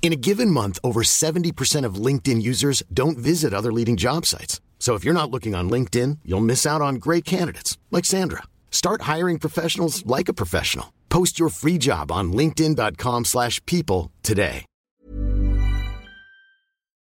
[0.00, 4.62] In a given month, over 70% of LinkedIn users don't visit other leading job sites.
[4.78, 8.44] So if you're not looking on LinkedIn, you'll miss out on great candidates like Sandra.
[8.70, 10.94] Start hiring professionals like a professional.
[11.10, 14.64] Post your free job on linkedin.com/people today.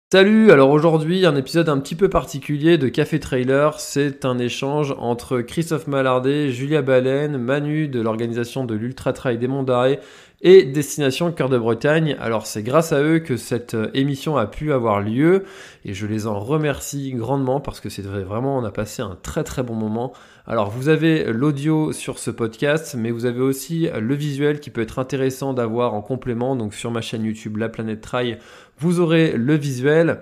[0.09, 4.95] Salut, alors aujourd'hui un épisode un petit peu particulier de Café Trailer, c'est un échange
[4.97, 9.99] entre Christophe Mallardet, Julia Baleine, Manu de l'organisation de l'Ultra Trail des Monts d'Arrêt
[10.41, 12.15] et Destination Cœur de Bretagne.
[12.19, 15.45] Alors c'est grâce à eux que cette euh, émission a pu avoir lieu
[15.83, 19.43] et je les en remercie grandement parce que c'est vraiment on a passé un très
[19.43, 20.13] très bon moment.
[20.45, 24.81] Alors vous avez l'audio sur ce podcast mais vous avez aussi le visuel qui peut
[24.81, 28.37] être intéressant d'avoir en complément donc sur ma chaîne YouTube La Planète Trail
[28.79, 30.19] vous aurez le visuel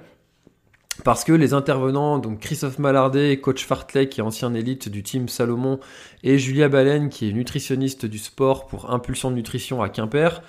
[1.03, 5.27] parce que les intervenants, donc Christophe Mallardet, coach Fartlek, qui est ancien élite du team
[5.27, 5.79] Salomon,
[6.23, 10.41] et Julia Baleine, qui est nutritionniste du sport pour Impulsion de Nutrition à Quimper,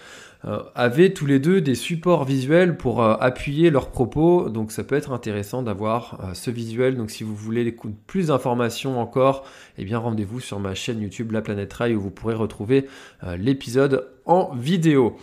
[0.45, 4.49] euh, avaient tous les deux des supports visuels pour euh, appuyer leurs propos.
[4.49, 6.97] Donc ça peut être intéressant d'avoir euh, ce visuel.
[6.97, 7.75] Donc si vous voulez
[8.07, 9.45] plus d'informations encore,
[9.79, 12.87] eh bien rendez-vous sur ma chaîne YouTube La Planète Rail où vous pourrez retrouver
[13.39, 15.17] l'épisode en vidéo.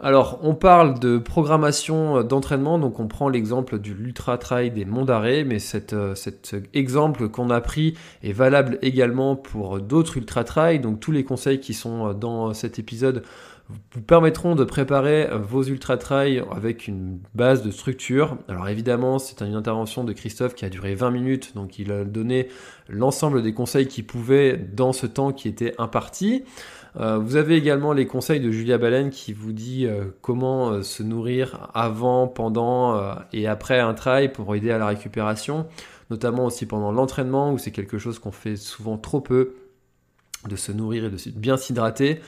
[0.00, 5.04] Alors, on parle de programmation d'entraînement, donc on prend l'exemple du l'Ultra Trail des Monts
[5.04, 5.58] d'Arrêt, mais
[5.92, 10.78] euh, cet exemple qu'on a pris est valable également pour d'autres Ultra Trail.
[10.78, 13.24] Donc, tous les conseils qui sont dans cet épisode
[13.92, 18.38] vous permettront de préparer vos ultra trail avec une base de structure.
[18.48, 22.04] Alors évidemment, c'est une intervention de Christophe qui a duré 20 minutes, donc il a
[22.04, 22.48] donné
[22.88, 26.44] l'ensemble des conseils qu'il pouvait dans ce temps qui était imparti.
[26.96, 30.82] Euh, vous avez également les conseils de Julia Baleine qui vous dit euh, comment euh,
[30.82, 32.78] se nourrir avant, pendant
[33.32, 35.66] et après un trail pour aider à la récupération,
[36.10, 39.54] notamment aussi pendant l'entraînement où c'est quelque chose qu'on fait souvent trop peu,
[40.48, 42.20] de se nourrir et de bien s'hydrater.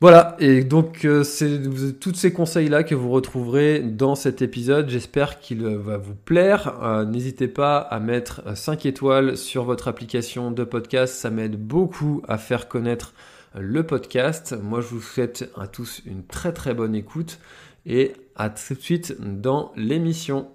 [0.00, 1.60] Voilà, et donc c'est
[2.00, 4.88] tous ces conseils-là que vous retrouverez dans cet épisode.
[4.88, 7.04] J'espère qu'il va vous plaire.
[7.06, 12.36] N'hésitez pas à mettre 5 étoiles sur votre application de podcast, ça m'aide beaucoup à
[12.36, 13.14] faire connaître
[13.54, 14.54] le podcast.
[14.60, 17.38] Moi, je vous souhaite à tous une très très bonne écoute
[17.86, 20.48] et à tout de suite dans l'émission.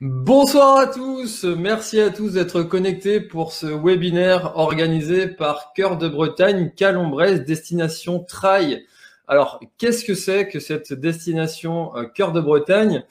[0.00, 6.08] Bonsoir à tous, merci à tous d'être connectés pour ce webinaire organisé par Cœur de
[6.08, 8.84] Bretagne, Calombrès, destination Trail.
[9.28, 13.04] Alors, qu'est-ce que c'est que cette destination euh, Cœur de Bretagne?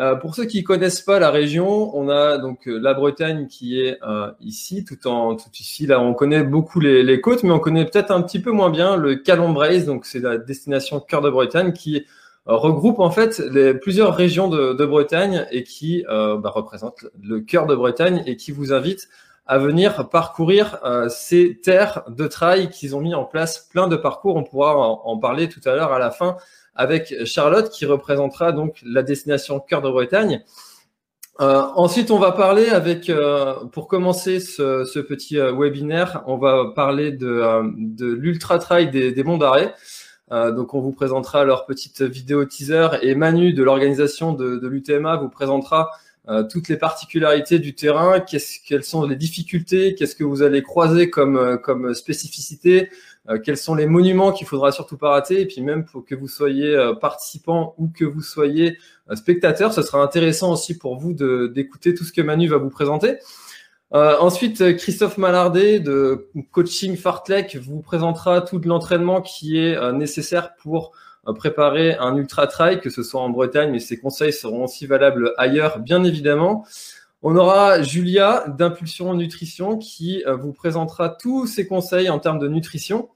[0.00, 3.78] Euh, pour ceux qui connaissent pas la région, on a donc euh, la Bretagne qui
[3.78, 5.86] est euh, ici, tout en tout ici.
[5.86, 8.96] Là, on connaît beaucoup les, côtes, mais on connaît peut-être un petit peu moins bien
[8.96, 9.84] le Calombraise.
[9.84, 12.06] Donc, c'est la destination cœur de Bretagne qui
[12.46, 17.74] regroupe en fait les, plusieurs régions de, Bretagne et qui bah, représente le cœur de
[17.74, 19.08] Bretagne et qui vous invite
[19.46, 24.36] à venir parcourir ces terres de trail qu'ils ont mis en place plein de parcours.
[24.36, 26.36] On pourra en parler tout à l'heure à la fin
[26.74, 30.42] avec Charlotte qui représentera donc la destination Cœur de Bretagne.
[31.40, 36.36] Euh, ensuite, on va parler avec, euh, pour commencer ce, ce petit euh, webinaire, on
[36.36, 39.74] va parler de, euh, de l'ultra trail des, des Monts d'Arrêt.
[40.30, 45.16] donc, on vous présentera leur petite vidéo teaser et Manu de l'organisation de, de l'UTMA
[45.16, 45.90] vous présentera
[46.50, 48.18] toutes les particularités du terrain,
[48.66, 52.96] quelles sont les difficultés, qu'est-ce que vous allez croiser comme, comme spécificité, euh,
[53.44, 56.28] quels sont les monuments qu'il faudra surtout pas rater, et puis même pour que vous
[56.28, 58.78] soyez euh, participant ou que vous soyez
[59.10, 62.70] euh, spectateur, ce sera intéressant aussi pour vous d'écouter tout ce que Manu va vous
[62.70, 63.18] présenter.
[63.94, 70.92] Euh, ensuite, Christophe Mallardet de Coaching Fartlek vous présentera tout l'entraînement qui est nécessaire pour
[71.36, 75.32] préparer un ultra trail, que ce soit en Bretagne, mais ses conseils seront aussi valables
[75.36, 76.64] ailleurs, bien évidemment.
[77.24, 82.48] On aura Julia d'Impulsion Nutrition qui euh, vous présentera tous ses conseils en termes de
[82.48, 83.08] nutrition.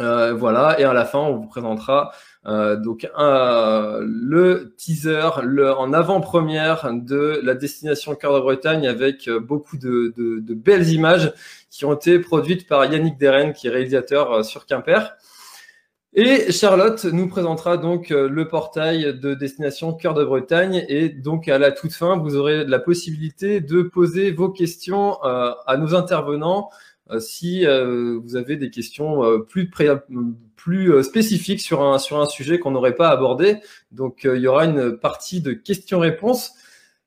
[0.00, 2.12] Euh, voilà, et à la fin, on vous présentera
[2.46, 9.76] euh, donc le teaser le, en avant-première de la destination Cœur de Bretagne avec beaucoup
[9.76, 11.32] de, de, belles images
[11.70, 15.16] qui ont été produites par Yannick Deren, qui est réalisateur sur Quimper.
[16.12, 20.84] Et Charlotte nous présentera donc euh, le portail de destination Cœur de Bretagne.
[20.88, 25.52] Et donc à la toute fin, vous aurez la possibilité de poser vos questions euh,
[25.68, 26.68] à nos intervenants
[27.18, 29.70] si vous avez des questions plus,
[30.56, 33.56] plus spécifiques sur un, sur un sujet qu'on n'aurait pas abordé.
[33.92, 36.52] Donc, il y aura une partie de questions-réponses.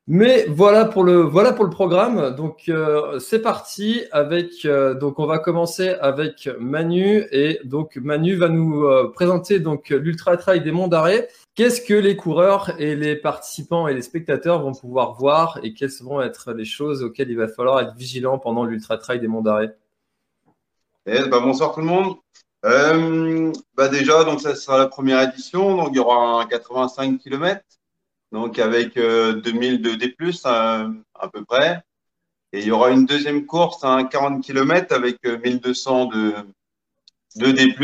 [0.06, 2.36] Mais voilà pour le voilà pour le programme.
[2.36, 8.34] Donc euh, c'est parti avec euh, donc on va commencer avec Manu et donc Manu
[8.34, 11.28] va nous euh, présenter donc l'ultra trail des Monts d'Arrêt.
[11.54, 15.88] Qu'est-ce que les coureurs et les participants et les spectateurs vont pouvoir voir et quelles
[16.02, 19.40] vont être les choses auxquelles il va falloir être vigilant pendant l'ultra trail des Monts
[19.40, 19.74] d'Arrêt?
[21.06, 22.16] Eh, bah, bonsoir tout le monde.
[22.62, 27.60] bah déjà donc ça sera la première édition donc il y aura un 85 km
[28.34, 30.14] donc avec 2000 de D+,
[30.44, 31.82] à, peu près.
[32.52, 36.32] Et il y aura une deuxième course à 40 km avec 1200 euh,
[37.36, 37.74] de, de D+.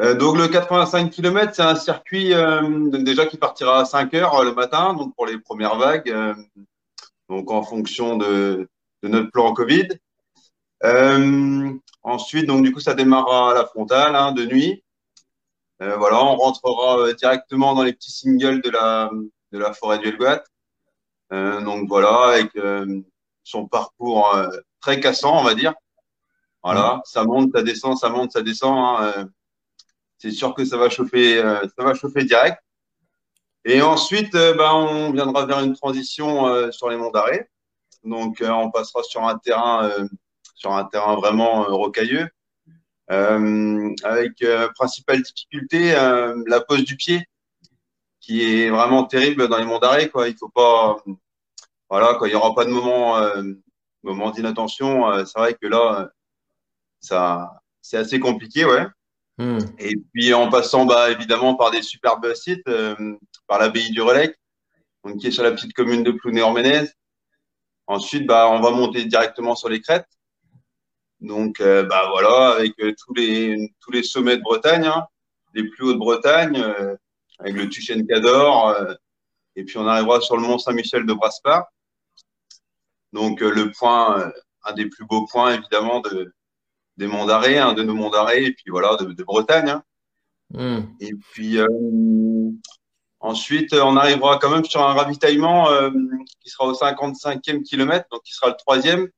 [0.00, 4.44] Euh, donc le 85 km, c'est un circuit euh, déjà qui partira à 5 heures
[4.44, 6.14] le matin, donc pour les premières vagues,
[7.28, 8.66] donc en fonction de,
[9.02, 9.88] notre plan Covid.
[12.02, 14.84] Ensuite, donc du coup, ça démarrera à la frontale hein, de nuit.
[15.80, 19.10] Euh, voilà, on rentrera euh, directement dans les petits singles de la,
[19.52, 20.42] de la forêt du Helgoat.
[21.32, 22.52] Euh, donc voilà, avec
[23.44, 24.36] son parcours
[24.80, 25.74] très cassant, on va dire.
[26.62, 28.76] Voilà, ça monte, ça descend, ça monte, ça descend.
[28.76, 29.28] Hein,
[30.18, 32.58] c'est sûr que ça va chauffer, ça va chauffer direct.
[33.64, 37.48] Et ensuite, bah, on viendra vers une transition sur les monts d'arrêt.
[38.04, 39.90] Donc, on passera sur un terrain,
[40.58, 42.28] sur un terrain vraiment rocailleux.
[43.10, 47.26] Euh, avec euh, principale difficulté euh, la pose du pied,
[48.20, 50.10] qui est vraiment terrible dans les monts d'arrêt.
[50.10, 50.28] Quoi.
[50.28, 50.96] Il faut pas,
[51.88, 53.18] voilà, quoi, il y aura pas de moment,
[54.02, 55.24] moment d'inattention.
[55.24, 56.10] c'est vrai que là,
[57.00, 58.86] ça, c'est assez compliqué, ouais.
[59.38, 59.58] Hmm.
[59.78, 62.68] Et puis en passant bah, évidemment par des superbes sites,
[63.46, 64.34] par l'abbaye du Relais,
[65.04, 66.90] donc, qui est sur la petite commune de Plouné-Orménez.
[67.86, 70.17] Ensuite, bah, on va monter directement sur les crêtes.
[71.20, 75.06] Donc, euh, bah voilà, avec euh, tous les tous les sommets de Bretagne, hein,
[75.54, 76.94] les plus hauts de Bretagne, euh,
[77.40, 78.76] avec le Tuchen Cador,
[79.56, 81.70] et puis on arrivera sur le Mont Saint-Michel de Braspa.
[83.12, 84.32] Donc le point,
[84.64, 86.32] un des plus beaux points évidemment de
[86.96, 89.70] des monts d'arrêt, un de nos monts d'arrêt, et puis voilà de, de Bretagne.
[89.70, 89.82] Hein.
[90.50, 90.80] Hmm.
[91.00, 91.58] Et puis
[93.20, 95.68] ensuite, on arrivera quand même sur un ravitaillement
[96.40, 99.08] qui sera au 55e kilomètre, donc qui sera le troisième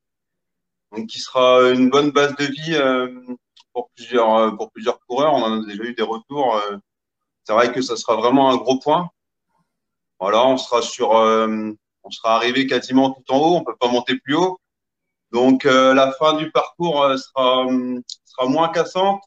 [0.93, 3.09] donc qui sera une bonne base de vie euh,
[3.73, 5.35] pour plusieurs euh, pour plusieurs coureurs.
[5.35, 6.57] On en a déjà eu des retours.
[6.57, 6.77] Euh.
[7.45, 9.11] c'est vrai que ça sera vraiment un gros point.
[10.19, 13.57] Voilà, on sera sur, on sera arrivé quasiment tout en haut.
[13.57, 14.59] On peut pas monter plus haut.
[15.33, 17.67] Donc la fin du parcours sera
[18.27, 19.23] sera moins cassante.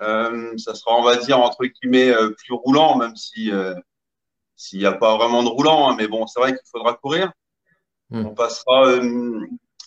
[0.00, 3.52] ça sera, on va dire entre guillemets, plus roulant, même si
[4.56, 5.88] s'il n'y a pas vraiment de roulant.
[5.90, 5.94] Hein.
[5.96, 7.32] mais bon, c'est vrai qu'il faudra courir.
[8.10, 8.26] Hmm.
[8.26, 8.98] On passera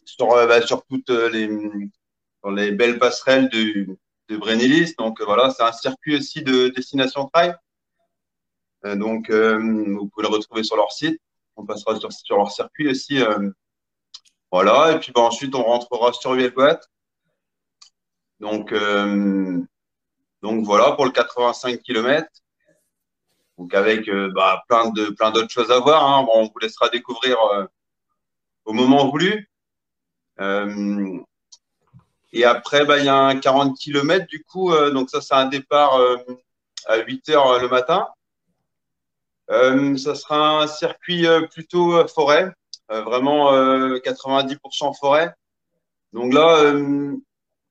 [0.06, 1.50] sur, euh, bah, sur toutes euh, les,
[2.56, 3.98] les belles passerelles de,
[4.30, 4.96] de Brénilis.
[4.98, 7.56] Donc euh, voilà, c'est un circuit aussi de destination trail.
[8.84, 11.20] donc vous pouvez le retrouver sur leur site.
[11.56, 13.22] On passera sur, sur leur circuit aussi.
[14.52, 16.80] voilà, et puis bah, ensuite on rentrera sur Huelboat.
[18.40, 18.74] Donc,
[20.42, 22.28] donc voilà pour le 85 km.
[23.58, 26.04] Donc avec bah, plein plein d'autres choses à voir.
[26.06, 26.24] Hein.
[26.24, 27.38] Bon, on vous laissera découvrir
[28.66, 29.48] au moment voulu.
[30.40, 31.20] Euh,
[32.32, 35.36] et après, bah, il y a un 40 km du coup, euh, donc ça c'est
[35.36, 36.18] un départ euh,
[36.88, 38.08] à 8 heures le matin.
[39.50, 42.52] ça sera un circuit plutôt forêt,
[42.90, 43.52] vraiment
[44.00, 45.34] 90% forêt.
[46.14, 46.74] Donc là,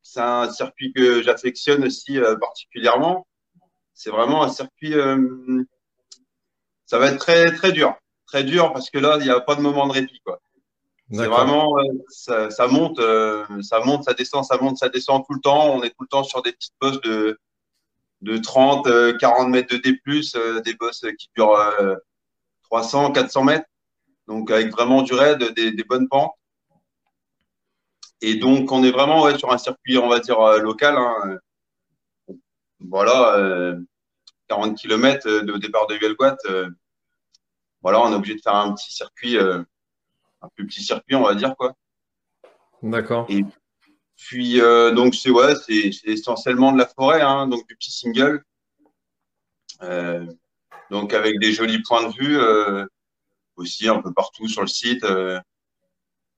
[0.02, 3.26] c'est un circuit que j'affectionne aussi particulièrement.
[3.94, 4.94] C'est vraiment un circuit,
[6.86, 7.94] ça va être très très dur,
[8.26, 10.40] très dur parce que là, il n'y a pas de moment de répit quoi.
[11.14, 11.76] C'est vraiment,
[12.08, 15.74] ça, ça, monte, euh, ça monte, ça descend, ça monte, ça descend tout le temps.
[15.74, 17.38] On est tout le temps sur des petites bosses de,
[18.22, 20.00] de 30, 40 euh, mètres de D+,
[20.36, 21.58] euh, des bosses qui durent
[22.64, 23.66] 300, 400 mètres.
[24.26, 26.32] Donc, avec vraiment du raid, des, des, bonnes pentes.
[28.22, 30.96] Et donc, on est vraiment ouais, sur un circuit, on va dire, local.
[30.96, 31.38] Hein.
[32.80, 33.74] Voilà,
[34.48, 36.38] 40 km de départ de Huelgoat.
[37.82, 39.36] voilà, on est obligé de faire un petit circuit
[40.42, 41.74] un plus petit circuit, on va dire quoi.
[42.82, 43.26] D'accord.
[43.28, 43.44] Et
[44.16, 48.44] puis euh, donc c'est ouais, c'est essentiellement de la forêt, hein, donc du petit single.
[49.82, 50.26] Euh,
[50.90, 52.84] donc avec des jolis points de vue euh,
[53.56, 55.06] aussi un peu partout sur le site.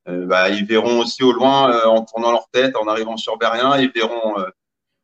[0.06, 3.90] Bah, ils verront aussi au loin en tournant leur tête, en arrivant sur Berrien, ils
[3.90, 4.34] verront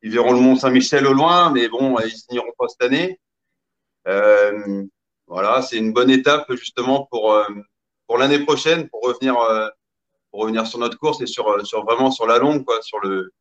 [0.03, 3.19] ils verront le Mont Saint-Michel au loin, mais bon, ils n'iront pas cette année.
[5.25, 7.35] voilà, c'est une bonne étape justement pour
[8.11, 9.69] pour l'année prochaine, pour revenir, euh,
[10.31, 13.31] pour revenir sur notre course et sur, sur vraiment sur la longue, quoi, sur le,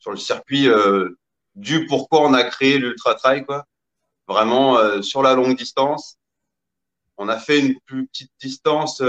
[0.00, 0.68] sur le circuit
[1.54, 3.66] du pourquoi on a créé l'ultra trail, quoi.
[4.26, 6.16] Vraiment sur la longue distance.
[7.16, 9.00] On a fait une plus petite distance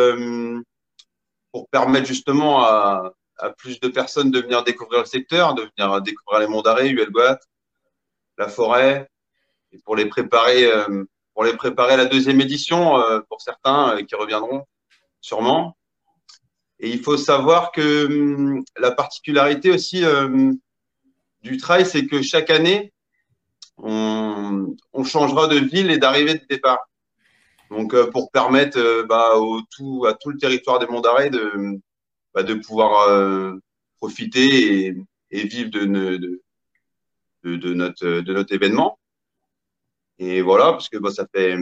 [1.52, 3.12] pour permettre justement à,
[3.58, 7.12] plus de personnes de venir découvrir le secteur, de venir découvrir les monts d'arrêt, UL
[8.38, 9.10] la forêt,
[9.72, 13.96] et pour les préparer, euh, pour les préparer à la deuxième édition, euh, pour certains
[13.96, 14.68] euh, qui reviendront
[15.28, 15.78] sûrement.
[16.80, 20.04] Et il faut savoir que hum, la particularité aussi
[21.42, 22.94] du trail, c'est que chaque année,
[23.78, 26.80] on, changera de ville et d'arrivée de départ.
[27.70, 31.80] Donc, pour permettre bah, au tout, à tout le territoire des Monts d'Arrêt de,
[32.34, 33.60] bah, de pouvoir
[33.98, 34.96] profiter
[35.32, 35.86] et, vivre de,
[37.44, 38.98] de, de, notre, de notre événement.
[40.20, 41.56] Et voilà, parce que bah, ça fait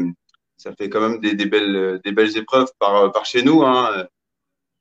[0.58, 3.64] ça fait quand même des, des, belles épreuves par par chez nous.
[3.64, 4.08] Hein.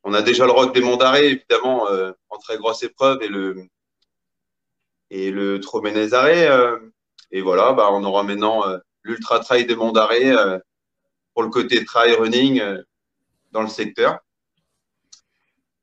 [0.05, 3.29] On a déjà le rock des Monts d'Arrêt, évidemment, euh, en très grosse épreuve, et
[3.29, 3.67] le
[5.11, 5.61] et le.
[5.65, 6.79] Euh,
[7.31, 10.33] et voilà, bah, on aura maintenant euh, l'Ultra Trail des Monts d'Arrêt
[11.33, 12.63] pour le côté trail running
[13.51, 14.19] dans le secteur.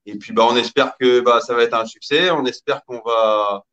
[0.06, 2.30] Et puis bah, on espère que bah, ça va être un succès.
[2.30, 3.64] On espère qu'on va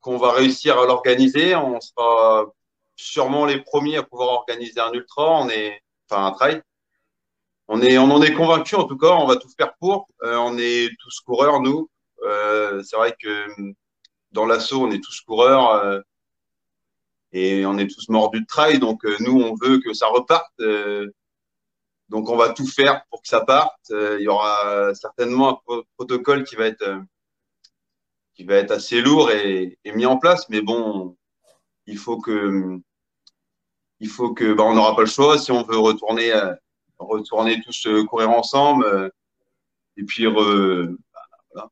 [0.00, 1.56] qu'on va réussir à l'organiser.
[1.56, 2.46] On sera
[2.96, 5.40] sûrement les premiers à pouvoir organiser un ultra.
[5.40, 6.62] Enfin un trail.
[7.68, 9.12] On est, on en est convaincu en tout cas.
[9.12, 10.06] On va tout faire pour.
[10.22, 11.88] Euh, on est tous coureurs nous.
[12.24, 13.46] Euh, c'est vrai que
[14.32, 16.00] dans l'assaut, on est tous coureurs euh,
[17.32, 18.78] et on est tous mordus de trail.
[18.78, 20.52] Donc nous, on veut que ça reparte.
[22.10, 23.90] Donc on va tout faire pour que ça parte.
[23.90, 27.02] il y aura certainement un protocole qui va être
[28.34, 30.48] qui va être assez lourd et, et mis en place.
[30.48, 31.16] Mais bon,
[31.86, 32.78] il faut que,
[34.00, 36.54] il faut que, bah, on n'aura pas le choix si on veut retourner, euh,
[36.98, 39.08] retourner tous euh, courir ensemble euh,
[39.96, 41.70] et puis bah,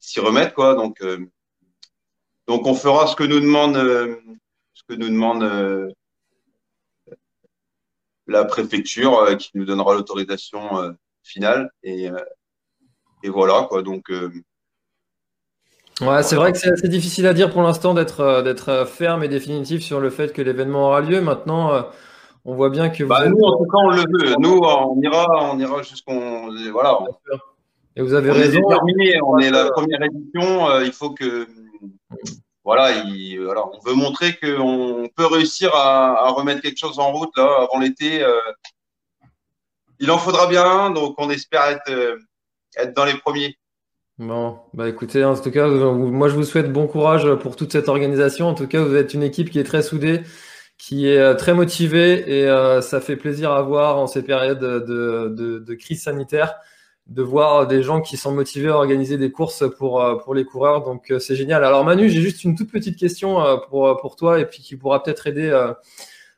[0.00, 0.74] s'y remettre quoi.
[0.74, 1.02] Donc,
[2.46, 5.94] donc on fera ce que nous demande, ce que nous demande
[8.26, 12.10] la préfecture qui nous donnera l'autorisation finale et,
[13.22, 13.82] et voilà quoi.
[13.82, 14.10] Donc
[16.00, 18.86] Ouais, c'est vrai que c'est assez difficile à dire pour l'instant d'être euh, d'être euh,
[18.86, 21.20] ferme et définitif sur le fait que l'événement aura lieu.
[21.20, 21.82] Maintenant, euh,
[22.44, 24.36] on voit bien que bah, nous, en tout cas, on le veut.
[24.38, 26.98] Nous, on ira, on ira jusqu'on voilà.
[27.96, 28.60] Et vous avez on raison.
[28.60, 29.20] Est terminé.
[29.24, 30.80] On est la première édition.
[30.80, 31.48] il faut que
[32.64, 37.36] voilà, il, on veut montrer qu'on peut réussir à, à, remettre quelque chose en route
[37.36, 38.24] là avant l'été.
[39.98, 42.18] il en faudra bien, donc on espère être
[42.76, 43.56] être dans les premiers.
[44.18, 47.88] Bon, bah écoutez, en tout cas, moi je vous souhaite bon courage pour toute cette
[47.88, 48.48] organisation.
[48.48, 50.22] En tout cas, vous êtes une équipe qui est très soudée,
[50.76, 54.58] qui est euh, très motivée et euh, ça fait plaisir à voir en ces périodes
[54.58, 56.54] de, de, de, crise sanitaire
[57.06, 60.44] de voir des gens qui sont motivés à organiser des courses pour, euh, pour les
[60.44, 60.82] coureurs.
[60.82, 61.64] Donc c'est génial.
[61.64, 65.00] Alors Manu, j'ai juste une toute petite question pour, pour toi et puis qui pourra
[65.00, 65.50] peut-être aider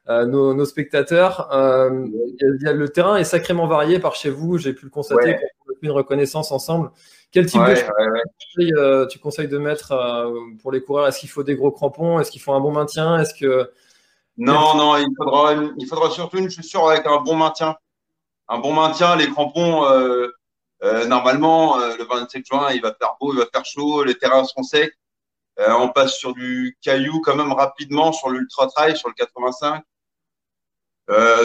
[0.07, 1.49] nos, nos, spectateurs.
[1.51, 5.37] Il y a, le terrain est sacrément varié par chez vous, j'ai pu le constater
[5.67, 6.91] pour une reconnaissance ensemble.
[7.33, 11.07] Quel type de ouais, euh, tu conseilles de mettre euh, pour les coureurs?
[11.07, 12.19] Est-ce qu'il faut des gros crampons?
[12.19, 13.21] Est-ce qu'il faut un bon maintien?
[13.21, 13.71] Est-ce que
[14.37, 17.77] non, non, il faudra, il faudra surtout une chaussure avec un bon maintien.
[18.49, 20.29] Un bon maintien, les crampons, euh,
[20.83, 24.17] euh normalement, euh, le 27 juin, il va faire beau, il va faire chaud, les
[24.17, 24.93] terrains seront secs.
[25.59, 29.85] on passe sur du caillou quand même rapidement sur l'ultra trail, sur le 85.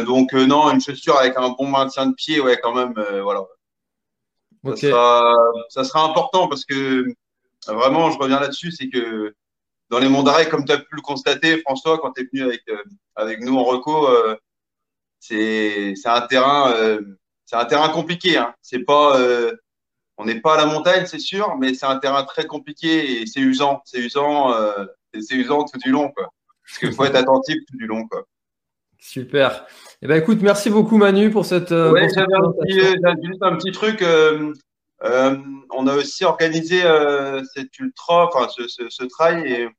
[0.06, 3.42] donc non, une chaussure avec un bon maintien de pied, ouais, quand même, voilà.
[4.66, 5.36] Ça, sera,
[5.70, 7.06] ça, sera, important parce que
[7.68, 9.34] vraiment, je reviens là-dessus, c'est que
[9.90, 12.44] dans les monts d'arrêt, comme tu as pu le constater, François, quand tu es venu
[12.44, 12.84] avec, euh,
[13.16, 14.36] avec nous en reco, euh,
[15.20, 17.02] c'est un terrain, euh,
[17.46, 18.38] c'est un terrain compliqué.
[18.38, 18.54] Hein.
[18.62, 19.56] C'est pas, euh,
[20.18, 23.26] on n'est pas à la montagne, c'est sûr, mais c'est un terrain très compliqué et
[23.26, 23.82] c'est usant.
[23.86, 26.30] C'est usant, euh, c'est usant tout du long, quoi.
[26.66, 28.26] Parce qu'il faut être attentif tout du long, quoi.
[29.08, 29.68] Super.
[30.02, 31.72] Eh ben, écoute, merci beaucoup Manu pour cette.
[31.72, 34.02] Euh, j'avais juste un petit truc.
[34.02, 34.52] Euh,
[35.04, 35.38] euh,
[35.70, 39.70] on a aussi organisé euh, cet ultra, enfin ce, ce, ce, trail, et,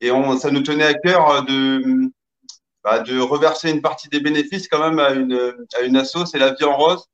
[0.00, 2.10] et on, ça nous tenait à cœur de,
[2.82, 6.38] bah, de reverser une partie des bénéfices quand même à une, à une asso, c'est
[6.38, 7.04] la vie en rose.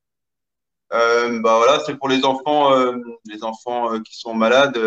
[0.94, 2.72] Euh, bah voilà, c'est pour les enfants,
[3.26, 4.80] les enfants qui sont malades,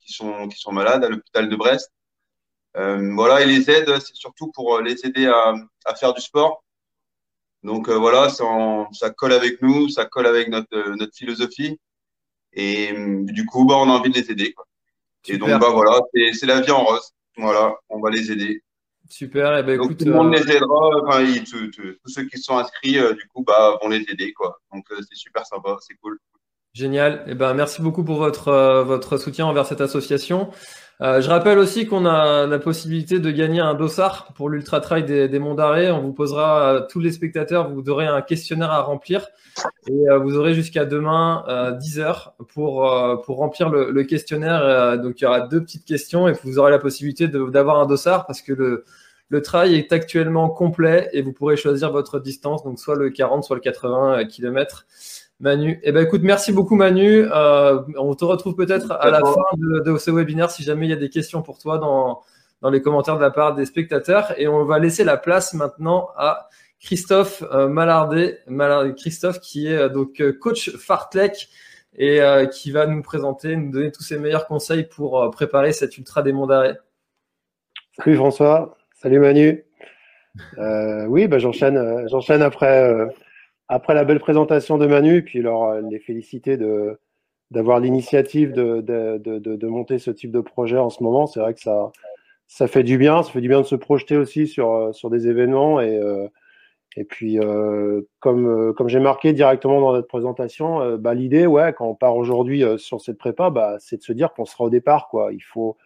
[0.00, 1.92] qui sont qui sont malades à l'hôpital de Brest.
[2.74, 5.54] Voilà, et les aides, c'est surtout pour les aider à,
[5.84, 6.64] à faire du sport.
[7.64, 8.44] Donc euh, voilà, ça,
[8.92, 11.80] ça, colle avec nous, ça colle avec notre, euh, notre philosophie.
[12.52, 14.52] Et euh, du coup, bah, on a envie de les aider.
[14.52, 14.66] Quoi.
[15.26, 16.00] Et donc, bah, voilà,
[16.34, 17.10] c'est la vie en rose.
[17.36, 18.62] Voilà, on va les aider.
[19.08, 19.56] Super.
[19.56, 20.90] Et eh ben, donc, écoute, tout le monde les aidera.
[21.02, 24.32] Enfin, tous ceux qui sont inscrits, du coup, bah, vont les aider.
[24.34, 24.60] Quoi.
[24.72, 26.18] Donc, c'est super sympa, c'est cool.
[26.74, 27.24] Génial.
[27.28, 30.50] Eh ben, merci beaucoup pour votre, euh, votre soutien envers cette association.
[31.00, 35.04] Euh, je rappelle aussi qu'on a la possibilité de gagner un dossard pour l'Ultra Trail
[35.04, 35.90] des, Monts d'Arrêt.
[35.90, 39.26] On vous posera, euh, tous les spectateurs, vous aurez un questionnaire à remplir
[39.88, 42.90] et vous aurez jusqu'à demain 10 heures pour,
[43.24, 44.98] pour remplir le, le questionnaire.
[44.98, 48.26] donc il y aura deux petites questions et vous aurez la possibilité d'avoir un dossard
[48.26, 48.84] parce que le,
[49.28, 53.44] le trail est actuellement complet et vous pourrez choisir votre distance, donc soit le 40,
[53.44, 54.86] soit le 80 km.
[55.40, 55.80] Manu.
[55.82, 57.26] Eh ben écoute, merci beaucoup Manu.
[57.30, 60.94] Euh, on te retrouve peut-être à la fin de, ce webinaire si jamais il y
[60.94, 62.22] a des questions pour toi dans,
[62.62, 64.32] dans les commentaires de la part des spectateurs.
[64.38, 66.48] Et on va laisser la place maintenant à
[66.80, 68.40] Christophe euh, Malardet,
[68.96, 71.48] Christophe qui est euh, donc coach Fartlek
[71.96, 72.18] et
[72.52, 76.32] qui va nous présenter, nous donner tous ses meilleurs conseils pour préparer cette ultra des
[76.32, 76.76] monts d'arrêt.
[78.02, 79.64] Salut François, salut Manu.
[81.06, 83.14] oui, bah, j'enchaîne, j'enchaîne après
[83.68, 86.98] après la belle présentation de Manu, puis leur, euh, les féliciter de,
[87.50, 91.26] d'avoir l'initiative de, de, de, de, monter ce type de projet en ce moment.
[91.26, 91.90] C'est vrai que ça,
[92.46, 95.10] ça fait du bien, ça fait du bien de se projeter aussi sur, euh, sur
[95.10, 95.80] des événements.
[95.80, 96.28] Et, euh,
[96.96, 97.40] et puis,
[98.20, 102.62] comme, comme j'ai marqué directement dans notre présentation, bah, l'idée, ouais, quand on part aujourd'hui
[102.78, 105.08] sur cette prépa, bah, c'est de se dire qu'on sera au départ.
[105.08, 105.32] Quoi.
[105.32, 105.76] Il faut,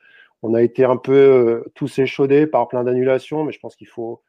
[0.42, 4.20] on a été un peu tous échaudés par plein d'annulations, mais je pense qu'il faut,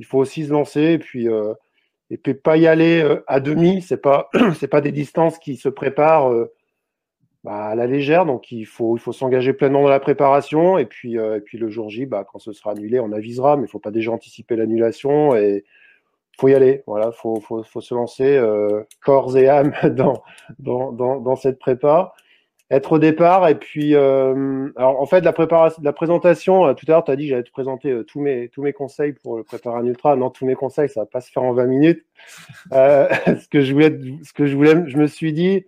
[0.00, 0.94] il faut aussi se lancer.
[0.94, 1.28] Et puis,
[2.14, 4.30] et puis pas y aller euh, à demi, c'est pas
[4.60, 6.52] c'est pas des distances qui se préparent euh,
[7.42, 10.78] bah, à la légère, donc il faut il faut s'engager pleinement dans la préparation.
[10.78, 13.56] Et puis euh, et puis le jour J, bah, quand ce sera annulé, on avisera,
[13.56, 15.34] mais il faut pas déjà anticiper l'annulation.
[15.34, 15.64] Et
[16.38, 16.84] faut y aller.
[16.86, 18.40] Voilà, faut faut, faut se lancer
[19.00, 20.22] corps et âme dans
[20.60, 22.14] dans, dans dans cette prépa
[22.74, 23.48] être au départ.
[23.48, 27.10] Et puis, euh, alors en fait, la préparation, la présentation, euh, tout à l'heure, tu
[27.10, 29.78] as dit que j'allais te présenter euh, tous, mes, tous mes conseils pour le préparer
[29.78, 30.16] un ultra.
[30.16, 32.04] Non, tous mes conseils, ça va pas se faire en 20 minutes.
[32.70, 35.66] ce que je voulais, ce que je voulais, je me suis dit,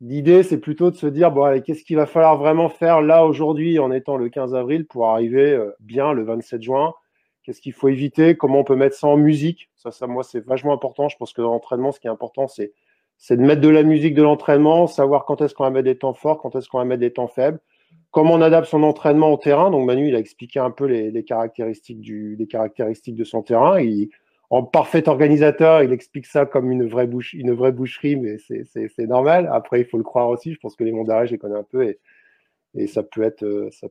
[0.00, 3.78] l'idée, c'est plutôt de se dire, bon, qu'est-ce qu'il va falloir vraiment faire là aujourd'hui
[3.78, 6.94] en étant le 15 avril pour arriver bien le 27 juin?
[7.42, 8.36] Qu'est-ce qu'il faut éviter?
[8.36, 9.70] Comment on peut mettre ça en musique?
[9.74, 11.08] Ça, ça, moi, c'est vachement important.
[11.08, 12.72] Je pense que dans l'entraînement, ce qui est important, c'est
[13.18, 15.98] c'est de mettre de la musique de l'entraînement, savoir quand est-ce qu'on va mettre des
[15.98, 17.60] temps forts, quand est-ce qu'on va mettre des temps faibles,
[18.12, 19.70] comment on adapte son entraînement au terrain.
[19.70, 23.82] Donc Manu, il a expliqué un peu les, caractéristiques, du, de son terrain.
[24.50, 29.50] En parfait organisateur, il explique ça comme une vraie, boucherie, mais c'est normal.
[29.52, 30.54] Après, il faut le croire aussi.
[30.54, 31.98] Je pense que les mondes d'arrêt, je les connais un peu et,
[32.74, 33.44] et ça, peut être,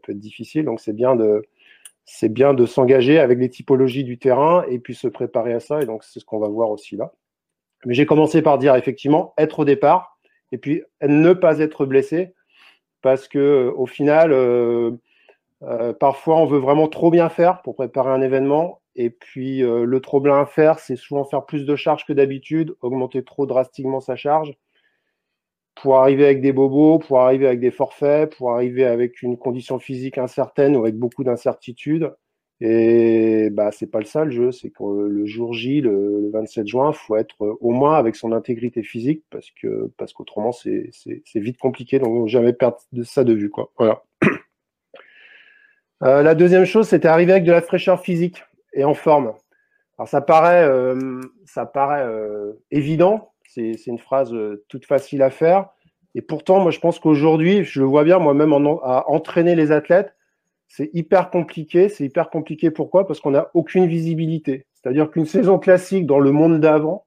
[0.09, 0.65] difficile.
[0.65, 5.59] Donc c'est bien de s'engager avec les typologies du terrain et puis se préparer à
[5.59, 5.81] ça.
[5.81, 7.11] Et donc c'est ce qu'on va voir aussi là.
[7.87, 10.19] Mais j'ai commencé par dire effectivement être au départ
[10.51, 12.33] et puis ne pas être blessé
[13.01, 14.91] parce que euh, au final, euh,
[15.63, 19.99] euh, parfois on veut vraiment trop bien faire pour préparer un événement et puis le
[20.01, 24.15] trop bien faire, c'est souvent faire plus de charges que d'habitude, augmenter trop drastiquement sa
[24.15, 24.57] charge
[25.75, 29.77] pour arriver avec des bobos, pour arriver avec des forfaits, pour arriver avec une condition
[29.77, 32.11] physique incertaine ou avec beaucoup d'incertitudes.
[32.59, 36.67] Et bah, c'est pas le ça le jeu, c'est que le jour J, le, 27
[36.67, 40.89] juin, faut être euh, au moins avec son intégrité physique parce que parce qu'autrement c'est
[41.35, 41.99] vite compliqué.
[41.99, 43.71] Donc jamais perdre de ça de vue quoi.
[43.77, 44.03] Voilà.
[46.03, 48.43] Euh, la deuxième chose, c'était arriver avec de la fraîcheur physique
[48.73, 49.33] et en forme.
[49.97, 52.05] Alors ça paraît euh, ça paraît
[52.69, 54.31] évident, c'est une phrase
[54.67, 55.69] toute facile à faire.
[56.13, 60.13] Et pourtant, moi je pense qu'aujourd'hui, je le vois bien moi-même à entraîner les athlètes
[60.67, 61.89] c'est hyper compliqué.
[61.89, 63.07] C'est hyper compliqué pourquoi?
[63.07, 64.65] Parce qu'on n'a aucune visibilité.
[64.73, 67.05] C'est-à-dire qu'une saison classique dans le monde d'avant,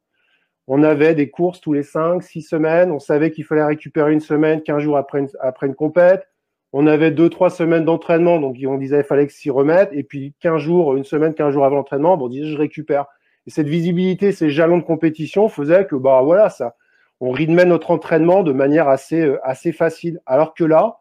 [0.66, 2.90] on avait des courses tous les 5, 6 semaines.
[2.90, 6.26] On savait qu'il fallait récupérer une semaine, 15 jours après une, après une compète.
[6.72, 9.92] On avait 2-3 semaines d'entraînement, donc on disait qu'il fallait s'y remettre.
[9.92, 13.06] Et puis 15 jours, une semaine, 15 jours avant l'entraînement, on disait je récupère.
[13.46, 16.76] Et cette visibilité, ces jalons de compétition faisaient que, bah voilà, ça,
[17.20, 20.20] on rythmait notre entraînement de manière assez, euh, assez facile.
[20.26, 21.00] Alors que là,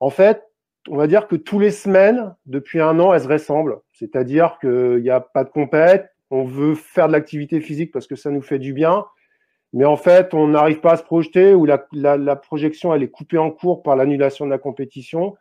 [0.00, 0.42] en fait,
[0.88, 3.78] on va dire que tous les semaines, depuis un an, elles se ressemblent.
[3.92, 8.16] C'est-à-dire qu'il n'y a pas de compète, on veut faire de l'activité physique parce que
[8.16, 9.04] ça nous fait du bien,
[9.72, 13.38] mais en fait, on n'arrive pas à se projeter ou la, projection, elle est coupée
[13.38, 15.36] en cours par l'annulation de la compétition.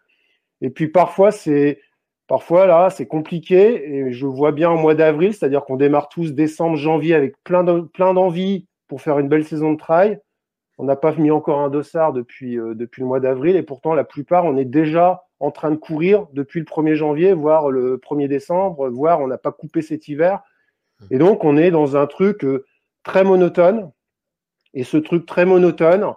[0.62, 1.80] Et puis parfois, c'est
[2.28, 3.96] parfois là, c'est compliqué.
[3.96, 7.64] Et je vois bien au mois d'avril, c'est-à-dire qu'on démarre tous décembre, janvier avec plein
[7.64, 10.20] d'envie pour faire une belle saison de trail.
[10.78, 13.94] On n'a pas mis encore un dossard depuis, euh, depuis le mois d'avril et pourtant
[13.94, 17.98] la plupart, on est déjà en train de courir depuis le 1er janvier, voire le
[17.98, 20.42] 1er décembre, voire on n'a pas coupé cet hiver.
[21.12, 22.66] Et donc, on est dans un truc euh,
[23.04, 23.92] très monotone.
[24.74, 26.14] Et ce truc très monotone,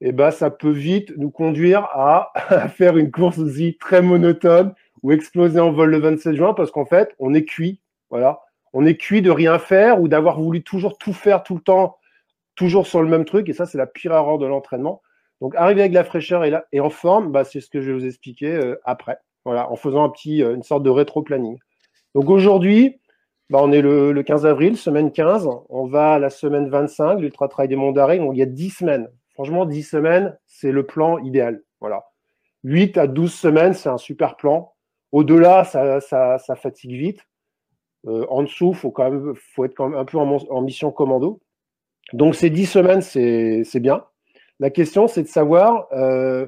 [0.00, 2.32] eh ben, ça peut vite nous conduire à,
[2.68, 6.86] faire une course aussi très monotone ou exploser en vol le 27 juin parce qu'en
[6.86, 7.80] fait, on est cuit.
[8.10, 8.40] Voilà.
[8.72, 11.98] On est cuit de rien faire ou d'avoir voulu toujours tout faire tout le temps
[12.58, 15.00] toujours sur le même truc, et ça, c'est la pire erreur de l'entraînement.
[15.40, 17.98] Donc, arriver avec la fraîcheur et, et en forme, bah, c'est ce que je vais
[17.98, 19.18] vous expliquer euh, après.
[19.44, 21.58] Voilà, en faisant un petit, euh, une sorte de rétro-planning.
[22.14, 23.00] Donc, aujourd'hui,
[23.50, 25.48] bah, on est le, le, 15 avril, semaine 15.
[25.68, 28.18] On va à la semaine 25, l'Ultra Trail des Monts d'Arrêt.
[28.18, 29.08] Donc, il y a 10 semaines.
[29.34, 31.62] Franchement, 10 semaines, c'est le plan idéal.
[31.80, 32.04] Voilà.
[32.64, 34.74] 8 à 12 semaines, c'est un super plan.
[35.12, 37.20] Au-delà, ça, ça, ça, fatigue vite.
[38.06, 40.90] Euh, en dessous, faut quand même, faut être quand même un peu en, en mission
[40.90, 41.40] commando.
[42.12, 44.04] Donc ces 10 semaines, c'est bien.
[44.60, 46.46] La question, c'est de savoir euh,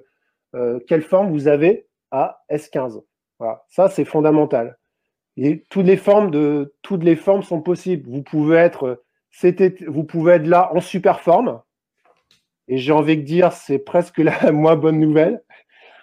[0.55, 3.03] euh, quelle forme vous avez à S15.
[3.39, 4.79] Voilà, ça c'est fondamental.
[5.37, 8.11] Et toutes les formes de toutes les formes sont possibles.
[8.11, 9.03] Vous pouvez être
[9.87, 11.63] vous pouvez être là en super forme.
[12.69, 15.43] Et j'ai envie de dire, c'est presque la moins bonne nouvelle.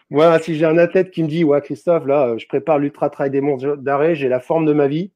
[0.10, 3.30] Moi, si j'ai un athlète qui me dit, ouais, Christophe, là, je prépare l'ultra trail
[3.30, 5.12] des monts d'arrêt, j'ai la forme de ma vie.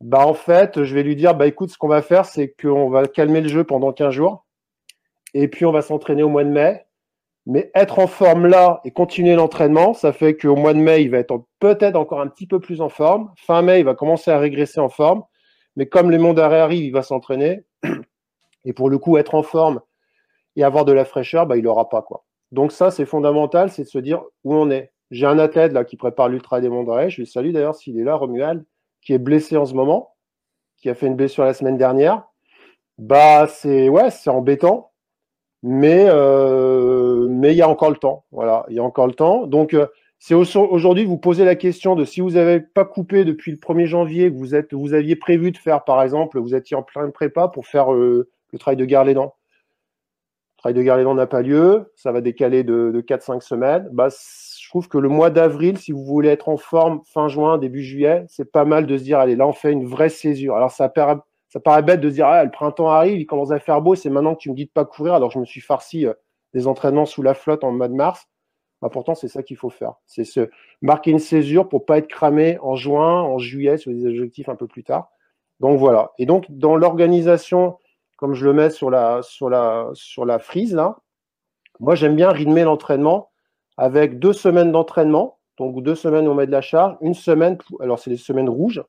[0.00, 2.88] Bah, en fait, je vais lui dire, bah, écoute, ce qu'on va faire, c'est qu'on
[2.88, 4.43] va calmer le jeu pendant 15 jours.
[5.34, 6.86] Et puis, on va s'entraîner au mois de mai.
[7.46, 11.10] Mais être en forme là et continuer l'entraînement, ça fait qu'au mois de mai, il
[11.10, 13.30] va être peut-être encore un petit peu plus en forme.
[13.36, 15.22] Fin mai, il va commencer à régresser en forme.
[15.76, 17.64] Mais comme les monts d'arrêt arrivent, il va s'entraîner.
[18.64, 19.80] Et pour le coup, être en forme
[20.56, 22.00] et avoir de la fraîcheur, bah, il n'aura pas.
[22.00, 22.24] quoi.
[22.50, 24.92] Donc ça, c'est fondamental, c'est de se dire où on est.
[25.10, 27.10] J'ai un athlète là qui prépare l'Ultra des Monts d'Arrêt.
[27.10, 28.64] Je le salue d'ailleurs s'il est là, Romuald
[29.04, 30.16] qui est blessé en ce moment,
[30.78, 32.24] qui a fait une blessure la semaine dernière,
[32.98, 34.92] bah c'est ouais, c'est embêtant,
[35.66, 38.26] mais euh, mais il y a encore le temps.
[38.32, 39.46] Voilà, il y a encore le temps.
[39.46, 39.86] Donc euh,
[40.18, 43.86] c'est aujourd'hui vous posez la question de si vous n'avez pas coupé depuis le 1er
[43.86, 47.08] janvier, que vous êtes vous aviez prévu de faire par exemple, vous étiez en plein
[47.10, 49.34] prépa pour faire euh, le travail de gare les dents.
[50.58, 53.40] Le travail de gare les dents n'a pas lieu, ça va décaler de, de 4-5
[53.40, 53.88] semaines.
[53.92, 54.10] Bah,
[54.74, 58.24] trouve que le mois d'avril, si vous voulez être en forme fin juin, début juillet,
[58.26, 60.56] c'est pas mal de se dire, allez, là, on fait une vraie césure.
[60.56, 61.14] Alors, ça paraît,
[61.54, 64.10] ça paraît bête de dire, ah, le printemps arrive, il commence à faire beau, c'est
[64.10, 66.12] maintenant que tu me dis de pas courir, alors je me suis farci euh,
[66.52, 68.26] des entraînements sous la flotte en mois de mars.
[68.82, 69.92] Bah, pourtant, c'est ça qu'il faut faire.
[70.04, 70.50] C'est se
[70.82, 74.56] marquer une césure pour pas être cramé en juin, en juillet, sur des objectifs un
[74.56, 75.10] peu plus tard.
[75.60, 76.10] Donc, voilà.
[76.18, 77.78] Et donc, dans l'organisation,
[78.16, 80.96] comme je le mets sur la, sur la, sur la frise, là,
[81.78, 83.30] moi, j'aime bien rythmer l'entraînement
[83.76, 88.00] avec deux semaines d'entraînement, donc deux semaines on met de la charge, une semaine, alors
[88.00, 88.82] c'est les semaines rouges,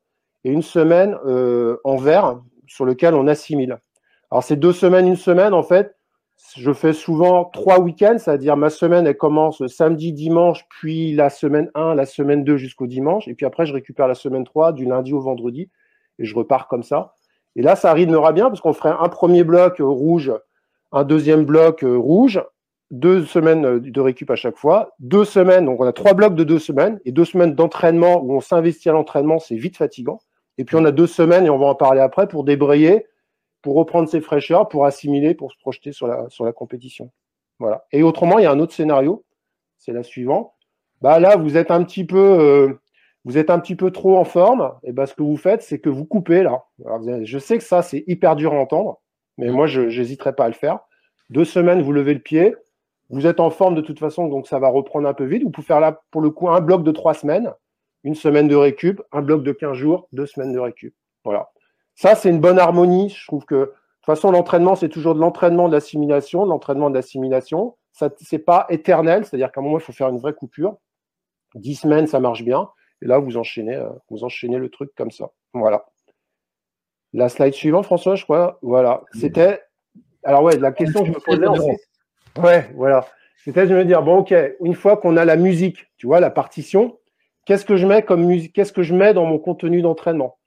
[0.43, 3.79] et une semaine euh, en vert sur lequel on assimile.
[4.31, 5.95] Alors ces deux semaines, une semaine, en fait,
[6.57, 11.69] je fais souvent trois week-ends, c'est-à-dire ma semaine, elle commence samedi, dimanche, puis la semaine
[11.75, 14.85] 1, la semaine 2 jusqu'au dimanche, et puis après je récupère la semaine 3 du
[14.85, 15.69] lundi au vendredi,
[16.19, 17.13] et je repars comme ça.
[17.55, 20.33] Et là, ça rythmera bien parce qu'on ferait un premier bloc rouge,
[20.91, 22.41] un deuxième bloc rouge,
[22.91, 26.35] deux semaines euh, de récup à chaque fois, deux semaines, donc on a trois blocs
[26.35, 30.19] de deux semaines, et deux semaines d'entraînement où on s'investit à l'entraînement, c'est vite fatigant.
[30.57, 33.05] Et puis on a deux semaines, et on va en parler après, pour débrayer,
[33.61, 37.11] pour reprendre ses fraîcheurs, pour assimiler, pour se projeter sur la, sur la compétition.
[37.59, 37.85] Voilà.
[37.91, 39.25] Et autrement, il y a un autre scénario,
[39.77, 40.51] c'est la suivante.
[41.01, 42.73] Bah là, vous êtes un petit peu, euh,
[43.25, 45.79] vous êtes un petit peu trop en forme, et bah, ce que vous faites, c'est
[45.79, 46.63] que vous coupez là.
[47.23, 49.01] je sais que ça, c'est hyper dur à entendre,
[49.37, 50.79] mais moi, je n'hésiterai pas à le faire.
[51.29, 52.55] Deux semaines, vous levez le pied,
[53.09, 55.43] vous êtes en forme de toute façon, donc ça va reprendre un peu vite.
[55.43, 57.51] Vous pouvez faire là, pour le coup, un bloc de trois semaines,
[58.05, 60.95] une semaine de récup, un bloc de 15 jours, deux semaines de récup.
[61.23, 61.49] Voilà.
[61.95, 63.09] Ça, c'est une bonne harmonie.
[63.09, 67.75] Je trouve que, de toute façon, l'entraînement, c'est toujours de l'entraînement d'assimilation, de l'entraînement d'assimilation.
[67.93, 70.77] Ça, c'est pas éternel, c'est-à-dire qu'à un moment, il faut faire une vraie coupure.
[71.55, 72.69] Dix semaines, ça marche bien.
[73.01, 75.31] Et là, vous enchaînez, euh, vous enchaînez le truc comme ça.
[75.53, 75.85] Voilà.
[77.11, 78.59] La slide suivante, François, je crois.
[78.61, 79.01] Voilà.
[79.13, 79.63] C'était.
[80.23, 81.77] Alors, ouais, la question que je me posais,
[82.37, 83.07] Ouais, voilà.
[83.37, 86.29] C'est-à-dire, je me dire, bon, ok, une fois qu'on a la musique, tu vois, la
[86.29, 86.99] partition,
[87.45, 90.37] qu'est-ce que je mets comme musique, qu'est-ce que je mets dans mon contenu d'entraînement?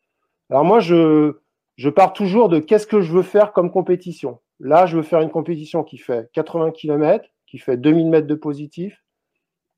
[0.51, 1.39] Alors moi, je,
[1.77, 4.41] je pars toujours de qu'est-ce que je veux faire comme compétition.
[4.61, 8.35] Là, je veux faire une compétition qui fait 80 km, qui fait 2000 mètres de
[8.35, 9.05] positif,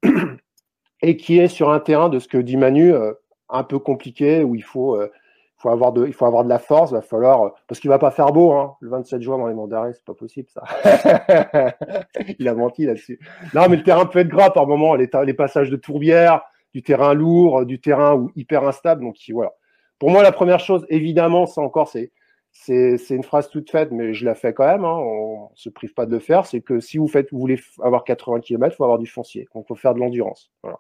[1.02, 3.12] et qui est sur un terrain de ce que dit Manu, euh,
[3.48, 5.11] un peu compliqué, où il faut euh,
[5.61, 7.98] faut avoir de, il faut avoir de la force, va falloir, euh, parce qu'il va
[7.98, 10.62] pas faire beau, hein, le 27 juin dans les d'arrêt, c'est pas possible ça.
[12.38, 13.20] il a menti là-dessus.
[13.54, 16.42] Non, mais le terrain peut être gras par moment, les, les passages de tourbière,
[16.74, 19.02] du terrain lourd, du terrain ou hyper instable.
[19.02, 19.52] Donc voilà.
[19.98, 22.12] Pour moi, la première chose, évidemment, c'est encore, c'est,
[22.52, 24.85] c'est, c'est une phrase toute faite, mais je la fais quand même.
[24.85, 26.46] Hein, on se prive pas de le faire.
[26.46, 29.46] C'est que si vous faites, vous voulez avoir 80 km, il faut avoir du foncier.
[29.54, 30.50] Donc, il faut faire de l'endurance.
[30.62, 30.78] Voilà.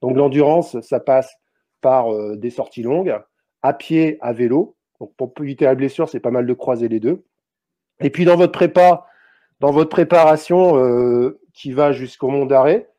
[0.00, 1.36] Donc, l'endurance, ça passe
[1.80, 3.18] par euh, des sorties longues
[3.64, 4.76] à pied, à vélo.
[5.00, 7.24] Donc pour éviter la blessure, c'est pas mal de croiser les deux.
[8.00, 9.06] Et puis dans votre prépa,
[9.60, 12.90] dans votre préparation euh, qui va jusqu'au Mont d'Arrêt,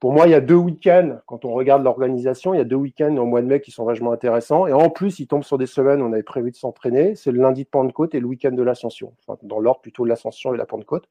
[0.00, 2.76] pour moi, il y a deux week-ends, quand on regarde l'organisation, il y a deux
[2.76, 4.68] week-ends au mois de mai qui sont vachement intéressants.
[4.68, 7.16] Et en plus, ils tombent sur des semaines où on avait prévu de s'entraîner.
[7.16, 9.12] C'est le lundi de Pentecôte et le week-end de l'Ascension.
[9.42, 11.08] Dans l'ordre plutôt de l'Ascension et la Pentecôte.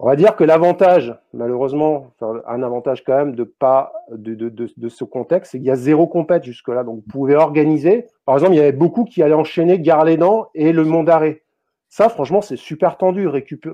[0.00, 5.52] On va dire que l'avantage, malheureusement, un avantage quand même de pas de, ce contexte,
[5.52, 6.82] c'est qu'il y a zéro compète jusque-là.
[6.82, 8.08] Donc vous pouvez organiser.
[8.24, 11.04] Par exemple, il y avait beaucoup qui allaient enchaîner Gare les Dents et le Mont
[11.04, 11.42] d'Arrêt.
[11.88, 13.28] Ça, franchement, c'est super tendu.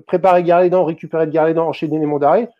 [0.07, 2.51] préparer Gare les Dents, récupérer de Dents, enchaîner les Monts d'Arrêt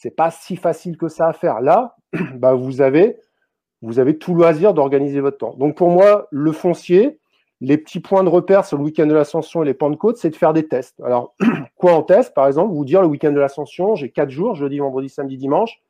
[0.00, 1.60] c'est pas si facile que ça à faire.
[1.60, 1.96] Là,
[2.34, 3.18] bah, vous avez
[3.82, 5.54] vous avez tout loisir d'organiser votre temps.
[5.54, 7.18] Donc pour moi, le foncier,
[7.60, 10.36] les petits points de repère sur le week-end de l'ascension et les Pentecôtes, c'est de
[10.36, 11.00] faire des tests.
[11.00, 11.34] Alors,
[11.76, 14.78] quoi en test Par exemple, vous dire le week-end de l'ascension, j'ai quatre jours, jeudi,
[14.78, 15.82] vendredi, samedi, dimanche.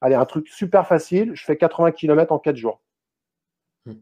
[0.00, 2.80] Allez, un truc super facile, je fais 80 km en quatre jours.
[3.86, 3.94] Hmm.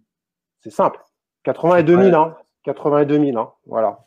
[0.61, 1.01] C'est simple.
[1.45, 2.37] 80 et 2000, hein.
[2.64, 3.51] 80 et 2000, hein.
[3.66, 4.06] Voilà.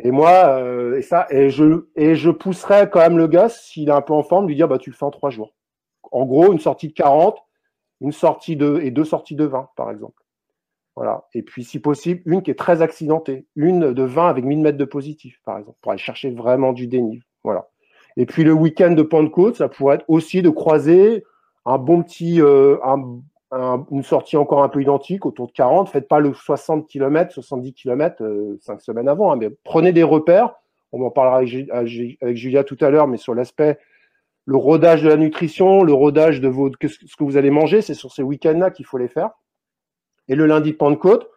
[0.00, 3.88] Et moi, euh, et ça, et je, et je pousserais quand même le gars, s'il
[3.88, 5.54] est un peu en forme, lui dire, bah, tu le fais en trois jours.
[6.12, 7.36] En gros, une sortie de 40,
[8.00, 10.22] une sortie de, et deux sorties de 20, par exemple.
[10.94, 11.26] Voilà.
[11.34, 13.46] Et puis, si possible, une qui est très accidentée.
[13.56, 16.86] Une de 20 avec 1000 mètres de positif, par exemple, pour aller chercher vraiment du
[16.86, 17.22] dénive.
[17.44, 17.68] Voilà.
[18.16, 21.24] Et puis, le week-end de Pentecôte, ça pourrait être aussi de croiser
[21.64, 25.88] un bon petit, euh, un, une sortie encore un peu identique, autour de 40.
[25.88, 30.02] Faites pas le 60 km, 70 km euh, cinq semaines avant, hein, mais prenez des
[30.02, 30.54] repères.
[30.92, 33.78] On en parlera avec, Julia tout à l'heure, mais sur l'aspect,
[34.46, 37.94] le rodage de la nutrition, le rodage de vos, ce que vous allez manger, c'est
[37.94, 39.30] sur ces week-ends-là qu'il faut les faire.
[40.28, 41.28] Et le lundi de Pentecôte,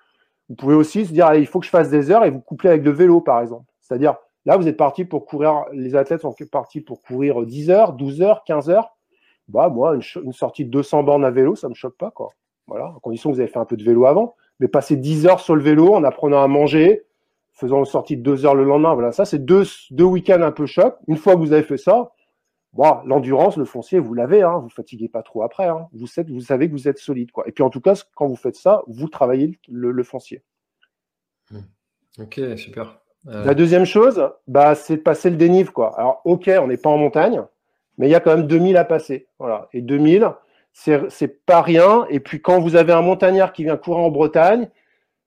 [0.48, 2.70] vous pouvez aussi se dire, il faut que je fasse des heures et vous couplez
[2.70, 3.66] avec le vélo, par exemple.
[3.82, 7.94] C'est-à-dire, là, vous êtes parti pour courir, les athlètes sont partis pour courir 10 heures,
[7.94, 8.96] 12 heures, 15 heures
[9.52, 12.30] bah, moi, une, sortie de 200 bornes à vélo, ça me choque pas, quoi.
[12.68, 14.36] Voilà, à condition que vous avez fait un peu de vélo avant.
[14.60, 17.04] Mais passer 10 heures sur le vélo en apprenant à manger,
[17.54, 20.52] faisant une sortie de 2 heures le lendemain, voilà, ça, c'est deux, deux week-ends un
[20.52, 20.96] peu choc.
[21.08, 22.12] Une fois que vous avez fait ça,
[22.74, 25.68] bon, l'endurance, le foncier, vous l'avez, hein, vous fatiguez pas trop après.
[25.68, 25.88] Hein.
[25.94, 27.48] Vous, vous savez que vous êtes solide, quoi.
[27.48, 30.44] Et puis, en tout cas, quand vous faites ça, vous travaillez le, foncier.
[31.52, 31.60] Mmh.
[32.20, 33.00] Ok, super.
[33.28, 35.98] Euh, La deuxième chose, bah, c'est de passer le dénive, quoi.
[36.00, 37.44] Alors, ok, on n'est pas en montagne,
[37.98, 39.28] mais il y a quand même 2000 à passer.
[39.40, 39.70] Voilà.
[39.74, 40.32] Et 2000,
[40.74, 42.06] c'est pas rien.
[42.10, 44.70] Et puis quand vous avez un montagnard qui vient courir en Bretagne,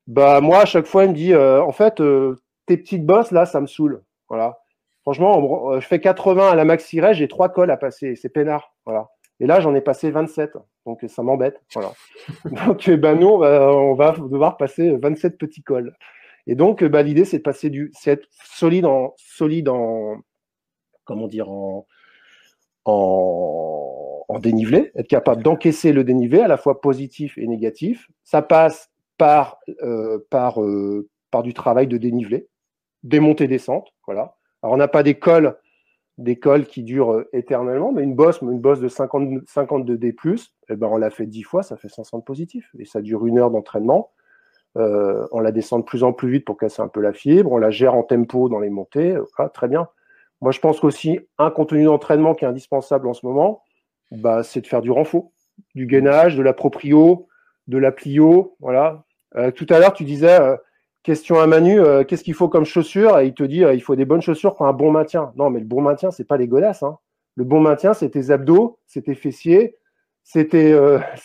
[0.07, 3.31] bah moi à chaque fois il me dit euh, en fait euh, tes petites bosses
[3.31, 4.03] là ça me saule.
[4.29, 4.59] Voilà.
[5.03, 8.74] Franchement, euh, je fais 80 à la maxi j'ai trois cols à passer, c'est peinard.
[8.87, 9.11] Voilà.
[9.40, 10.53] Et là j'en ai passé 27,
[10.87, 11.61] donc ça m'embête.
[11.74, 11.92] Voilà.
[12.66, 15.94] donc bah nous on va, devoir passer 27 petits cols.
[16.46, 20.16] Et donc bah, l'idée c'est de passer du, c'est être solide en solide en
[21.05, 21.48] comment dire
[22.85, 28.11] en, dénivelé, être capable d'encaisser le dénivelé à la fois positif et négatif.
[28.25, 32.49] Ça passe par, euh, euh, du travail de dénivelé,
[33.03, 33.92] des montées-descentes.
[34.07, 34.37] Voilà.
[34.62, 35.57] Alors, on n'a pas des cols,
[36.68, 40.14] qui durent euh, éternellement, mais une bosse, de 50, 52 D+,
[40.68, 42.70] eh ben, on l'a fait 10 fois, ça fait 500 de positif.
[42.79, 44.11] Et ça dure une heure d'entraînement.
[44.77, 47.53] on la descend de plus en plus vite pour casser un peu la fibre.
[47.53, 49.16] On la gère en tempo dans les montées.
[49.38, 49.88] Ah, très bien.
[50.44, 53.62] Moi, je pense qu'aussi, un contenu d'entraînement qui est indispensable en ce moment,
[54.11, 55.30] bah, c'est de faire du renfort,
[55.74, 57.28] du gainage, de la proprio,
[57.66, 58.54] de la plio.
[58.61, 59.04] Voilà.
[59.37, 60.54] Euh, tout à l'heure, tu disais, euh,
[61.02, 63.18] question à Manu, euh, qu'est-ce qu'il faut comme chaussures?
[63.20, 65.33] Et il te dit, il faut des bonnes chaussures pour un bon maintien.
[65.35, 66.83] Non, mais le bon maintien, c'est pas les godasses.
[66.83, 66.98] Hein.
[67.37, 69.78] Le bon maintien, c'est tes abdos, c'est tes fessiers,
[70.24, 70.78] c'est tes,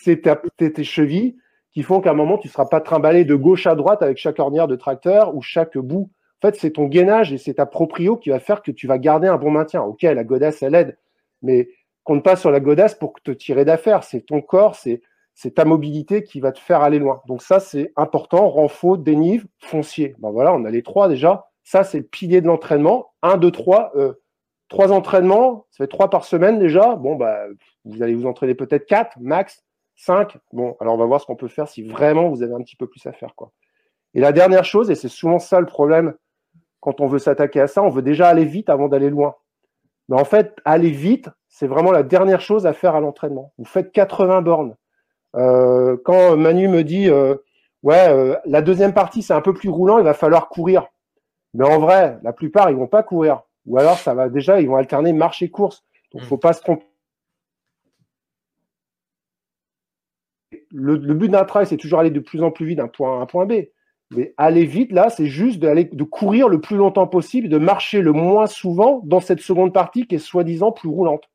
[0.58, 1.36] tes, chevilles
[1.74, 4.18] qui font qu'à un moment, tu ne seras pas trimballé de gauche à droite avec
[4.18, 6.10] chaque ornière de tracteur ou chaque bout
[6.42, 8.98] en fait, c'est ton gainage et c'est ta proprio qui va faire que tu vas
[8.98, 9.82] garder un bon maintien.
[9.82, 10.98] Ok, la godasse, elle aide,
[11.42, 11.70] mais
[12.04, 14.04] compte pas sur la godasse pour te tirer d'affaire.
[14.04, 15.02] C'est ton corps, c'est
[15.54, 17.22] ta mobilité qui va te faire aller loin.
[17.28, 18.50] Donc ça, c'est important.
[18.50, 20.16] Renfort, dénive, foncier.
[20.20, 21.50] Ben voilà, on a les trois déjà.
[21.64, 23.12] Ça, c'est le pilier de l'entraînement.
[23.22, 23.92] Un, deux, trois.
[23.96, 24.14] Euh,
[24.70, 26.96] trois entraînements, ça fait trois par semaine déjà.
[26.96, 27.40] Bon, bah,
[27.84, 30.38] vous allez vous entraîner peut-être quatre, max, cinq.
[30.54, 32.78] Bon, alors on va voir ce qu'on peut faire si vraiment vous avez un petit
[32.78, 33.36] peu plus à faire.
[33.36, 33.52] Quoi.
[34.14, 36.14] Et la dernière chose, et c'est souvent ça le problème
[36.80, 39.36] quand on veut s'attaquer à ça, on veut déjà aller vite avant d'aller loin.
[40.08, 43.54] Mais en fait, aller vite, c'est vraiment la dernière chose à faire à l'entraînement.
[43.58, 44.76] Vous faites 80 bornes.
[45.36, 47.36] Euh, quand Manu me dit, euh,
[47.84, 50.88] ouais, euh, la deuxième partie, c'est un peu plus roulant, il va falloir courir.
[51.54, 53.44] Mais en vrai, la plupart, ils vont pas courir.
[53.66, 55.84] Ou alors, ça va déjà, ils vont alterner marche et course.
[56.14, 56.86] Donc, faut pas se tromper.
[60.72, 63.20] Le, but d'un trail, c'est toujours aller de plus en plus vite d'un point A
[63.20, 63.54] à un point B.
[64.12, 68.02] Mais aller vite, là, c'est juste d'aller, de courir le plus longtemps possible, de marcher
[68.02, 71.30] le moins souvent dans cette seconde partie qui est soi-disant plus roulante.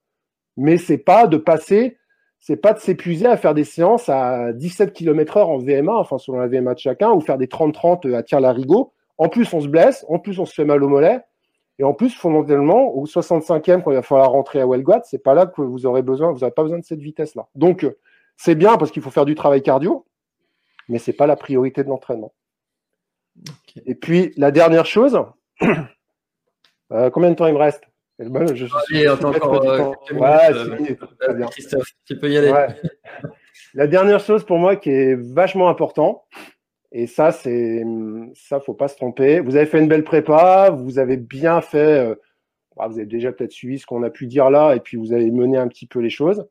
[0.56, 1.98] Mais c'est pas de passer,
[2.40, 6.18] c'est pas de s'épuiser à faire des séances à 17 km heure en VMA, enfin,
[6.18, 8.92] selon la VMA de chacun, ou faire des 30-30 à tir larigot.
[9.18, 11.20] En plus, on se blesse, en plus, on se fait mal au mollet.
[11.78, 15.34] Et en plus, fondamentalement, au 65e, quand il va falloir rentrer à Wellguat, c'est pas
[15.34, 17.48] là que vous aurez besoin, vous n'avez pas besoin de cette vitesse-là.
[17.54, 17.86] Donc,
[18.36, 20.04] c'est bien parce qu'il faut faire du travail cardio,
[20.88, 22.32] mais c'est pas la priorité de l'entraînement.
[23.86, 25.20] Et puis, la dernière chose,
[26.92, 27.84] euh, combien de temps il me reste?
[28.18, 32.52] Je, Allez, attends encore euh, ouais, minutes, euh, Christophe, tu peux y aller.
[33.74, 36.24] La dernière chose pour moi qui est vachement important,
[36.92, 37.84] et ça, c'est
[38.34, 39.40] ça, faut pas se tromper.
[39.40, 42.14] Vous avez fait une belle prépa, vous avez bien fait, euh,
[42.76, 45.12] bah, vous avez déjà peut-être suivi ce qu'on a pu dire là, et puis vous
[45.12, 46.46] avez mené un petit peu les choses.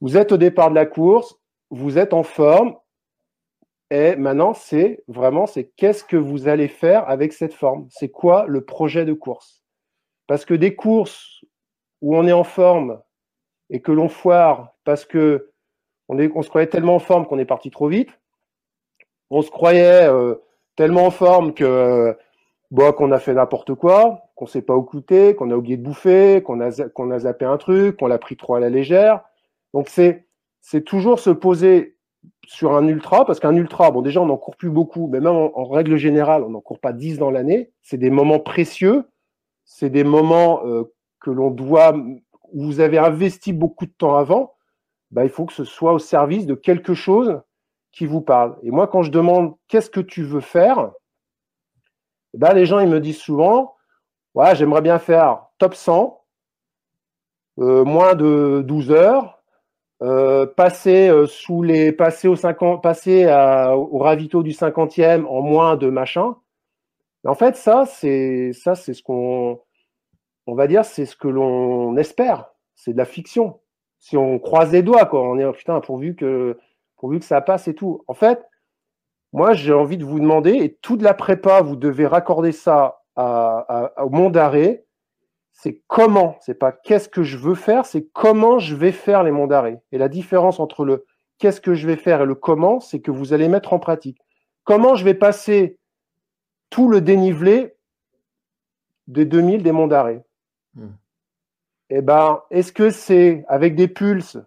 [0.00, 1.36] Vous êtes au départ de la course,
[1.68, 2.74] vous êtes en forme,
[3.90, 7.86] et maintenant, c'est vraiment, c'est qu'est-ce que vous allez faire avec cette forme?
[7.90, 9.64] C'est quoi le projet de course?
[10.26, 11.44] Parce que des courses
[12.02, 13.00] où on est en forme
[13.70, 15.50] et que l'on foire parce que
[16.08, 18.10] on, est, on se croyait tellement en forme qu'on est parti trop vite,
[19.30, 20.34] on se croyait euh,
[20.76, 22.12] tellement en forme que euh,
[22.70, 26.42] bon, qu'on a fait n'importe quoi, qu'on s'est pas occupé, qu'on a oublié de bouffer,
[26.42, 29.22] qu'on a qu'on a zappé un truc, qu'on l'a pris trop à la légère.
[29.74, 30.28] Donc c'est
[30.60, 31.97] c'est toujours se poser
[32.46, 35.34] sur un ultra, parce qu'un ultra, bon déjà on n'en court plus beaucoup, mais même
[35.34, 37.70] en, règle générale, on n'en court pas 10 dans l'année.
[37.82, 39.04] C'est des moments précieux,
[39.64, 40.84] c'est des moments euh,
[41.20, 44.54] que l'on doit, où vous avez investi beaucoup de temps avant.
[45.10, 47.40] Bah, il faut que ce soit au service de quelque chose
[47.92, 48.56] qui vous parle.
[48.62, 50.92] Et moi, quand je demande qu'est-ce que tu veux faire,
[52.34, 53.76] bah, les gens ils me disent souvent,
[54.34, 56.24] ouais, j'aimerais bien faire top 100,
[57.58, 59.37] euh, moins de 12 heures,
[60.00, 65.76] euh, passer euh, sous les passer au 50, passer au ravito du 50e en moins
[65.76, 66.36] de machin.
[67.24, 69.60] En fait, ça c'est ça c'est ce qu'on
[70.46, 73.60] on va dire c'est ce que l'on espère, c'est de la fiction.
[73.98, 76.56] Si on croise les doigts quoi, on est putain pourvu que
[76.96, 78.04] pourvu que ça passe et tout.
[78.06, 78.40] En fait,
[79.32, 84.10] moi j'ai envie de vous demander et toute la prépa vous devez raccorder ça au
[84.10, 84.86] monde d'arrêt
[85.58, 89.32] c'est comment, c'est pas qu'est-ce que je veux faire, c'est comment je vais faire les
[89.32, 89.82] monts d'arrêt.
[89.90, 91.04] Et la différence entre le
[91.38, 94.20] qu'est-ce que je vais faire et le comment, c'est que vous allez mettre en pratique.
[94.62, 95.76] Comment je vais passer
[96.70, 97.74] tout le dénivelé
[99.08, 100.24] des 2000 des monts d'arrêt?
[100.74, 100.92] Hmm.
[101.90, 104.38] Eh ben, est-ce que c'est avec des pulses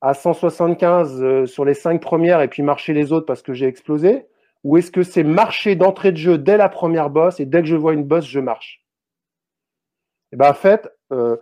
[0.00, 3.66] à 175 euh, sur les cinq premières et puis marcher les autres parce que j'ai
[3.66, 4.26] explosé?
[4.64, 7.68] Ou est-ce que c'est marcher d'entrée de jeu dès la première bosse et dès que
[7.68, 8.82] je vois une bosse, je marche?
[10.36, 11.38] Eh ben, en fait, euh,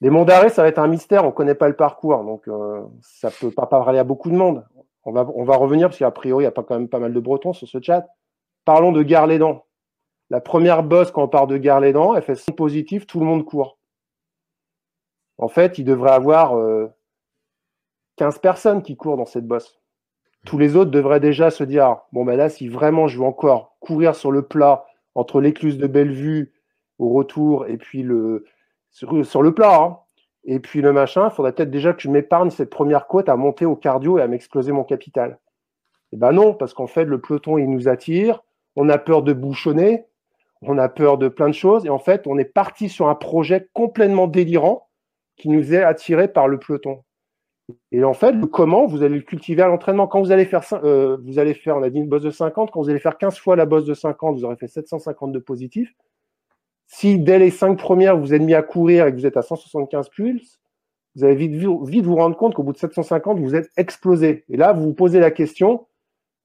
[0.00, 2.48] les monts d'arrêt, ça va être un mystère, on ne connaît pas le parcours, donc
[2.48, 4.64] euh, ça ne peut pas parler à beaucoup de monde.
[5.04, 7.20] On va, revenir, parce qu'a priori, il y a pas quand même pas mal de
[7.20, 8.06] Bretons sur ce chat.
[8.64, 9.66] Parlons de Gare-les-Dents.
[10.30, 13.44] La première bosse, quand on part de Gare-les-Dents, elle fait 5 positif, tout le monde
[13.44, 13.78] court.
[15.36, 16.52] En fait, il devrait avoir
[18.16, 19.78] 15 euh, personnes qui courent dans cette bosse.
[20.46, 23.76] Tous les autres devraient déjà se dire bon, ben là, si vraiment je veux encore
[23.80, 26.54] courir sur le plat entre l'écluse de Bellevue
[27.02, 28.44] au retour et puis le
[28.90, 29.82] sur, le plat.
[29.82, 29.98] Hein.
[30.44, 33.36] Et puis le machin, il faudrait peut-être déjà que je m'épargne cette première côte à
[33.36, 35.38] monter au cardio et à m'exploser mon capital.
[36.12, 38.42] Et eh ben non, parce qu'en fait, le peloton, il nous attire,
[38.76, 40.04] on a peur de bouchonner,
[40.60, 43.14] on a peur de plein de choses, et en fait, on est parti sur un
[43.14, 44.88] projet complètement délirant
[45.36, 47.02] qui nous est attiré par le peloton.
[47.92, 50.06] Et en fait, comment, vous allez le cultiver à l'entraînement.
[50.06, 52.70] Quand vous allez faire, euh, vous allez faire, on a dit une bosse de 50,
[52.70, 55.94] quand vous allez faire 15 fois la bosse de 50, vous aurez fait 752 positifs.
[56.86, 59.42] Si dès les cinq premières, vous êtes mis à courir et que vous êtes à
[59.42, 60.60] 175 pulses,
[61.14, 64.44] vous allez vite, vite vous rendre compte qu'au bout de 750, vous êtes explosé.
[64.48, 65.86] Et là, vous vous posez la question,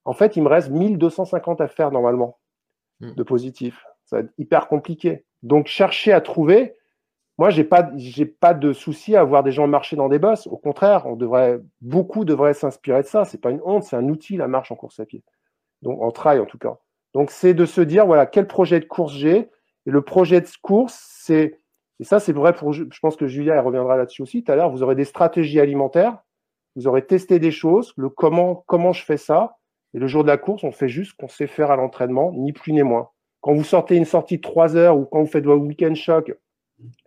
[0.06, 2.38] en fait, il me reste 1250 à faire normalement
[3.00, 3.14] hmm.
[3.14, 3.86] de positif.
[4.06, 5.26] Ça va être hyper compliqué.
[5.44, 6.76] Donc, cherchez à trouver.
[7.38, 10.48] Moi, j'ai pas, j'ai pas de souci à voir des gens marcher dans des bosses.
[10.48, 13.26] Au contraire, on devrait, beaucoup devraient s'inspirer de ça.
[13.26, 15.24] C'est pas une honte, c'est un outil, la marche en course à pied.
[15.82, 16.78] Donc, en trail, en tout cas.
[17.14, 19.50] Donc, c'est de se dire, voilà, quel projet de course j'ai,
[19.88, 21.60] et le projet de course, c'est,
[22.00, 24.56] et ça c'est vrai pour, je pense que Julia elle reviendra là-dessus aussi tout à
[24.56, 26.20] l'heure, vous aurez des stratégies alimentaires,
[26.76, 29.58] vous aurez testé des choses, le comment, comment je fais ça,
[29.94, 32.34] et le jour de la course, on fait juste ce qu'on sait faire à l'entraînement,
[32.34, 33.10] ni plus ni moins.
[33.40, 36.38] Quand vous sortez une sortie de 3 heures ou quand vous faites votre week-end choc,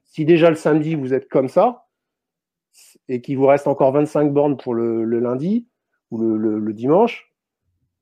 [0.05, 1.87] si déjà le samedi vous êtes comme ça,
[3.09, 5.69] et qu'il vous reste encore 25 bornes pour le, lundi
[6.11, 7.33] ou le, le dimanche,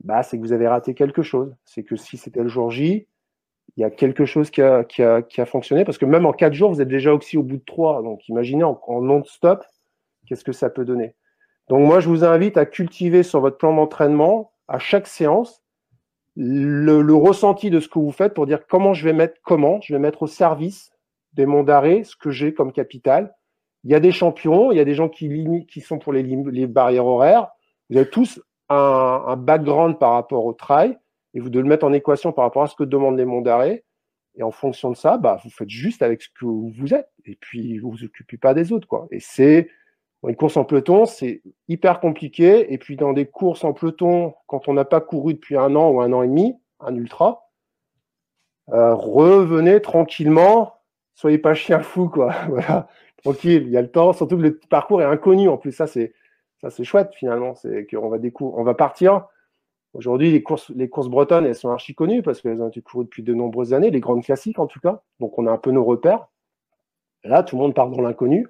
[0.04, 1.54] bah, c'est que vous avez raté quelque chose.
[1.64, 3.08] C'est que si c'était le jour J,
[3.76, 6.26] il y a quelque chose qui a, qui, a, qui a, fonctionné parce que même
[6.26, 8.02] en quatre jours, vous êtes déjà aussi au bout de trois.
[8.02, 9.64] Donc imaginez en, non-stop,
[10.26, 11.14] qu'est-ce que ça peut donner.
[11.68, 15.62] Donc moi, je vous invite à cultiver sur votre plan d'entraînement, à chaque séance,
[16.34, 19.92] le, ressenti de ce que vous faites pour dire comment je vais mettre, comment je
[19.92, 20.92] vais mettre au service
[21.34, 23.34] des monts d'arrêt ce que j'ai comme capital.
[23.84, 26.22] Il y a des champions, il y a des gens qui, qui sont pour les,
[26.22, 27.48] les barrières horaires.
[27.90, 30.98] Vous avez tous un, un background par rapport au trail
[31.38, 33.40] et vous de le mettre en équation par rapport à ce que demandent les monts
[33.40, 33.84] d'arrêt.
[34.34, 37.08] Et en fonction de ça, bah, vous faites juste avec ce que vous êtes.
[37.26, 38.88] Et puis, vous vous occupez pas des autres.
[38.88, 39.06] Quoi.
[39.12, 39.68] Et c'est
[40.26, 42.72] une course en peloton, c'est hyper compliqué.
[42.72, 45.90] Et puis, dans des courses en peloton, quand on n'a pas couru depuis un an
[45.90, 47.48] ou un an et demi, un ultra,
[48.70, 50.74] euh, revenez tranquillement.
[51.14, 52.34] Soyez pas chien fou, quoi.
[52.48, 52.88] voilà.
[53.22, 54.12] Tranquille, il y a le temps.
[54.12, 55.48] Surtout que le parcours est inconnu.
[55.48, 56.12] En plus, ça, c'est,
[56.82, 57.54] chouette, finalement.
[57.54, 59.28] C'est qu'on va on va partir
[59.94, 63.04] Aujourd'hui, les courses, les courses bretonnes, elles sont archi connues parce qu'elles ont été courues
[63.04, 65.02] depuis de nombreuses années, les grandes classiques en tout cas.
[65.20, 66.28] Donc, on a un peu nos repères.
[67.24, 68.46] là, tout le monde part dans l'inconnu.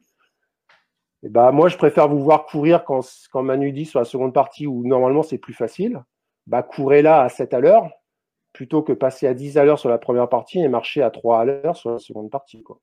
[1.23, 3.01] Et bah, moi, je préfère vous voir courir quand,
[3.33, 6.03] quand Manu dit sur la seconde partie où normalement c'est plus facile.
[6.47, 7.91] Bah, courez là à 7 à l'heure
[8.53, 11.41] plutôt que passer à 10 à l'heure sur la première partie et marcher à 3
[11.41, 12.63] à l'heure sur la seconde partie.
[12.63, 12.81] Quoi.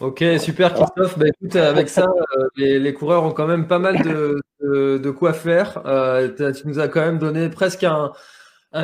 [0.00, 1.18] Ok, super Christophe.
[1.18, 5.82] Bah, écoute, avec ça, euh, les, coureurs ont quand même pas mal de, quoi faire.
[5.86, 8.12] Euh, tu nous as quand même donné presque un,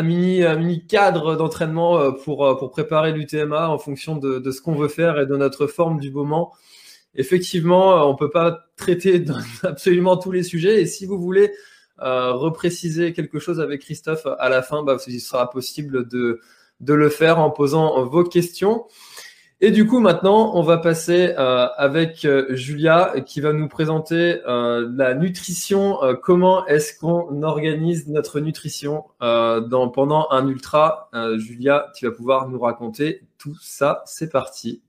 [0.02, 4.88] mini, mini cadre d'entraînement euh, pour, pour préparer l'UTMA en fonction de, ce qu'on veut
[4.88, 6.52] faire et de notre forme du moment.
[7.14, 9.24] Effectivement, on peut pas traiter
[9.62, 10.82] absolument tous les sujets.
[10.82, 11.52] Et si vous voulez
[11.98, 16.40] repréciser quelque chose avec Christophe à la fin, bah, il sera possible de,
[16.80, 18.86] de le faire en posant vos questions.
[19.60, 24.40] Et du coup, maintenant, on va passer euh, avec euh, Julia qui va nous présenter
[24.46, 25.98] euh, la nutrition.
[26.22, 32.58] comment est-ce qu'on organise notre nutrition dans, pendant un ultra Julia, tu vas pouvoir nous
[32.58, 34.02] raconter tout ça.
[34.06, 34.82] C'est parti.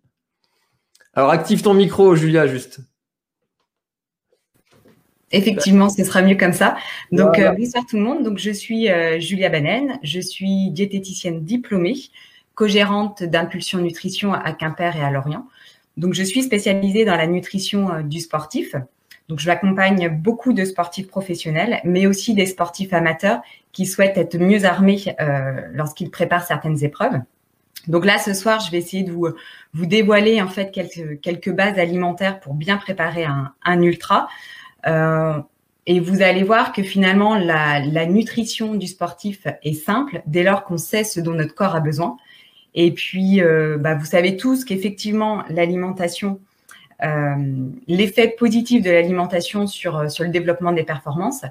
[1.13, 2.79] Alors, active ton micro, Julia, juste.
[5.31, 6.75] Effectivement, ce sera mieux comme ça.
[7.11, 8.23] Donc, bonsoir tout le monde.
[8.23, 8.89] Donc, je suis
[9.19, 9.99] Julia Banen.
[10.03, 11.95] Je suis diététicienne diplômée
[12.55, 15.45] co-gérante d'Impulsion Nutrition à Quimper et à Lorient.
[15.97, 18.75] Donc, je suis spécialisée dans la nutrition euh, du sportif.
[19.29, 23.41] Donc, je m'accompagne beaucoup de sportifs professionnels, mais aussi des sportifs amateurs
[23.71, 27.19] qui souhaitent être mieux armés euh, lorsqu'ils préparent certaines épreuves.
[27.87, 29.27] Donc là, ce soir, je vais essayer de vous,
[29.73, 34.27] vous dévoiler en fait quelques, quelques bases alimentaires pour bien préparer un, un ultra.
[34.87, 35.39] Euh,
[35.87, 40.63] et vous allez voir que finalement, la, la, nutrition du sportif est simple dès lors
[40.63, 42.17] qu'on sait ce dont notre corps a besoin.
[42.75, 46.39] Et puis, euh, bah, vous savez tous qu'effectivement, l'alimentation,
[47.03, 47.35] euh,
[47.87, 51.45] l'effet positif de l'alimentation sur, euh, sur le développement des performances,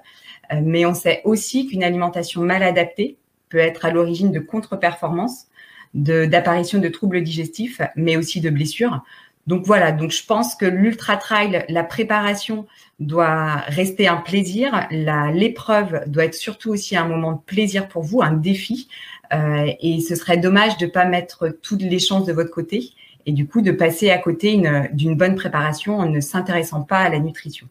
[0.62, 3.16] mais on sait aussi qu'une alimentation mal adaptée
[3.48, 5.46] peut être à l'origine de contre-performances,
[5.94, 9.02] d'apparition de, troubles digestifs, mais aussi de blessures.
[9.46, 12.66] Donc voilà, donc je pense que l'ultra trail, la préparation
[13.00, 18.20] doit rester un plaisir, l'épreuve doit être surtout aussi un moment de plaisir pour vous,
[18.22, 18.88] un défi.
[19.32, 22.90] Euh, et ce serait dommage de ne pas mettre toutes les chances de votre côté
[23.26, 24.60] et du coup de passer à côté
[24.92, 27.68] d'une bonne préparation en ne s'intéressant pas à la nutrition.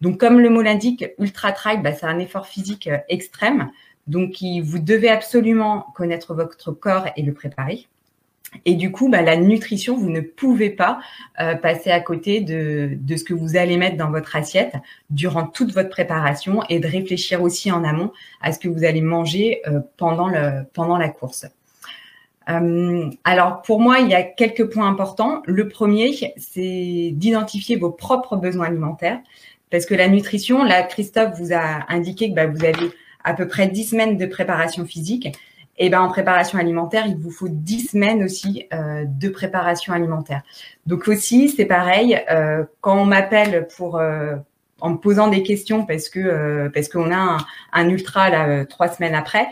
[0.00, 3.70] Donc comme le mot l'indique, ultra trail, bah, c'est un effort physique euh, extrême.
[4.06, 7.86] Donc vous devez absolument connaître votre corps et le préparer.
[8.64, 11.00] Et du coup, bah, la nutrition, vous ne pouvez pas
[11.40, 14.74] euh, passer à côté de, de, ce que vous allez mettre dans votre assiette
[15.10, 19.00] durant toute votre préparation et de réfléchir aussi en amont à ce que vous allez
[19.00, 21.46] manger euh, pendant, le, pendant la course.
[22.50, 25.42] Euh, alors pour moi, il y a quelques points importants.
[25.46, 29.20] Le premier, c'est d'identifier vos propres besoins alimentaires.
[29.70, 32.90] Parce que la nutrition, là, Christophe vous a indiqué que bah, vous avez
[33.24, 35.34] à peu près 10 semaines de préparation physique.
[35.78, 40.42] Et ben en préparation alimentaire, il vous faut 10 semaines aussi euh, de préparation alimentaire.
[40.86, 44.36] Donc aussi, c'est pareil, euh, quand on m'appelle pour euh,
[44.80, 47.38] en me posant des questions parce que parce qu'on a un,
[47.72, 49.48] un, ultra là trois semaines après,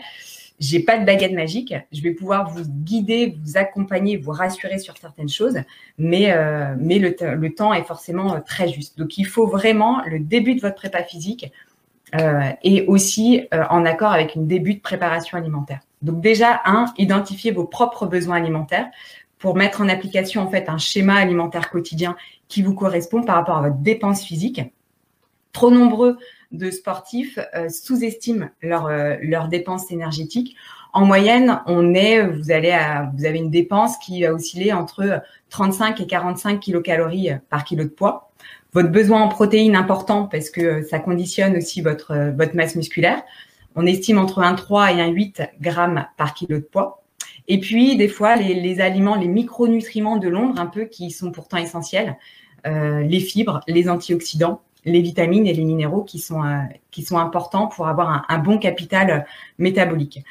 [0.59, 1.73] j'ai pas de baguette magique.
[1.91, 5.57] Je vais pouvoir vous guider, vous accompagner, vous rassurer sur certaines choses,
[5.97, 6.35] mais
[6.77, 8.97] mais le, le temps est forcément très juste.
[8.99, 11.51] Donc il faut vraiment le début de votre prépa physique
[12.63, 15.79] et aussi en accord avec une début de préparation alimentaire.
[16.01, 18.89] Donc déjà, un, identifiez vos propres besoins alimentaires
[19.37, 22.15] pour mettre en application en fait un schéma alimentaire quotidien
[22.47, 24.61] qui vous correspond par rapport à votre dépense physique.
[25.51, 26.17] Trop nombreux
[26.51, 30.55] de sportifs euh, sous-estiment leurs euh, leur dépenses énergétiques.
[30.93, 35.21] En moyenne, on est, vous allez à, vous avez une dépense qui va osciller entre
[35.49, 38.31] 35 et 45 kilocalories par kilo de poids.
[38.73, 43.23] Votre besoin en protéines important parce que ça conditionne aussi votre votre masse musculaire.
[43.75, 47.01] On estime entre 1,3 et 1,8 grammes par kilo de poids.
[47.47, 51.57] Et puis, des fois, les, aliments, les micronutriments de l'ombre, un peu, qui sont pourtant
[51.57, 52.17] essentiels,
[52.67, 56.59] euh, les fibres, les antioxydants, les vitamines et les minéraux qui sont, euh,
[56.91, 59.25] qui sont importants pour avoir un, bon capital
[59.57, 60.23] métabolique.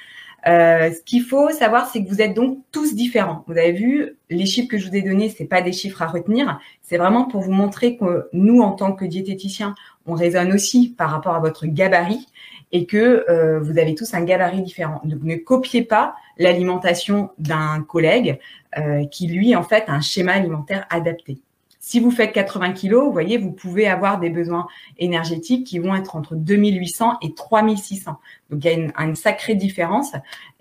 [0.47, 3.45] Euh, ce qu'il faut savoir, c'est que vous êtes donc tous différents.
[3.47, 6.07] Vous avez vu, les chiffres que je vous ai donnés, c'est pas des chiffres à
[6.07, 6.59] retenir.
[6.83, 9.75] C'est vraiment pour vous montrer que nous, en tant que diététiciens,
[10.07, 12.27] on raisonne aussi par rapport à votre gabarit
[12.73, 15.01] et que euh, vous avez tous un gabarit différent.
[15.05, 18.39] Donc ne copiez pas l'alimentation d'un collègue
[18.79, 21.39] euh, qui lui en fait a un schéma alimentaire adapté.
[21.83, 24.67] Si vous faites 80 kilos, vous voyez, vous pouvez avoir des besoins
[24.99, 28.19] énergétiques qui vont être entre 2800 et 3600.
[28.51, 30.13] Donc, il y a une, sacrée différence.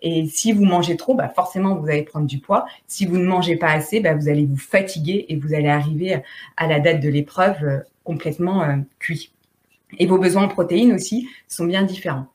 [0.01, 2.65] Et si vous mangez trop, bah forcément, vous allez prendre du poids.
[2.87, 6.23] Si vous ne mangez pas assez, bah vous allez vous fatiguer et vous allez arriver
[6.55, 8.65] à la date de l'épreuve euh, complètement
[8.97, 9.33] cuit.
[9.97, 12.27] Et vos besoins en protéines aussi sont bien différents.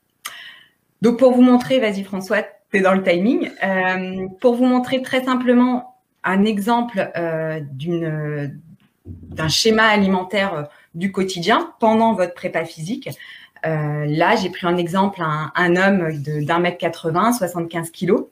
[1.02, 3.50] Donc, pour vous montrer, vas-y François, tu es dans le timing.
[3.62, 7.60] Euh, pour vous montrer très simplement un exemple euh,
[9.06, 10.62] d'un schéma alimentaire euh,
[10.94, 13.10] du quotidien pendant votre prépa physique.
[13.66, 18.26] Là, j'ai pris un exemple, un, un homme d'un mètre 80, 75 kilos.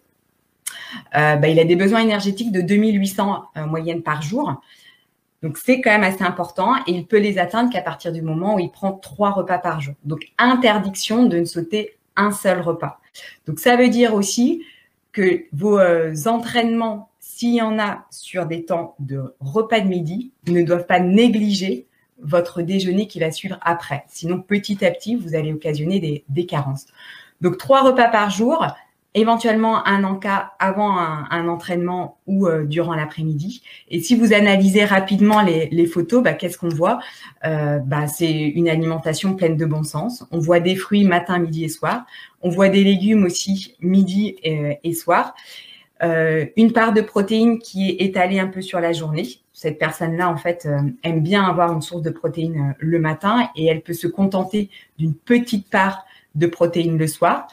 [1.12, 4.60] Bah, il a des besoins énergétiques de 2800 euh, moyenne par jour.
[5.42, 8.54] Donc, c'est quand même assez important et il peut les atteindre qu'à partir du moment
[8.54, 9.94] où il prend trois repas par jour.
[10.04, 13.00] Donc, interdiction de ne sauter un seul repas.
[13.46, 14.64] Donc, ça veut dire aussi
[15.12, 20.32] que vos euh, entraînements s'il y en a sur des temps de repas de midi,
[20.46, 21.86] ne doivent pas négliger
[22.20, 24.04] votre déjeuner qui va suivre après.
[24.08, 26.86] Sinon, petit à petit, vous allez occasionner des, carences.
[27.40, 28.66] Donc, trois repas par jour,
[29.14, 33.62] éventuellement un encas avant un, entraînement ou euh, durant l'après-midi.
[33.90, 36.98] Et si vous analysez rapidement les, photos, bah, qu'est-ce qu'on voit?
[37.44, 40.24] Euh, bah, C'est une alimentation pleine de bon sens.
[40.30, 42.06] On voit des fruits matin, midi et soir.
[42.40, 45.34] On voit des légumes aussi midi et, et soir.
[46.02, 49.28] Euh, une part de protéines qui est étalée un peu sur la journée.
[49.52, 53.48] Cette personne-là, en fait, euh, aime bien avoir une source de protéines euh, le matin
[53.54, 56.04] et elle peut se contenter d'une petite part
[56.34, 57.46] de protéines le soir.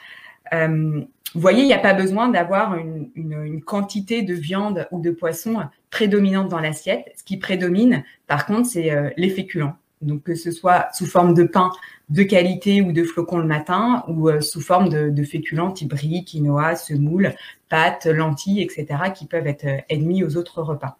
[1.35, 5.57] Vous voyez, il n'y a pas besoin d'avoir une, quantité de viande ou de poisson
[5.91, 7.13] prédominante dans l'assiette.
[7.17, 9.75] Ce qui prédomine, par contre, c'est les féculents.
[10.01, 11.71] Donc que ce soit sous forme de pain
[12.09, 15.93] de qualité ou de flocons le matin ou euh, sous forme de, de, féculents type
[16.25, 17.35] quinoa, semoule,
[17.69, 18.87] pâtes, lentilles, etc.
[19.13, 20.97] qui peuvent être euh, ennemis aux autres repas.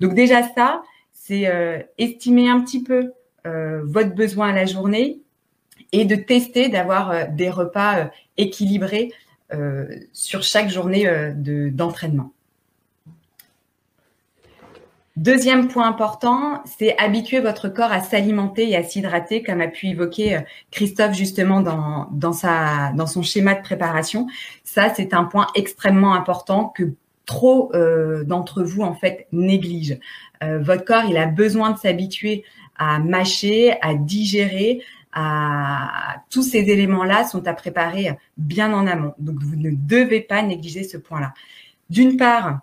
[0.00, 3.12] Donc déjà ça, c'est euh, estimer un petit peu
[3.84, 5.20] votre besoin à la journée
[5.92, 9.10] et de tester d'avoir des repas équilibrés
[10.12, 11.08] sur chaque journée
[11.72, 12.32] d'entraînement.
[15.18, 19.88] Deuxième point important, c'est habituer votre corps à s'alimenter et à s'hydrater, comme a pu
[19.88, 20.40] évoquer euh,
[20.70, 24.28] Christophe justement dans, son schéma de préparation.
[24.62, 26.92] Ça, c'est un point extrêmement important que
[27.26, 29.98] trop euh, d'entre vous en fait négligent.
[30.44, 32.44] Euh, votre corps, il a besoin de s'habituer
[32.76, 34.84] à mâcher, à digérer,
[35.20, 39.14] à tous ces éléments-là sont à préparer bien en amont.
[39.18, 41.34] Donc vous ne devez pas négliger ce point-là.
[41.90, 42.60] D'une part,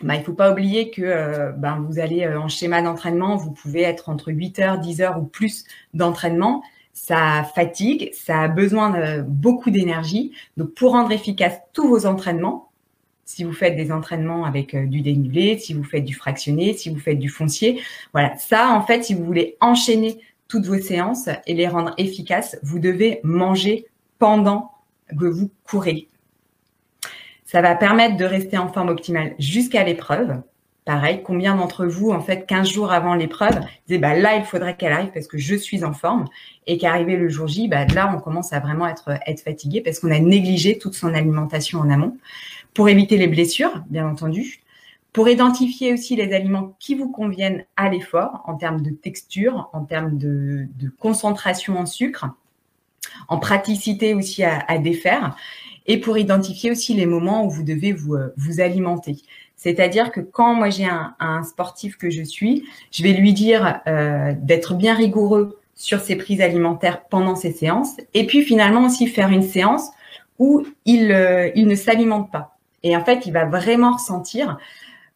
[0.00, 3.36] bah, il ne faut pas oublier que euh, ben, vous allez euh, en schéma d'entraînement,
[3.36, 6.62] vous pouvez être entre 8 heures, 10 heures ou plus d'entraînement.
[6.94, 10.32] Ça fatigue, ça a besoin de beaucoup d'énergie.
[10.56, 12.70] Donc, pour rendre efficace tous vos entraînements,
[13.24, 16.90] si vous faites des entraînements avec euh, du dénivelé, si vous faites du fractionné, si
[16.90, 17.80] vous faites du foncier,
[18.12, 20.18] voilà, ça, en fait, si vous voulez enchaîner
[20.52, 23.86] toutes vos séances et les rendre efficaces, vous devez manger
[24.18, 24.70] pendant
[25.18, 26.08] que vous courez.
[27.46, 30.42] Ça va permettre de rester en forme optimale jusqu'à l'épreuve.
[30.84, 34.76] Pareil, combien d'entre vous, en fait, 15 jours avant l'épreuve, disaient, bah, là, il faudrait
[34.76, 36.26] qu'elle arrive parce que je suis en forme.
[36.66, 40.00] Et qu'arrivé le jour J, bah, là, on commence à vraiment être, être fatigué parce
[40.00, 42.18] qu'on a négligé toute son alimentation en amont.
[42.74, 44.60] Pour éviter les blessures, bien entendu.
[45.12, 49.84] Pour identifier aussi les aliments qui vous conviennent à l'effort en termes de texture, en
[49.84, 52.26] termes de, concentration en sucre,
[53.28, 55.36] en praticité aussi à, défaire
[55.86, 59.16] et pour identifier aussi les moments où vous devez vous, euh, vous alimenter.
[59.56, 63.80] C'est-à-dire que quand moi j'ai un, un, sportif que je suis, je vais lui dire
[63.88, 69.08] euh, d'être bien rigoureux sur ses prises alimentaires pendant ses séances, et puis finalement aussi
[69.08, 69.88] faire une séance
[70.38, 72.56] où il, euh, il ne s'alimente pas.
[72.82, 74.58] Et en fait, il va vraiment ressentir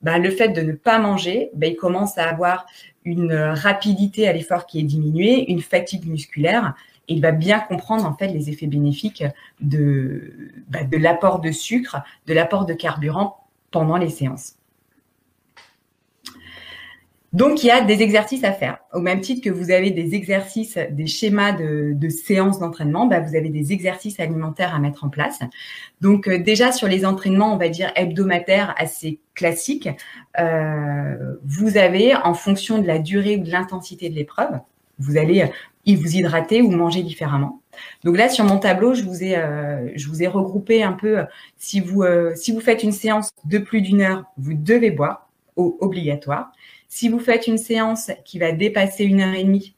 [0.07, 2.65] bah, le fait de ne pas manger, bah, il commence à avoir
[3.05, 6.75] une rapidité à l'effort qui est diminuée, une fatigue musculaire,
[7.09, 9.25] il va bien comprendre en fait les effets bénéfiques
[9.61, 10.33] de,
[10.69, 11.97] de l'apport de sucre,
[12.29, 14.55] de l'apport de carburant pendant les séances.
[17.37, 18.79] Donc, il y a des exercices à faire.
[18.95, 23.21] Au même titre que vous avez des exercices, des schémas de, de séances d'entraînement, bah,
[23.21, 25.41] vous avez des exercices alimentaires à mettre en place.
[26.01, 29.91] Donc, euh, déjà sur les entraînements, on va dire hebdomadaires assez classiques,
[30.41, 34.59] euh, vous avez, en fonction de la durée ou de l'intensité de l'épreuve,
[34.99, 35.45] vous allez
[35.95, 37.61] vous hydrater ou manger différemment.
[38.03, 41.19] Donc là, sur mon tableau, je vous ai, euh, je vous ai regroupé un peu.
[41.59, 45.29] Si vous, euh, si vous faites une séance de plus d'une heure, vous devez boire,
[45.57, 46.53] obligatoire.
[46.99, 49.75] Si vous faites une séance qui va dépasser une heure et demie,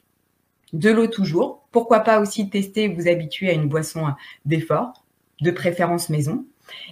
[0.73, 1.67] de l'eau toujours.
[1.73, 4.07] pourquoi pas aussi tester, vous habituer à une boisson
[4.45, 5.05] d'effort,
[5.41, 6.47] de préférence maison.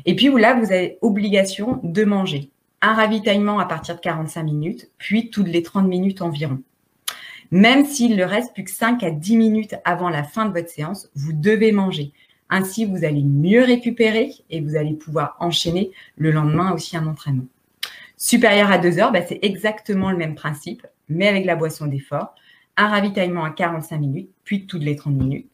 [0.05, 2.51] Et puis là, vous avez obligation de manger.
[2.83, 6.61] Un ravitaillement à partir de 45 minutes, puis toutes les 30 minutes environ.
[7.53, 10.70] Même s'il ne reste plus que 5 à 10 minutes avant la fin de votre
[10.70, 12.11] séance, vous devez manger.
[12.51, 17.47] Ainsi, vous allez mieux récupérer et vous allez pouvoir enchaîner le lendemain aussi un entraînement.
[18.17, 22.35] Supérieur à 2 heures, bah, c'est exactement le même principe, mais avec la boisson d'effort.
[22.77, 25.51] Un ravitaillement à 45 minutes, puis toutes les 30 minutes.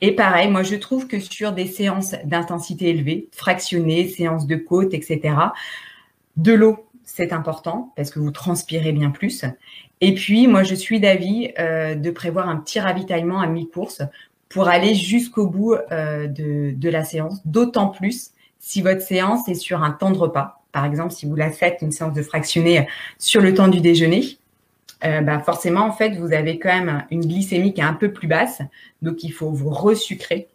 [0.00, 4.94] Et pareil, moi je trouve que sur des séances d'intensité élevée, fractionnées, séances de côte,
[4.94, 5.36] etc.,
[6.36, 9.44] de l'eau, c'est important parce que vous transpirez bien plus.
[10.00, 14.02] Et puis, moi, je suis d'avis euh, de prévoir un petit ravitaillement à mi-course
[14.48, 19.82] pour aller jusqu'au bout euh, de, la séance, d'autant plus si votre séance est sur
[19.82, 20.61] un temps de repas.
[20.72, 24.38] Par exemple, si vous la faites, une séance de fractionné sur le temps du déjeuner,
[25.04, 28.12] euh, bah forcément, en fait, vous avez quand même une glycémie qui est un peu
[28.12, 28.62] plus basse.
[29.02, 30.48] Donc, il faut vous resucrer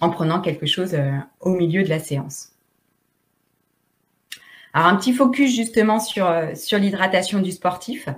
[0.00, 0.96] en prenant quelque chose
[1.40, 2.50] au milieu de la séance.
[4.72, 8.08] Alors, un petit focus justement sur, sur l'hydratation du sportif.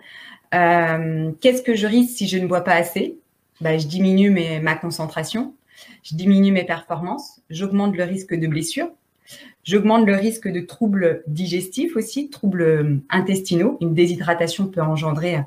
[0.54, 3.18] Euh, qu'est-ce que je risque si je ne bois pas assez?
[3.60, 4.30] Bah, Je diminue
[4.60, 5.54] ma concentration,
[6.02, 8.88] je diminue mes performances, j'augmente le risque de blessure,
[9.66, 13.76] j'augmente le risque de troubles digestifs aussi, troubles intestinaux.
[13.82, 15.40] Une déshydratation peut engendrer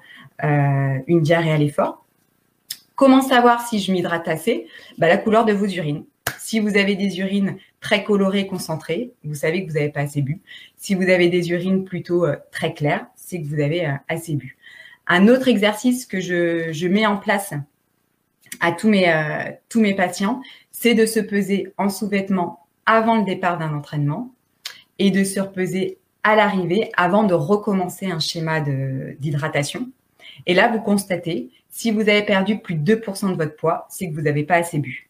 [0.44, 2.06] euh, une diarrhée à l'effort.
[2.96, 4.68] Comment savoir si je m'hydrate assez?
[4.98, 6.04] Bah, La couleur de vos urines.
[6.38, 10.22] Si vous avez des urines très colorées, concentrées, vous savez que vous n'avez pas assez
[10.22, 10.42] bu.
[10.76, 14.58] Si vous avez des urines plutôt euh, très claires, c'est que vous avez assez bu.
[15.08, 17.54] Un autre exercice que je, mets en place
[18.60, 20.42] à euh, tous mes patients,
[20.72, 24.34] c'est de se peser en sous-vêtements avant le départ d'un entraînement
[24.98, 29.90] et de se repeser à l'arrivée avant de recommencer un schéma d'hydratation.
[30.48, 34.10] Et là, vous constatez, si vous avez perdu plus de 2% de votre poids, c'est
[34.10, 35.08] que vous n'avez pas assez bu.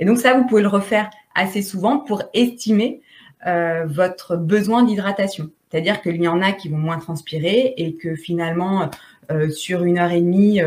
[0.00, 3.00] Et donc ça, vous pouvez le refaire assez souvent pour estimer
[3.46, 5.50] euh, votre besoin d'hydratation.
[5.70, 8.90] C'est-à-dire qu'il y en a qui vont moins transpirer et que finalement,
[9.30, 10.60] euh, sur une heure et demie,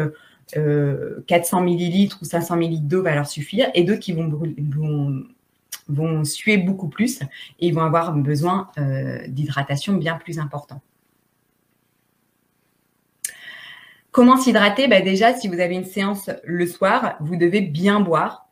[0.53, 4.29] 400 euh, millilitres ou 500 millilitres d'eau va leur suffire, et d'autres qui vont,
[5.87, 7.19] vont, suer beaucoup plus
[7.59, 8.67] et vont avoir besoin
[9.27, 10.81] d'hydratation bien plus important.
[14.11, 14.87] Comment s'hydrater?
[14.87, 18.47] Bah Déjà, si vous avez une séance le soir, vous devez bien boire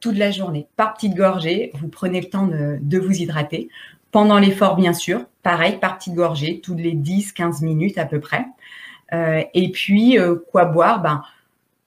[0.00, 0.68] toute la journée.
[0.76, 3.68] Par petites gorgées, vous prenez le temps de, vous hydrater.
[4.12, 8.44] Pendant l'effort, bien sûr, pareil, par petites gorgées, toutes les 10-15 minutes à peu près.
[9.12, 11.02] Euh, et puis, euh, quoi boire?
[11.02, 11.22] Ben,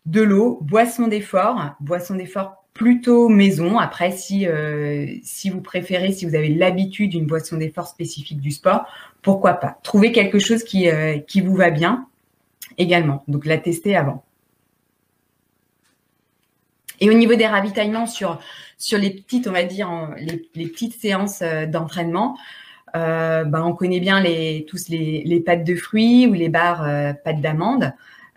[0.05, 3.79] De l'eau, boisson d'effort, boisson d'effort plutôt maison.
[3.79, 8.51] Après, si, euh, si vous préférez, si vous avez l'habitude d'une boisson d'effort spécifique du
[8.51, 8.85] sport,
[9.23, 9.79] pourquoi pas?
[9.81, 10.87] Trouvez quelque chose qui,
[11.27, 12.07] qui vous va bien
[12.77, 13.23] également.
[13.27, 14.23] Donc, la tester avant.
[16.99, 18.39] Et au niveau des ravitaillements sur,
[18.77, 22.37] sur les petites, on va dire, les, les petites séances d'entraînement,
[22.95, 27.13] euh, bah, on connaît bien les, tous les, pâtes de fruits ou les barres euh,
[27.13, 27.93] pâtes d'amandes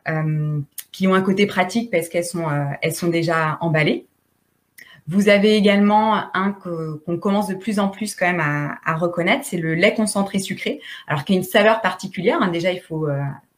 [0.09, 0.61] euh,
[0.91, 2.47] qui ont un côté pratique parce qu'elles sont,
[2.83, 4.08] elles sont déjà emballées.
[5.09, 9.57] Vous avez également un qu'on commence de plus en plus quand même à, reconnaître, c'est
[9.57, 10.81] le lait concentré sucré.
[11.07, 12.39] Alors qu'il y a une saveur particulière.
[12.41, 12.49] Hein.
[12.49, 13.09] Déjà, il faut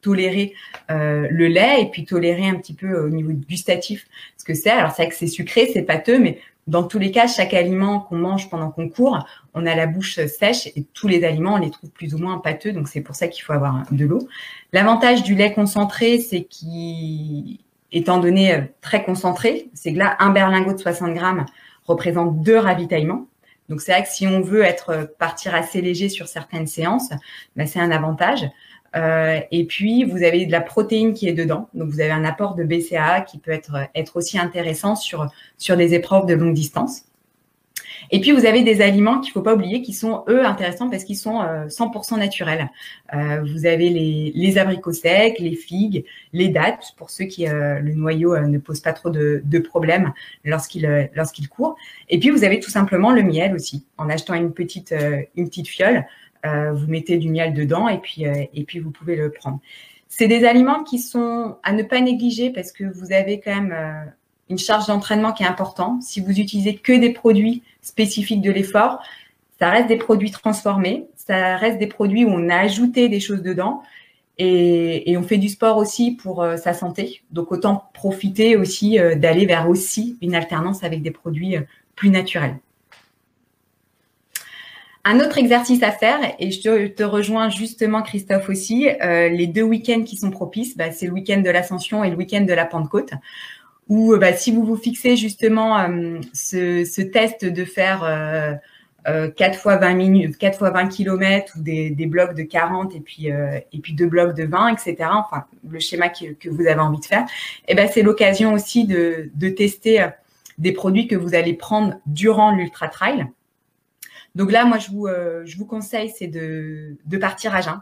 [0.01, 0.55] tolérer
[0.89, 4.71] le lait et puis tolérer un petit peu au niveau gustatif ce que c'est.
[4.71, 6.39] Alors c'est vrai que c'est sucré, c'est pâteux, mais
[6.71, 10.25] dans tous les cas, chaque aliment qu'on mange pendant qu'on court, on a la bouche
[10.27, 12.73] sèche et tous les aliments, on les trouve plus ou moins pâteux.
[12.73, 14.29] Donc, c'est pour ça qu'il faut avoir de l'eau.
[14.73, 17.59] L'avantage du lait concentré, c'est qu'il,
[17.93, 21.47] étant donné euh, très concentré, c'est que là, un berlingot de 60 grammes
[21.85, 23.27] représente deux ravitaillements.
[23.69, 27.11] Donc, c'est vrai que si on veut être euh, partir assez léger sur certaines séances,
[27.57, 28.49] bah, c'est un avantage.
[28.97, 31.69] Euh, et puis, vous avez de la protéine qui est dedans.
[31.75, 35.27] Donc, vous avez un apport de BCAA qui peut être, être aussi intéressant sur,
[35.59, 37.03] sur des épreuves de longue distance.
[38.13, 41.05] Et puis, vous avez des aliments qu'il faut pas oublier qui sont, eux, intéressants parce
[41.05, 42.69] qu'ils sont 100% euh, naturels.
[43.15, 47.79] Euh, vous avez les, les, abricots secs, les figues, les dattes, pour ceux qui, euh,
[47.79, 50.13] le noyau ne pose pas trop de, de problèmes
[50.45, 51.77] lorsqu'il lorsqu'il court.
[52.09, 53.87] Et puis, vous avez tout simplement le miel aussi.
[53.97, 54.95] En achetant une petite,
[55.37, 56.05] une petite fiole,
[56.45, 59.61] vous mettez du miel dedans et puis, et puis vous pouvez le prendre.
[60.09, 64.13] C'est des aliments qui sont à ne pas négliger parce que vous avez quand même
[64.49, 66.03] une charge d'entraînement qui est importante.
[66.03, 69.03] Si vous utilisez que des produits spécifiques de l'effort,
[69.59, 73.43] ça reste des produits transformés, ça reste des produits où on a ajouté des choses
[73.43, 73.83] dedans
[74.39, 77.21] et, on fait du sport aussi pour sa santé.
[77.31, 81.57] Donc autant profiter aussi d'aller vers aussi une alternance avec des produits
[81.95, 82.57] plus naturels.
[85.05, 89.63] Un autre exercice à faire, et je te, rejoins justement Christophe aussi, euh, les deux
[89.63, 92.67] week-ends qui sont propices, bah, c'est le week-end de l'ascension et le week-end de la
[92.67, 93.13] Pentecôte.
[93.91, 95.77] Ou bah, si vous vous fixez justement
[96.33, 98.05] ce, ce, test de faire
[99.09, 102.95] euh, 4 fois 20 minutes, 4 fois 20 km ou des, des blocs de 40
[102.95, 104.97] et puis euh, et puis deux blocs de 20, etc.
[105.13, 107.23] Enfin, le schéma que, que vous avez envie de faire.
[107.67, 110.09] Et eh ben c'est l'occasion aussi de, de tester euh,
[110.59, 113.27] des produits que vous allez prendre durant l'ultra trail.
[114.35, 117.81] Donc là, moi, je vous euh, je vous conseille c'est de de partir à jeun.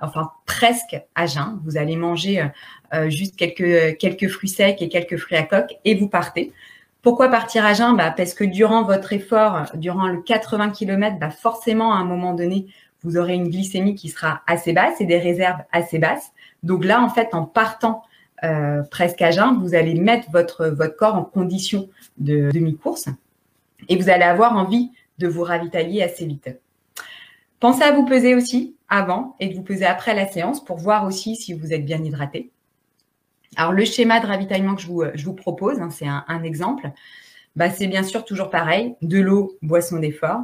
[0.00, 1.60] Enfin, presque à jeun.
[1.64, 2.48] Vous allez manger
[3.08, 6.52] juste quelques quelques fruits secs et quelques fruits à coque et vous partez.
[7.04, 7.96] Pourquoi partir à jeun?
[7.96, 12.32] Bah, Parce que durant votre effort, durant le 80 km, bah, forcément, à un moment
[12.32, 12.66] donné,
[13.02, 16.32] vous aurez une glycémie qui sera assez basse et des réserves assez basses.
[16.62, 18.02] Donc là, en fait, en partant
[18.42, 23.10] euh, presque à jeun, vous allez mettre votre, votre corps en condition de demi-course
[23.88, 26.48] et vous allez avoir envie de vous ravitailler assez vite.
[27.60, 31.06] Pensez à vous peser aussi avant et de vous peser après la séance pour voir
[31.06, 32.50] aussi si vous êtes bien hydraté.
[33.56, 36.42] Alors, le schéma de ravitaillement que je vous, euh, je vous propose, hein, c'est un,
[36.42, 36.90] exemple,
[37.56, 40.40] bah, c'est bien sûr toujours pareil, de l'eau, boisson d'effort.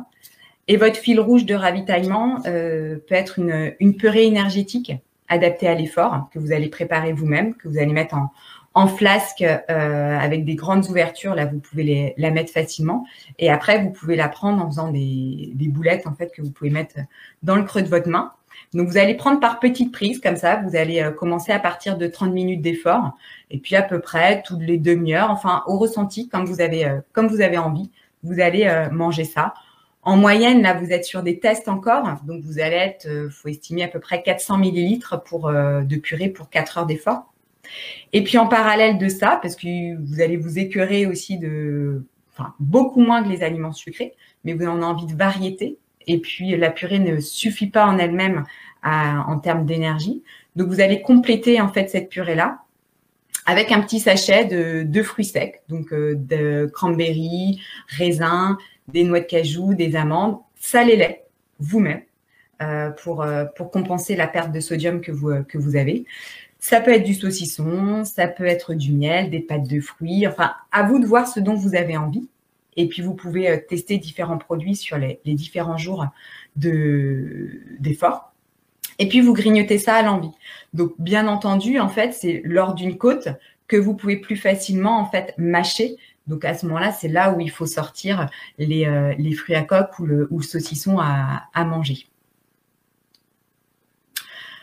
[0.69, 4.93] Et votre fil rouge de ravitaillement euh, peut être une, une purée énergétique
[5.29, 8.31] adaptée à l'effort que vous allez préparer vous-même, que vous allez mettre en,
[8.75, 11.35] en flasque euh, avec des grandes ouvertures.
[11.35, 13.05] Là, vous pouvez les, la mettre facilement.
[13.39, 16.51] Et après, vous pouvez la prendre en faisant des, des boulettes en fait que vous
[16.51, 16.97] pouvez mettre
[17.43, 18.33] dans le creux de votre main.
[18.75, 20.57] Donc, vous allez prendre par petites prises comme ça.
[20.57, 23.17] Vous allez euh, commencer à partir de 30 minutes d'effort
[23.51, 27.01] et puis à peu près toutes les demi-heures, enfin au ressenti, comme vous avez, euh,
[27.13, 27.91] comme vous avez envie,
[28.23, 29.55] vous allez euh, manger ça.
[30.03, 33.85] En moyenne, là, vous êtes sur des tests encore, donc vous allez être, faut estimer
[33.85, 37.31] à peu près 400 millilitres pour de purée pour 4 heures d'effort.
[38.13, 42.55] Et puis en parallèle de ça, parce que vous allez vous écœurer aussi de, enfin
[42.59, 44.15] beaucoup moins que les aliments sucrés,
[44.45, 47.99] mais vous en avez envie de variété, et puis la purée ne suffit pas en
[47.99, 48.45] elle-même
[48.83, 50.23] en termes d'énergie.
[50.57, 52.61] Donc vous allez compléter en fait cette purée là
[53.47, 58.57] avec un petit sachet de, fruits secs, donc euh, de cranberry, raisins,
[58.89, 61.23] des noix de cajou, des amandes, salez-les
[61.59, 62.03] vous-même
[62.63, 66.05] euh, pour, euh, pour compenser la perte de sodium que vous, que vous avez.
[66.61, 70.53] Ça peut être du saucisson, ça peut être du miel, des pâtes de fruits, enfin
[70.71, 72.29] à vous de voir ce dont vous avez envie.
[72.77, 76.07] Et puis, vous pouvez euh, tester différents produits sur les, différents jours
[76.57, 78.33] d'effort.
[78.99, 80.31] et puis, vous grignotez ça à l'envie.
[80.75, 83.29] Donc, bien entendu, en fait, c'est lors d'une côte
[83.67, 85.97] que vous pouvez plus facilement, en fait, mâcher.
[86.27, 89.99] Donc, à ce moment-là, c'est là où il faut sortir les, euh, fruits à coque
[89.99, 92.10] ou le, saucisson à, à manger.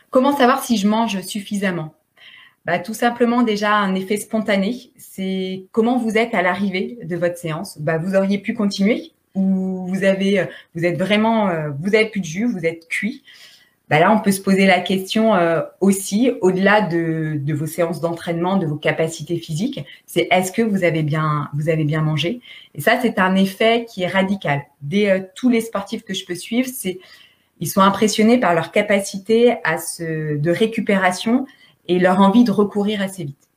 [0.09, 1.93] Comment savoir si je mange suffisamment?
[2.65, 4.91] Bah, Tout simplement déjà un effet spontané.
[4.97, 7.77] C'est comment vous êtes à l'arrivée de votre séance.
[7.79, 12.21] Bah, vous auriez pu continuer ou vous avez, vous êtes vraiment, euh, vous avez plus
[12.21, 13.23] de jus, vous êtes cuit.
[13.89, 18.57] Bah là, on peut se poser la question euh, aussi, au-delà de, vos séances d'entraînement,
[18.57, 22.41] de vos capacités physiques, c'est est-ce que vous avez bien, vous avez bien mangé?
[22.75, 24.63] Et ça, c'est un effet qui est radical.
[24.81, 26.99] Dès euh, tous les sportifs que je peux suivre, c'est
[27.59, 31.45] ils sont impressionnés par leur capacité à se, de récupération
[31.87, 33.49] et leur envie de recourir assez vite.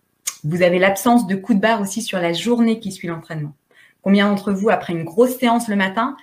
[0.44, 3.54] Vous avez l'absence de coup de barre aussi sur la journée qui suit l'entraînement.
[4.02, 6.16] Combien d'entre vous, après une grosse séance le matin,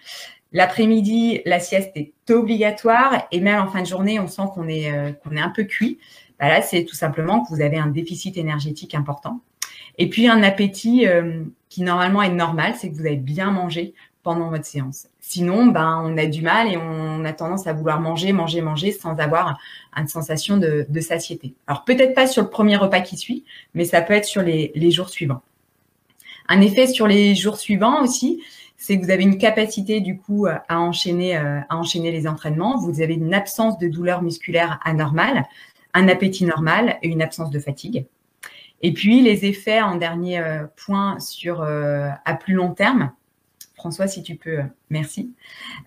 [0.51, 4.91] l'après-midi, la sieste est obligatoire et même en fin de journée, on sent qu'on est,
[4.91, 5.99] euh, qu'on est un peu cuit.
[6.39, 9.41] Bah là, c'est tout simplement que vous avez un déficit énergétique important.
[9.99, 13.93] Et puis un appétit euh, qui normalement est normal, c'est que vous avez bien mangé
[14.23, 15.07] pendant votre séance.
[15.29, 18.93] Sinon, ben, on a du mal et on a tendance à vouloir manger, manger, manger
[18.93, 19.59] sans avoir
[19.97, 21.53] une sensation de, satiété.
[21.67, 24.89] Alors peut-être pas sur le premier repas qui suit, mais ça peut être sur les,
[24.89, 25.41] jours suivants.
[26.47, 28.41] Un effet sur les jours suivants aussi,
[28.77, 32.77] c'est que vous avez une capacité du coup à enchaîner, euh, à enchaîner les entraînements.
[32.77, 35.43] Vous avez une absence de douleur musculaire anormale,
[35.93, 38.05] un appétit normal et une absence de fatigue.
[38.81, 43.11] Et puis les effets en dernier euh, point sur euh, à plus long terme,
[43.87, 44.59] François, si tu peux,
[44.89, 45.31] merci.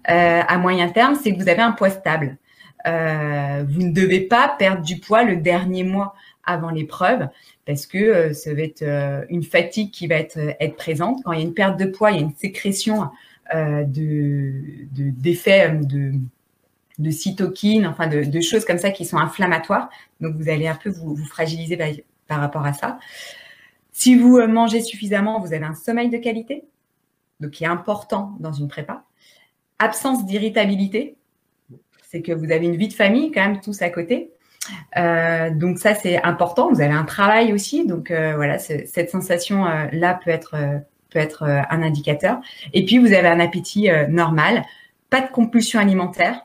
[0.08, 2.38] Euh, à moyen terme, c'est que vous avez un poids stable.
[2.86, 7.28] Euh, vous ne devez pas perdre du poids le dernier mois avant l'épreuve
[7.66, 8.82] parce que euh, ça va être
[9.28, 11.22] une fatigue qui va être, être présente.
[11.24, 13.10] Quand il y a une perte de poids, il y a une sécrétion
[13.52, 14.52] de
[14.92, 16.12] d'effets de,
[16.98, 19.90] de, cytokines, enfin de, choses comme ça qui sont inflammatoires.
[20.22, 21.76] Donc vous allez un peu vous, vous fragiliser
[22.28, 22.98] par rapport à ça.
[23.92, 26.64] Si vous mangez suffisamment, vous avez un sommeil de qualité
[27.40, 29.04] donc qui est important dans une prépa.
[29.78, 31.16] Absence d'irritabilité,
[32.10, 34.32] c'est que vous avez une vie de famille quand même tous à côté.
[34.96, 36.70] Euh, donc ça c'est important.
[36.70, 39.86] Vous avez un travail aussi, donc euh, voilà cette sensation euh,
[40.24, 40.56] peut être
[41.10, 42.40] peut être un indicateur.
[42.72, 44.64] Et puis vous avez un appétit normal,
[45.08, 46.40] pas de compulsion alimentaire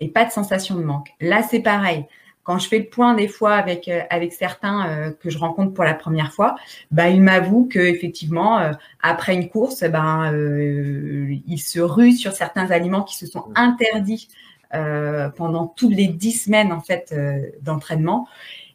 [0.00, 1.10] et pas de sensation de manque.
[1.20, 2.06] Là c'est pareil.
[2.48, 5.92] Quand je fais le point des fois avec avec certains que je rencontre pour la
[5.92, 6.56] première fois,
[6.90, 8.72] bah ils m'avouent que effectivement
[9.02, 14.28] après une course, ben ils se ruent sur certains aliments qui se sont interdits
[14.70, 17.14] pendant toutes les dix semaines en fait
[17.60, 18.26] d'entraînement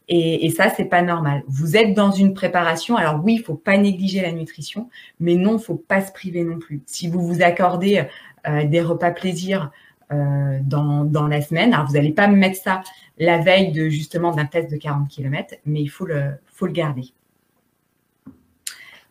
[0.10, 1.44] et, et ça, c'est pas normal.
[1.48, 2.98] Vous êtes dans une préparation.
[2.98, 6.60] Alors oui, il faut pas négliger la nutrition, mais non, faut pas se priver non
[6.60, 6.82] plus.
[6.86, 8.04] Si vous vous accordez
[8.48, 9.72] euh, des repas plaisir
[10.12, 12.82] euh, dans, dans la semaine, alors vous n'allez pas mettre ça
[13.18, 16.74] la veille de justement d'un test de 40 km, mais il faut le, faut le
[16.74, 17.14] garder.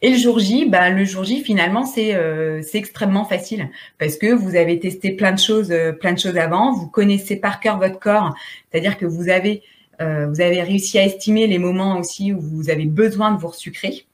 [0.04, 4.32] Et le jour J, bah, le jour J, finalement, c'est euh, extrêmement facile parce que
[4.32, 6.72] vous avez testé plein de choses, euh, plein de choses avant.
[6.72, 8.34] Vous connaissez par cœur votre corps,
[8.70, 9.62] c'est-à-dire que vous avez
[10.02, 13.48] euh, vous avez réussi à estimer les moments aussi où vous avez besoin de vous
[13.48, 14.06] resucrer.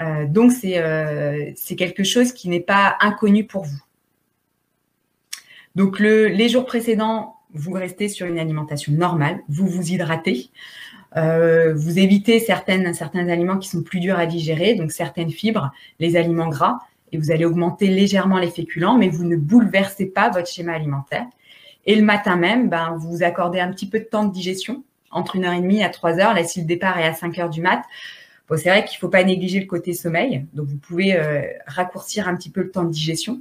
[0.00, 3.82] Euh, donc, euh, c'est quelque chose qui n'est pas inconnu pour vous.
[5.74, 10.50] Donc, le, les jours précédents, vous restez sur une alimentation normale, vous vous hydratez,
[11.14, 16.48] vous évitez certains aliments qui sont plus durs à digérer, donc certaines fibres, les aliments
[16.48, 16.80] gras,
[17.12, 21.26] et vous allez augmenter légèrement les féculents, mais vous ne bouleversez pas votre schéma alimentaire.
[21.86, 24.82] Et le matin même, ben, vous vous accordez un petit peu de temps de digestion,
[25.10, 26.34] entre une heure et demie à trois heures.
[26.34, 27.82] Là, si le départ est à 5 heures du mat,
[28.48, 30.44] bon, c'est vrai qu'il faut pas négliger le côté sommeil.
[30.52, 33.40] Donc, vous pouvez euh, raccourcir un petit peu le temps de digestion.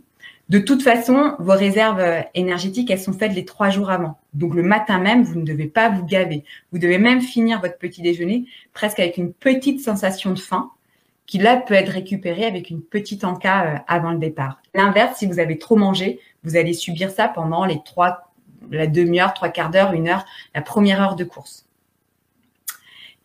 [0.49, 4.19] De toute façon, vos réserves euh, énergétiques, elles sont faites les trois jours avant.
[4.33, 6.43] Donc, le matin même, vous ne devez pas vous gaver.
[6.71, 10.71] Vous devez même finir votre petit déjeuner presque avec une petite sensation de faim
[11.25, 14.61] qui là peut être récupérée avec une petite encas euh, avant le départ.
[14.75, 18.25] L'inverse, si vous avez trop mangé, vous allez subir ça pendant les trois
[18.71, 21.64] la demi-heure, trois quarts d'heure, une heure, la première heure de course.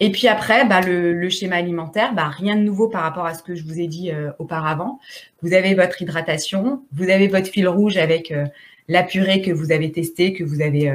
[0.03, 3.43] Et puis après, bah, le, schéma alimentaire, bah, rien de nouveau par rapport à ce
[3.43, 4.99] que je vous ai dit euh, auparavant.
[5.43, 8.47] Vous avez votre hydratation, vous avez votre fil rouge avec euh,
[8.89, 10.89] la purée que vous avez testée, que vous avez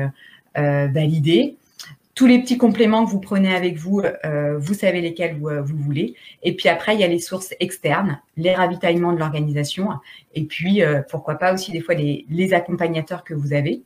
[0.57, 1.55] euh, validée.
[2.15, 4.01] Tous les petits compléments que vous prenez avec vous,
[4.57, 6.15] vous savez lesquels vous, vous, voulez.
[6.43, 9.89] Et puis après, il y a les sources externes, les ravitaillements de l'organisation,
[10.33, 13.81] et puis pourquoi pas aussi des fois les accompagnateurs que vous avez.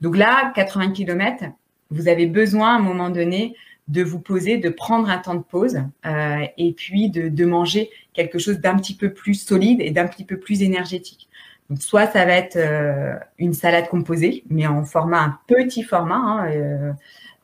[0.00, 1.44] Donc là, 80 km,
[1.90, 3.54] vous avez besoin à un moment donné
[3.88, 8.38] de vous poser, de prendre un temps de pause euh, et puis de, manger quelque
[8.38, 11.28] chose d'un petit peu plus solide et d'un petit peu plus énergétique.
[11.70, 16.16] Donc soit ça va être euh, une salade composée, mais en format un petit format.
[16.16, 16.92] Hein, euh,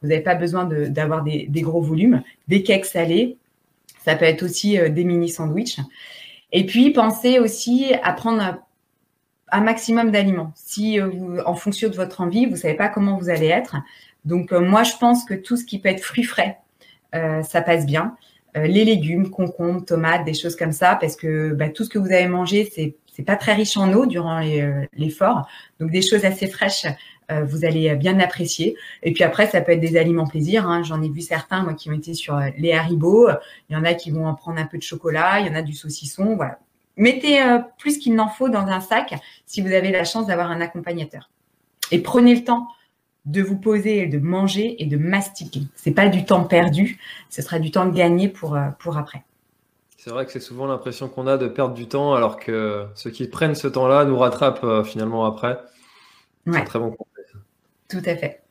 [0.03, 3.39] vous n'avez pas besoin d'avoir des, des, gros volumes, des cakes salés.
[4.05, 5.81] Ça peut être aussi des mini sandwichs.
[6.53, 8.59] Et puis pensez aussi à prendre
[9.55, 10.53] un maximum d'aliments.
[10.57, 13.77] Si euh, en fonction de votre envie, vous savez pas comment vous allez être.
[14.25, 16.59] Donc euh, moi, je pense que tout ce qui peut être fruits frais,
[17.15, 18.17] euh, ça passe bien.
[18.55, 22.13] les légumes, concombres, tomates, des choses comme ça, parce que bah, tout ce que vous
[22.13, 24.41] avez mangé, c'est c'est pas très riche en eau durant
[24.93, 25.47] l'effort.
[25.79, 26.85] Donc des choses assez fraîches,
[27.31, 28.77] vous allez bien apprécier.
[29.05, 30.67] Et puis après, ça peut être des aliments plaisir.
[30.69, 30.83] Hein.
[30.83, 33.29] J'en ai vu certains, moi, qui ont été sur les haribots.
[33.69, 35.39] Il y en a qui vont en prendre un peu de chocolat.
[35.39, 36.35] Il y en a du saucisson.
[36.35, 36.59] Voilà.
[36.97, 39.15] Mettez euh, plus qu'il n'en faut dans un sac
[39.47, 41.31] si vous avez la chance d'avoir un accompagnateur.
[41.91, 42.69] Et prenez le temps
[43.27, 45.63] de vous poser, de manger et de mastiquer.
[45.75, 46.99] C'est pas du temps perdu,
[47.31, 49.23] ce sera du temps gagné pour, euh, pour après.
[49.97, 53.11] C'est vrai que c'est souvent l'impression qu'on a de perdre du temps, alors que ceux
[53.11, 55.59] qui prennent ce temps-là nous rattrapent euh, finalement après.
[56.47, 57.25] C'est très bon conseil.
[57.89, 58.43] Tout à fait.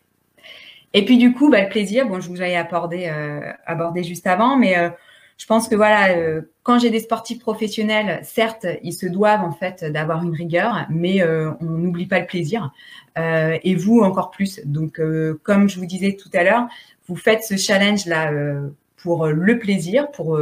[0.94, 3.12] Et puis du coup, bah, le plaisir, bon, je vous avais abordé,
[3.66, 4.76] abordé juste avant, mais
[5.44, 9.52] je pense que voilà, euh, quand j'ai des sportifs professionnels, certes, ils se doivent en
[9.52, 12.72] fait d'avoir une rigueur, mais euh, on n'oublie pas le plaisir.
[13.18, 14.62] Euh, et vous encore plus.
[14.64, 15.02] Donc,
[15.44, 16.70] comme je vous disais tout à l'heure,
[17.10, 18.32] vous faites ce challenge là
[18.96, 20.40] pour le plaisir, pour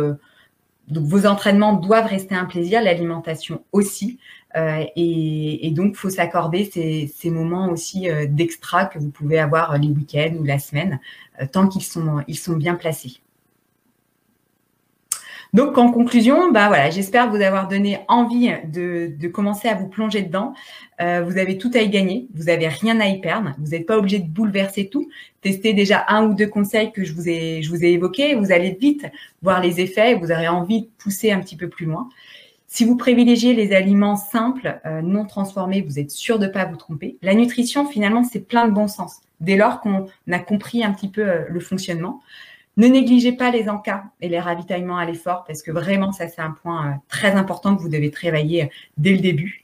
[0.88, 4.20] donc vos entraînements doivent rester un plaisir, l'alimentation aussi.
[4.56, 9.88] et, et, donc, faut s'accorder ces, ces, moments aussi d'extra que vous pouvez avoir les
[9.88, 10.99] week-ends ou la semaine,
[11.52, 13.21] tant qu'ils sont, ils sont bien placés.
[15.54, 20.22] Donc, en conclusion, bah voilà, j'espère vous avoir donné envie de, commencer à vous plonger
[20.22, 20.54] dedans.
[21.02, 23.86] Euh, vous avez tout à y gagner, vous n'avez rien à y perdre, vous n'êtes
[23.86, 25.10] pas obligé de bouleverser tout.
[25.41, 29.06] Testez déjà un ou deux conseils que je vous ai, évoqués, vous allez vite
[29.41, 32.08] voir les effets, vous aurez envie de pousser un petit peu plus loin.
[32.68, 36.78] Si vous privilégiez les aliments simples, euh, non transformés, vous êtes sûr de pas vous
[36.78, 37.18] tromper.
[37.22, 39.18] La nutrition, finalement, c'est plein de bon sens.
[39.41, 42.22] Dès lors qu'on a compris un petit peu euh, le fonctionnement.
[42.78, 46.42] Ne négligez pas les encas et les ravitaillements à l'effort parce que vraiment, ça, c'est
[46.42, 48.68] un point euh, très important que vous devez travailler euh,
[48.98, 49.64] dès le début.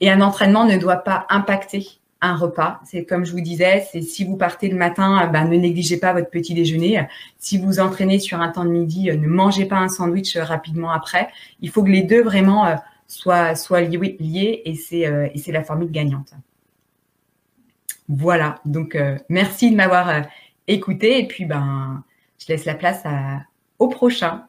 [0.00, 1.86] Et un entraînement ne doit pas impacter
[2.20, 2.80] un repas.
[2.84, 6.12] C'est comme je vous disais, c'est si vous partez le matin, ben, ne négligez pas
[6.12, 7.06] votre petit déjeuner.
[7.38, 11.28] Si vous entraînez sur un temps de midi, ne mangez pas un sandwich rapidement après.
[11.60, 12.76] Il faut que les deux vraiment
[13.06, 16.32] soient, liés, et c'est la formule gagnante.
[18.08, 18.60] Voilà.
[18.64, 20.22] Donc merci de m'avoir
[20.66, 21.20] écouter.
[21.20, 22.02] Et puis, ben,
[22.44, 23.02] je laisse la place
[23.78, 24.44] au prochain.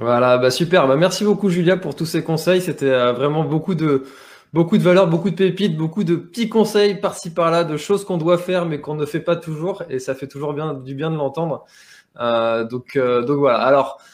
[0.00, 0.86] Voilà, bah super.
[0.86, 2.60] Bah merci beaucoup Julia pour tous ces conseils.
[2.60, 4.04] C'était vraiment beaucoup de
[4.52, 8.18] beaucoup de valeurs, beaucoup de pépites, beaucoup de petits conseils par-ci par-là, de choses qu'on
[8.18, 9.84] doit faire mais qu'on ne fait pas toujours.
[9.88, 11.64] Et ça fait toujours bien du bien de l'entendre.
[12.18, 13.58] donc donc voilà.
[13.58, 14.04] Alors euh,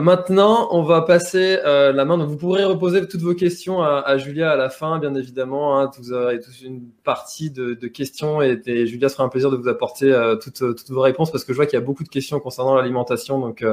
[0.00, 2.16] maintenant, on va passer euh, la main.
[2.16, 5.78] Donc, vous pourrez reposer toutes vos questions à, Julia à la fin, bien évidemment.
[5.78, 5.90] Hein.
[5.98, 10.10] Vous aurez toute une partie de, questions et, Julia sera un plaisir de vous apporter
[10.10, 12.74] euh, toutes, vos réponses parce que je vois qu'il y a beaucoup de questions concernant
[12.74, 13.38] l'alimentation.
[13.38, 13.64] Donc,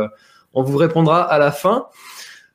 [0.53, 1.88] on vous répondra à la fin.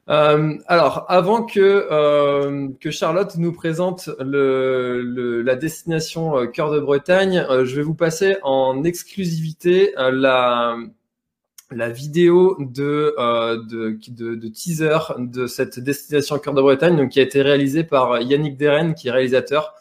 [0.09, 7.83] alors, avant que, que Charlotte nous présente le, la destination Cœur de Bretagne, je vais
[7.83, 10.77] vous passer en exclusivité la
[11.75, 17.22] la vidéo de, euh, de, de, teaser de cette destination Cœur de Bretagne, qui a
[17.22, 19.75] été réalisée par Yannick Deren, qui est réalisateur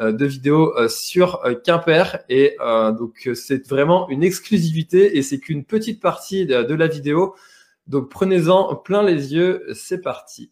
[0.00, 2.18] euh, de vidéos euh, sur Quimper.
[2.28, 2.56] Et
[2.98, 7.34] donc c'est vraiment une exclusivité et c'est qu'une petite partie de la vidéo.
[7.86, 10.50] Donc prenez-en plein les yeux, c'est parti.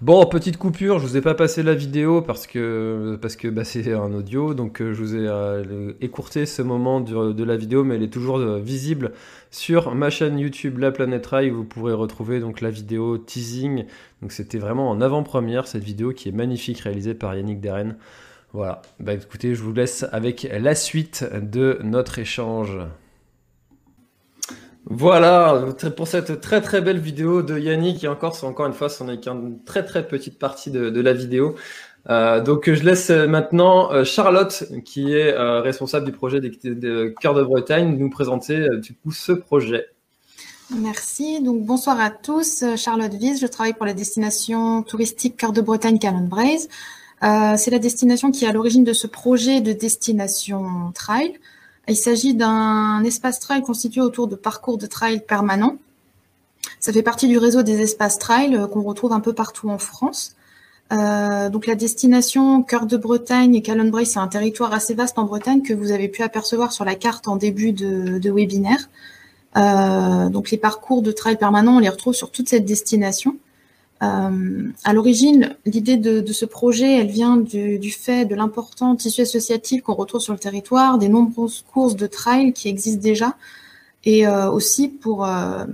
[0.00, 3.64] Bon, petite coupure, je vous ai pas passé la vidéo parce que parce que bah,
[3.64, 7.84] c'est un audio, donc euh, je vous ai euh, écourté ce moment de, la vidéo,
[7.84, 9.12] mais elle est toujours euh, visible
[9.50, 11.50] sur ma chaîne YouTube La Planète Rail.
[11.50, 13.84] Vous pourrez retrouver donc la vidéo teasing.
[14.22, 17.96] Donc c'était vraiment en avant-première cette vidéo qui est magnifique, réalisée par Yannick Deren.
[18.54, 18.80] Voilà.
[19.00, 22.78] Bah écoutez, je vous laisse avec la suite de notre échange.
[24.92, 25.66] Voilà,
[25.96, 29.20] pour cette très très belle vidéo de Yannick et encore, encore une fois, ce n'est
[29.20, 31.54] qu'une très très petite partie de, la vidéo.
[32.08, 37.34] Euh, donc je laisse maintenant euh, Charlotte, qui est euh, responsable du projet de Cœur
[37.34, 39.86] de Bretagne, nous présenter du coup ce projet.
[40.76, 41.40] Merci.
[41.40, 42.64] Donc bonsoir à tous.
[42.76, 46.68] Charlotte Wies, je travaille pour la destination touristique Cœur de Bretagne Canon Braise.
[47.22, 51.38] C'est la destination qui est à l'origine de ce projet de destination trail.
[51.90, 55.76] Il s'agit d'un espace trail constitué autour de parcours de trail permanents.
[56.78, 59.78] Ça fait partie du réseau des espaces trail euh, qu'on retrouve un peu partout en
[59.78, 60.36] France.
[60.92, 65.24] Euh, donc la destination Cœur de Bretagne et Calonbray, c'est un territoire assez vaste en
[65.24, 68.88] Bretagne que vous avez pu apercevoir sur la carte en début de, webinaire.
[69.56, 73.36] Euh, donc les parcours de trail permanents, on les retrouve sur toute cette destination.
[74.02, 79.82] Euh, à l'origine, l'idée de, ce projet, elle vient du, fait de l'important tissu associatif
[79.82, 83.36] qu'on retrouve sur le territoire, des nombreuses courses de trail qui existent déjà,
[84.04, 85.66] et euh, aussi pour euh,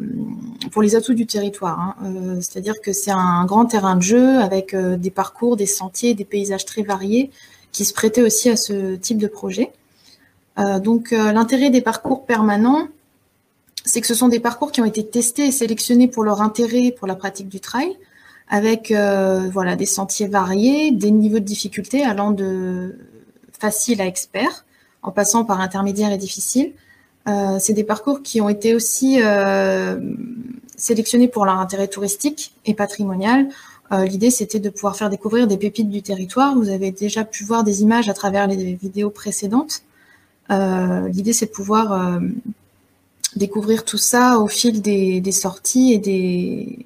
[0.72, 1.78] pour les atouts du territoire.
[1.78, 2.38] Hein.
[2.40, 6.64] C'est-à-dire que c'est un grand terrain de jeu avec des parcours, des sentiers, des paysages
[6.64, 7.30] très variés
[7.70, 9.70] qui se prêtaient aussi à ce type de projet.
[10.82, 12.88] donc l'intérêt des parcours permanents,
[13.84, 16.90] c'est que ce sont des parcours qui ont été testés et sélectionnés pour leur intérêt
[16.90, 17.96] pour la pratique du trail,
[18.48, 22.98] avec euh, voilà des sentiers variés, des niveaux de difficulté allant de
[23.58, 24.64] facile à expert,
[25.02, 26.72] en passant par intermédiaire et difficile.
[27.28, 29.98] Euh, c'est des parcours qui ont été aussi euh,
[30.76, 33.48] sélectionnés pour leur intérêt touristique et patrimonial.
[33.92, 36.56] L'idée, c'était de pouvoir faire découvrir des pépites du territoire.
[36.56, 39.84] Vous avez déjà pu voir des images à travers les vidéos précédentes.
[40.50, 42.20] L'idée, c'est de pouvoir
[43.36, 46.84] découvrir tout ça au fil des, des sorties et des,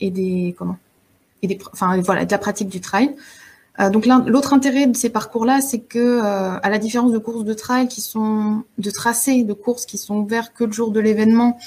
[0.00, 0.78] et des comment
[1.42, 3.14] et des enfin voilà de la pratique du trail.
[3.78, 7.44] Euh, donc l'autre intérêt de ces parcours-là, c'est que euh, à la différence de courses
[7.44, 11.00] de trail qui sont de tracés de courses qui sont ouverts que le jour de
[11.00, 11.58] l'événement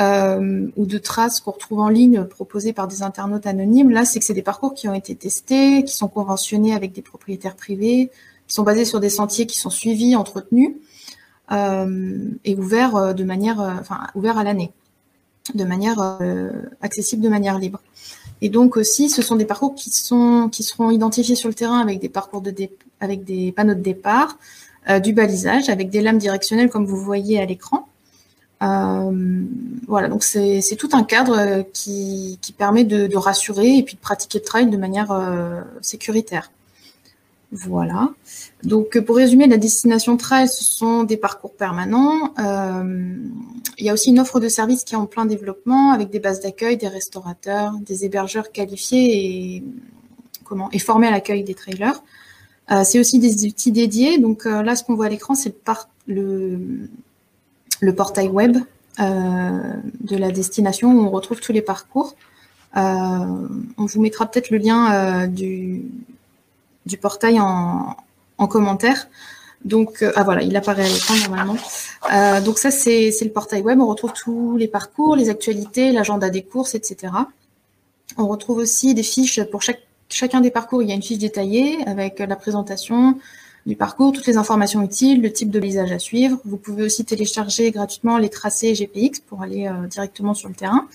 [0.00, 4.18] euh, ou de traces qu'on retrouve en ligne proposées par des internautes anonymes, là c'est
[4.18, 8.10] que c'est des parcours qui ont été testés, qui sont conventionnés avec des propriétaires privés,
[8.48, 10.72] qui sont basés sur des sentiers qui sont suivis, entretenus
[11.50, 14.72] et ouverts de manière, enfin ouverts à l'année
[15.52, 17.80] de manière euh, accessible de manière libre.
[18.40, 20.50] Et donc aussi, ce sont des parcours qui seront
[20.90, 22.52] identifiés sur le terrain avec des parcours de
[23.00, 24.38] avec des panneaux de départ,
[24.88, 27.86] euh, du balisage, avec des lames directionnelles comme vous voyez à l'écran.
[28.62, 29.42] Euh,
[29.86, 34.44] voilà, donc c'est tout un cadre qui, permet de, rassurer et puis de pratiquer le
[34.44, 35.12] trail de manière
[35.82, 36.50] sécuritaire.
[37.54, 38.10] Voilà.
[38.64, 42.34] Donc, pour résumer, la destination trail, ce sont des parcours permanents.
[42.40, 43.16] Euh,
[43.78, 46.18] il y a aussi une offre de services qui est en plein développement avec des
[46.18, 49.62] bases d'accueil, des restaurateurs, des hébergeurs qualifiés
[50.72, 52.02] et, formés à l'accueil des trailers.
[52.72, 54.18] Euh, c'est aussi des outils dédiés.
[54.18, 55.54] Donc euh, là, ce qu'on voit à l'écran, c'est
[56.08, 56.88] le,
[57.96, 58.56] portail web
[58.98, 62.16] de la destination où on retrouve tous les parcours.
[62.74, 63.46] on
[63.78, 65.84] vous mettra peut-être le lien du,
[66.86, 67.96] du portail en,
[68.48, 69.08] commentaire.
[69.64, 71.56] Donc, euh, ah voilà, il apparaît à l'écran normalement.
[72.12, 73.80] Euh, donc ça, c'est le portail web.
[73.80, 77.12] On retrouve tous les parcours, les actualités, l'agenda des courses, etc.
[78.18, 79.80] On retrouve aussi des fiches pour chaque,
[80.10, 80.82] chacun des parcours.
[80.82, 83.18] Il y a une fiche détaillée avec la présentation,
[83.64, 86.38] du parcours, toutes les informations utiles, le type de paysage à suivre.
[86.44, 90.86] Vous pouvez aussi télécharger gratuitement les tracés GPX pour aller directement sur le terrain.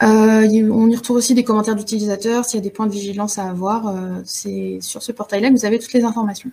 [0.00, 3.48] On y retrouve aussi des commentaires d'utilisateurs, s'il y a des points de vigilance à
[3.48, 3.94] avoir.
[4.24, 6.50] c'est sur ce portail-là que vous avez toutes les informations.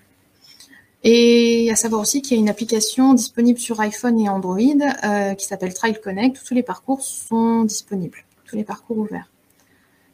[1.04, 4.60] Et à savoir aussi qu'il y a une application disponible sur iPhone et Android
[5.04, 9.30] euh, qui s'appelle Trail Connect, tous les parcours sont disponibles, tous les parcours ouverts.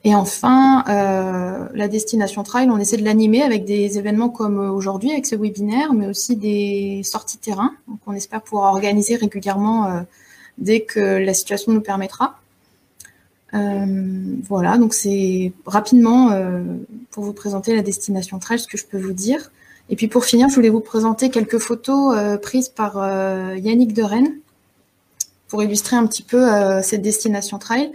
[0.03, 5.11] Et enfin, euh, la destination trail, on essaie de l'animer avec des événements comme aujourd'hui,
[5.11, 7.73] avec ce webinaire, mais aussi des sorties terrain.
[7.87, 10.01] Donc, on espère pouvoir organiser régulièrement euh,
[10.57, 12.39] dès que la situation nous permettra.
[13.51, 16.31] Voilà, donc c'est rapidement
[17.11, 19.51] pour vous présenter la destination trail, ce que je peux vous dire.
[19.89, 23.93] Et puis pour finir, je voulais vous présenter quelques photos euh, prises par euh, Yannick
[23.93, 24.35] de Rennes
[25.47, 27.91] pour illustrer un petit peu euh, cette destination trail.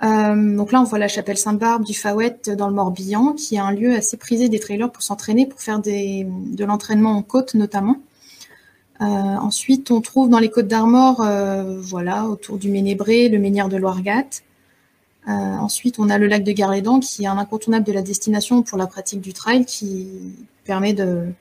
[0.00, 3.70] donc là, on voit la chapelle Sainte-Barbe du Fawet dans le Morbihan, qui est un
[3.70, 7.96] lieu assez prisé des trailers pour s'entraîner, pour faire de l'entraînement en côte notamment.
[9.00, 11.26] ensuite, on trouve dans les côtes d'Armor,
[11.80, 14.42] voilà, autour du Ménébré, le Menhir de Loirgat.
[15.26, 18.78] Ensuite, on a le lac de Garédan, qui est un incontournable de la destination pour
[18.78, 20.08] la pratique du trail, qui
[20.64, 21.32] permet de,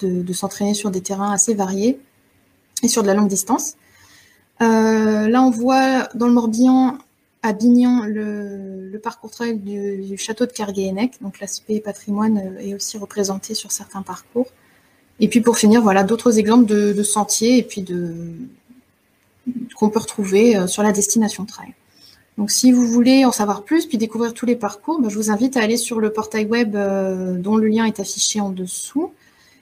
[0.00, 1.98] de, s'entraîner sur des terrains assez variés
[2.82, 3.74] et sur de la longue distance.
[4.62, 6.98] Euh, là, on voit dans le Morbihan,
[7.42, 11.20] à Bignan, le, parcours trail du, château de Kerguéhenec.
[11.20, 14.46] Donc, l'aspect patrimoine euh, est aussi représenté sur certains parcours.
[15.20, 18.14] Et puis, pour finir, voilà d'autres exemples de, sentiers et puis de
[19.76, 21.74] qu'on peut retrouver euh, sur la destination trail.
[22.36, 25.30] Donc, si vous voulez en savoir plus, puis découvrir tous les parcours, ben, je vous
[25.30, 29.12] invite à aller sur le portail web euh, dont le lien est affiché en dessous.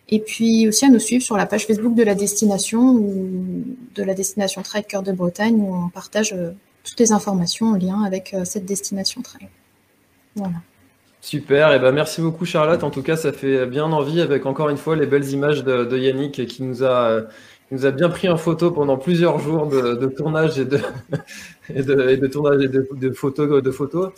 [0.09, 3.65] Et puis aussi à nous suivre sur la page Facebook de la destination ou
[3.95, 6.51] de la destination Trail Cœur de Bretagne où on partage euh,
[6.85, 9.49] toutes les informations en lien avec euh, cette destination Trail.
[10.35, 10.57] Voilà.
[11.21, 12.83] Super, et ben merci beaucoup Charlotte.
[12.83, 15.97] En tout cas, ça fait bien envie avec encore une fois les belles images de
[15.97, 17.23] Yannick qui nous a
[17.73, 20.79] nous a bien pris en photo pendant plusieurs jours de, tournage et de,
[21.75, 23.63] et de, tournage et de, photos.
[23.63, 24.13] De photos.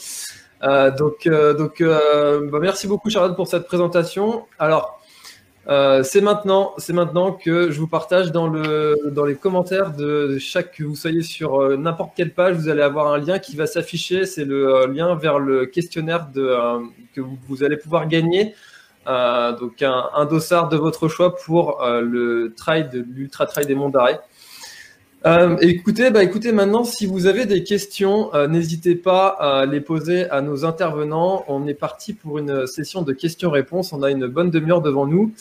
[0.63, 4.47] Euh, donc, euh, donc euh, bah, merci beaucoup Charlotte pour cette présentation.
[4.59, 5.01] Alors,
[5.67, 10.73] c'est maintenant, c'est maintenant que je vous partage dans, le, dans les commentaires de chaque
[10.73, 14.27] que vous soyez sur n'importe quelle page, vous allez avoir un lien qui va s'afficher.
[14.27, 16.55] C'est le lien vers le questionnaire de,
[17.15, 18.55] que vous allez pouvoir gagner
[19.07, 24.21] donc un, dossard de votre choix pour le trail de l'ultra trail des Monts d'Arrêt.
[25.27, 30.29] Euh, écoutez, bah écoutez, maintenant, si vous avez des questions, n'hésitez pas à les poser
[30.29, 31.45] à nos intervenants.
[31.49, 33.95] On est parti pour une session de questions-réponses.
[33.95, 35.33] On a une bonne demi-heure devant nous.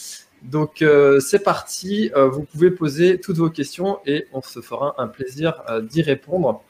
[0.41, 0.83] Donc,
[1.19, 2.11] c'est parti.
[2.15, 6.63] vous pouvez poser toutes vos questions et on se fera un plaisir d'y répondre.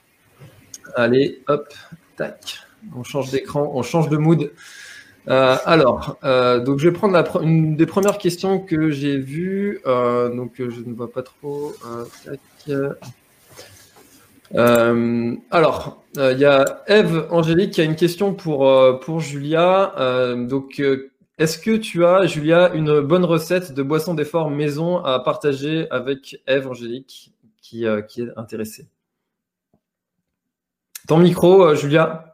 [0.96, 1.72] Allez, hop,
[2.18, 2.60] tac.
[2.96, 4.52] On change d'écran, on change de mood.
[5.30, 9.80] Euh, alors, euh, donc je vais prendre une des premières questions que j'ai vues.
[9.86, 11.74] Euh, donc je ne vois pas trop.
[15.52, 19.94] alors, il y a Eve Angélique qui a une question pour, pour Julia.
[20.36, 20.82] donc,
[21.38, 26.42] est-ce que tu as, Julia, une bonne recette de boisson d'effort maison à partager avec
[26.48, 28.88] Eve Angélique qui, qui est intéressée?
[31.08, 32.33] Ton micro, Julia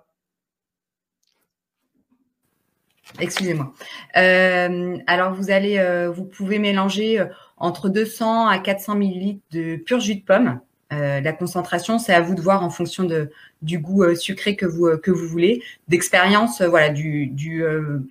[3.18, 3.74] Excusez-moi.
[4.18, 7.26] Euh, alors vous allez, euh, vous pouvez mélanger euh,
[7.57, 10.60] entre 200 à 400 millilitres de pur jus de pomme.
[10.91, 13.32] la concentration, c'est à vous de voir en fonction de,
[13.62, 15.62] du goût sucré que vous que vous voulez.
[15.88, 17.64] D'expérience, voilà, du, du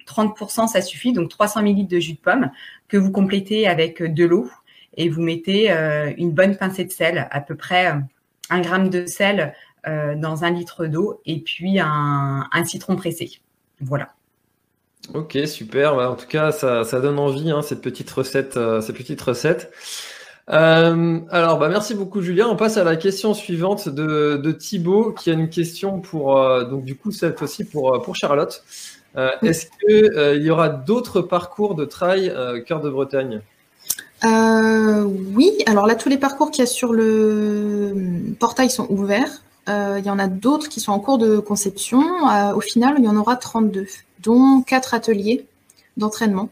[0.06, 1.12] 30%, ça suffit.
[1.12, 2.50] Donc 300 millilitres de jus de pomme
[2.88, 4.50] que vous complétez avec de l'eau
[4.96, 5.70] et vous mettez
[6.18, 7.94] une bonne pincée de sel, à peu près
[8.50, 13.40] un gramme de sel dans un litre d'eau et puis un citron pressé.
[13.80, 14.17] Voilà.
[15.14, 15.96] Ok, super.
[15.96, 18.56] Bah, en tout cas, ça, donne envie, hein, cette petite recette.
[18.56, 19.72] Euh, ces petites recettes.
[20.50, 22.46] Euh, alors, bah, merci beaucoup, Julien.
[22.48, 26.64] On passe à la question suivante de, de Thibaut, qui a une question pour, euh,
[26.64, 28.62] donc du coup, cette fois-ci pour, pour Charlotte.
[29.42, 32.32] Est-ce qu'il y aura d'autres parcours de trail
[32.66, 33.40] Cœur de Bretagne?
[34.22, 35.50] Oui.
[35.66, 37.94] Alors là, tous les parcours qu'il y a sur le
[38.38, 39.42] portail sont ouverts.
[39.66, 42.00] il y en a d'autres qui sont en cours de conception.
[42.54, 43.86] au final, il y en aura 32
[44.22, 45.46] dont quatre ateliers
[45.96, 46.50] d'entraînement.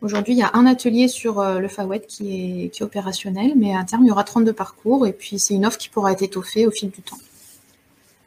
[0.00, 3.82] Aujourd'hui, il y a un atelier sur euh, le FAWET qui est, opérationnel, mais à
[3.82, 6.66] terme, il y aura 32 parcours et puis c'est une offre qui pourra être étoffée
[6.66, 7.18] au fil du temps.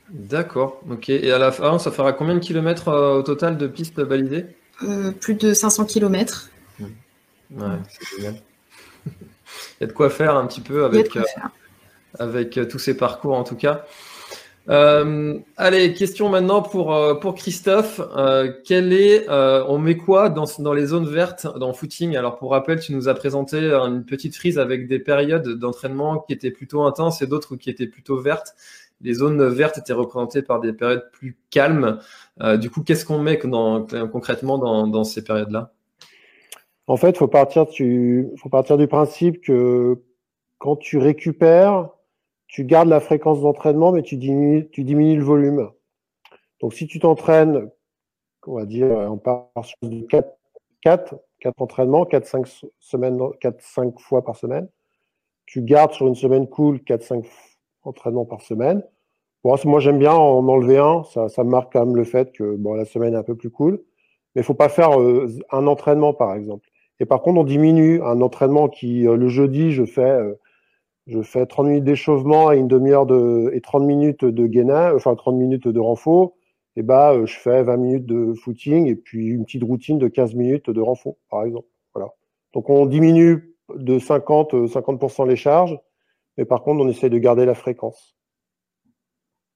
[0.09, 1.07] D'accord, ok.
[1.09, 4.45] Et à la fin, ça fera combien de kilomètres euh, au total de pistes validées
[4.83, 6.49] euh, Plus de 500 kilomètres.
[6.79, 6.85] Mmh.
[7.51, 8.35] Ouais, c'est génial.
[9.05, 11.17] il y a de quoi faire un petit peu avec,
[12.19, 13.85] avec tous ces parcours en tout cas.
[14.69, 17.99] Euh, allez, question maintenant pour, euh, pour Christophe.
[18.15, 22.15] Euh, quel est, on met quoi dans, dans les zones vertes dans footing?
[22.15, 26.33] Alors pour rappel, tu nous as présenté une petite frise avec des périodes d'entraînement qui
[26.33, 28.55] étaient plutôt intenses et d'autres qui étaient plutôt vertes.
[29.01, 31.99] Les zones vertes étaient représentées par des périodes plus calmes.
[32.59, 35.71] du coup, qu'est-ce qu'on met dans, concrètement dans, dans ces périodes-là?
[36.85, 37.65] En fait, il faut partir,
[38.37, 39.97] faut partir du principe que
[40.59, 41.89] quand tu récupères,
[42.51, 45.69] tu gardes la fréquence d'entraînement, mais tu diminues, tu diminues le volume.
[46.59, 47.69] Donc, si tu t'entraînes,
[48.45, 49.77] on va dire, on part sur
[50.09, 50.29] 4,
[50.81, 52.47] 4, 4 entraînements, 4, 5
[52.77, 54.67] semaines, 4, 5 fois par semaine.
[55.45, 57.25] Tu gardes sur une semaine cool 4, 5
[57.83, 58.83] entraînements par semaine.
[59.45, 61.03] Bon, moi, j'aime bien en enlever un.
[61.05, 63.49] Ça, ça marque quand même le fait que bon, la semaine est un peu plus
[63.49, 63.81] cool.
[64.35, 66.67] Mais il faut pas faire euh, un entraînement, par exemple.
[66.99, 70.33] Et par contre, on diminue un entraînement qui, euh, le jeudi, je fais euh,
[71.11, 75.15] je fais 30 minutes d'échauffement et une demi-heure de, et 30 minutes de gainage, enfin
[75.15, 76.33] 30 minutes de renfort.
[76.77, 80.07] Et bah, euh, je fais 20 minutes de footing et puis une petite routine de
[80.07, 81.67] 15 minutes de renfort, par exemple.
[81.93, 82.09] Voilà.
[82.53, 85.77] Donc, on diminue de 50, 50% les charges,
[86.37, 88.15] mais par contre, on essaie de garder la fréquence.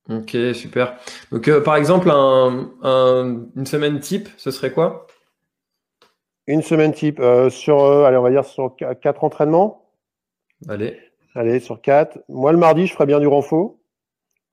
[0.10, 0.98] Ok, super.
[1.32, 5.07] Donc, euh, par exemple, une semaine type, ce serait quoi?
[6.48, 9.90] Une semaine type euh, sur, allez, on va dire sur quatre entraînements.
[10.68, 10.99] Allez.
[11.36, 12.20] Allez, sur 4.
[12.30, 13.82] Moi, le mardi, je ferai bien du renfo.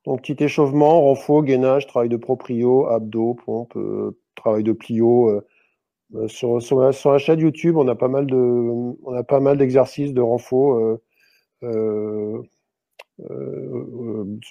[0.04, 5.30] Donc, petit échauffement, renfo, gainage, travail de proprio, abdos, pompe, euh, travail de plio.
[5.30, 5.46] Euh,
[6.16, 9.22] euh, sur, sur, la, sur, la, chaîne YouTube, on a pas mal de, on a
[9.22, 11.00] pas mal d'exercices de renfo
[11.62, 12.42] sur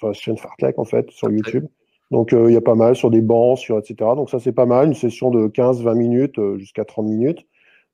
[0.08, 1.66] la chaîne Fartlek, en fait, sur YouTube.
[2.10, 3.94] Donc, il y a pas mal sur des bancs, sur etc.
[4.16, 4.88] Donc, ça, c'est pas mal.
[4.88, 7.46] Une session de 15-20 minutes jusqu'à 30 minutes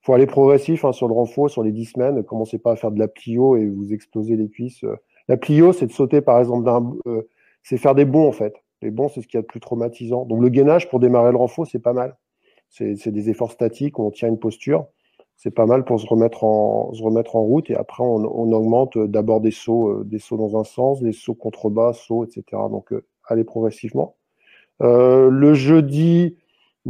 [0.02, 2.22] faut aller progressif hein, sur le renfort, sur les 10 semaines.
[2.24, 4.84] Commencez pas à faire de la plio et vous explosez les cuisses.
[5.28, 7.28] La plio, c'est de sauter, par exemple, d'un, euh,
[7.62, 8.54] c'est faire des bons, en fait.
[8.80, 10.24] Les bons, c'est ce qu'il y a de plus traumatisant.
[10.24, 12.16] Donc, le gainage pour démarrer le renfort, c'est pas mal.
[12.70, 14.86] C'est, des efforts statiques où on tient une posture.
[15.36, 16.90] C'est pas mal pour se remettre en,
[17.42, 17.70] route.
[17.70, 21.34] Et après, on, augmente d'abord des sauts, euh, des sauts dans un sens, des sauts
[21.34, 22.44] contre-bas, sauts, etc.
[22.70, 24.16] Donc, euh, allez progressivement.
[24.80, 26.36] le jeudi,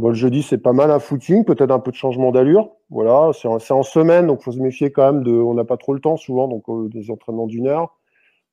[0.01, 2.71] Le jeudi, c'est pas mal un footing, peut-être un peu de changement d'allure.
[2.89, 5.31] Voilà, c'est en, semaine, donc faut se méfier quand même de.
[5.31, 7.97] On n'a pas trop le temps souvent, donc euh, des entraînements d'une heure.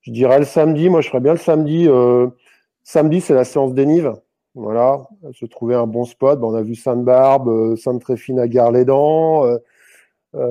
[0.03, 1.87] Je dirais le samedi, moi je ferais bien le samedi.
[1.89, 2.29] Euh,
[2.83, 4.15] samedi, c'est la séance d'Enive.
[4.55, 5.03] Voilà,
[5.33, 6.41] se trouver un bon spot.
[6.43, 9.47] on a vu Sainte-Barbe, euh, Sainte-Tréfine à Gare-les-Dents.
[9.47, 9.59] Euh,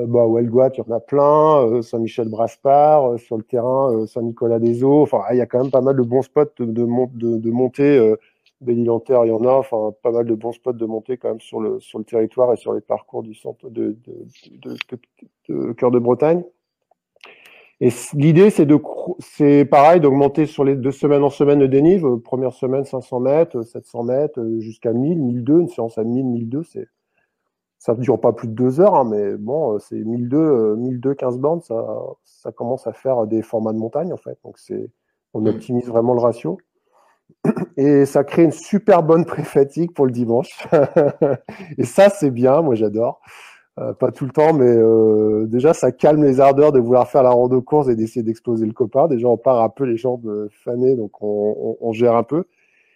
[0.07, 1.81] bah, il y en a plein.
[1.81, 5.01] Saint-Michel-Braspar, sur le terrain, Saint-Nicolas-des-Eaux.
[5.01, 6.85] Enfin, il y a quand même pas mal de bons spots de, de,
[7.15, 7.51] de, de
[8.61, 11.29] montée Belle-Île-en-Terre, il y en a, enfin pas mal de bons spots de montée quand
[11.29, 14.77] même sur le, sur le territoire et sur les parcours du centre de, de,
[15.49, 16.43] de, Cœur de Bretagne.
[17.81, 18.79] Et l'idée, c'est de,
[19.19, 22.07] c'est pareil, d'augmenter sur les deux semaines en semaine de dénive.
[22.23, 25.59] Première semaine, 500 mètres, 700 mètres, jusqu'à 1000, 1002.
[25.61, 26.87] Une séance à 1000, 1002, c'est,
[27.77, 31.37] ça ne dure pas plus de deux heures, hein, mais bon, c'est 1002, 1002, 15
[31.37, 31.85] bandes, ça,
[32.23, 34.39] ça commence à faire des formats de montagne, en fait.
[34.45, 34.89] Donc c'est,
[35.33, 36.57] on optimise vraiment le ratio.
[37.77, 40.67] Et ça crée une super bonne pré-fatigue pour le dimanche.
[41.77, 43.21] et ça, c'est bien, moi j'adore.
[43.77, 47.23] Euh, pas tout le temps, mais euh, déjà, ça calme les ardeurs de vouloir faire
[47.23, 49.07] la rando course et d'essayer d'exploser le copain.
[49.07, 52.45] Déjà, on part un peu les jambes fanées, donc on, gère un peu.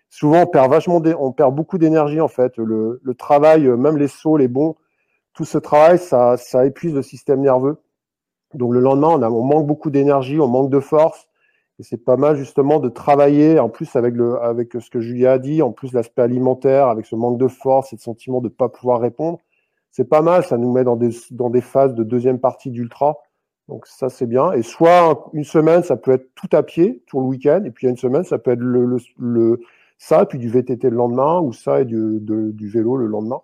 [0.10, 2.58] Souvent, on perd vachement, on perd beaucoup d'énergie en fait.
[2.58, 4.76] Le, travail, même les sauts, les bons,
[5.34, 7.78] tout ce travail, ça, épuise le système nerveux.
[8.54, 11.29] Donc le lendemain, on manque beaucoup d'énergie, on manque de force.
[11.80, 15.34] Et c'est pas mal justement de travailler, en plus avec, le, avec ce que Julia
[15.34, 18.50] a dit, en plus l'aspect alimentaire, avec ce manque de force et de sentiment de
[18.50, 19.40] ne pas pouvoir répondre.
[19.92, 23.18] C'est pas mal, ça nous met dans des, dans des phases de deuxième partie d'ultra.
[23.70, 24.52] Donc ça, c'est bien.
[24.52, 27.88] Et soit une semaine, ça peut être tout à pied, tout le week-end, et puis
[27.88, 29.62] une semaine, ça peut être le, le, le
[29.98, 33.42] ça, puis du VTT le lendemain, ou ça et du, du vélo le lendemain.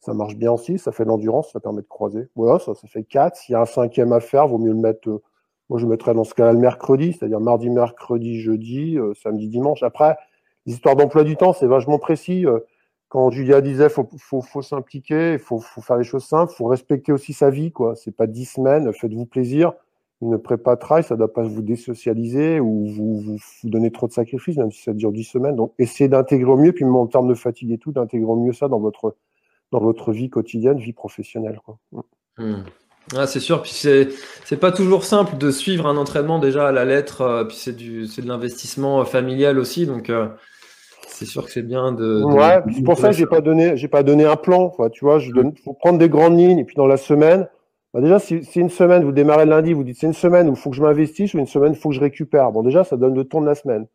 [0.00, 2.28] Ça marche bien aussi, ça fait de l'endurance, ça permet de croiser.
[2.34, 3.36] Voilà, ça, ça fait quatre.
[3.36, 5.22] S'il y a un cinquième à faire, vaut mieux le mettre euh,
[5.70, 9.84] moi, je mettrais dans ce cas-là le mercredi, c'est-à-dire mardi, mercredi, jeudi, euh, samedi, dimanche.
[9.84, 10.16] Après,
[10.66, 12.44] l'histoire d'emploi du temps, c'est vachement précis.
[12.44, 12.58] Euh,
[13.08, 17.12] quand Julia disait faut, faut, faut s'impliquer, faut, faut, faire les choses simples, faut respecter
[17.12, 17.70] aussi sa vie.
[17.70, 17.94] quoi.
[17.94, 19.72] C'est pas dix semaines, faites-vous plaisir.
[20.22, 24.12] Une prépa trail, ça ne doit pas vous désocialiser ou vous, vous, donner trop de
[24.12, 25.54] sacrifices, même si ça dure dix semaines.
[25.54, 28.36] Donc, essayez d'intégrer au mieux, puis même en termes de fatigue et tout, d'intégrer au
[28.36, 29.16] mieux ça dans votre,
[29.70, 31.60] dans votre vie quotidienne, vie professionnelle.
[32.38, 32.54] Mmh.
[33.16, 34.08] Ah, c'est sûr, puis c'est
[34.44, 37.74] c'est pas toujours simple de suivre un entraînement déjà à la lettre, euh, puis c'est
[37.74, 40.28] du c'est de l'investissement euh, familial aussi, donc euh,
[41.08, 42.22] c'est sûr que c'est bien de.
[42.22, 45.18] ouais, c'est pour ça que j'ai pas donné j'ai pas donné un plan, tu vois,
[45.18, 47.48] je donne, faut prendre des grandes lignes et puis dans la semaine,
[47.92, 50.48] bah déjà si c'est une semaine, vous démarrez le lundi, vous dites c'est une semaine
[50.48, 52.52] où il faut que je m'investisse ou une semaine il faut que je récupère.
[52.52, 53.86] Bon déjà ça donne le ton de la semaine.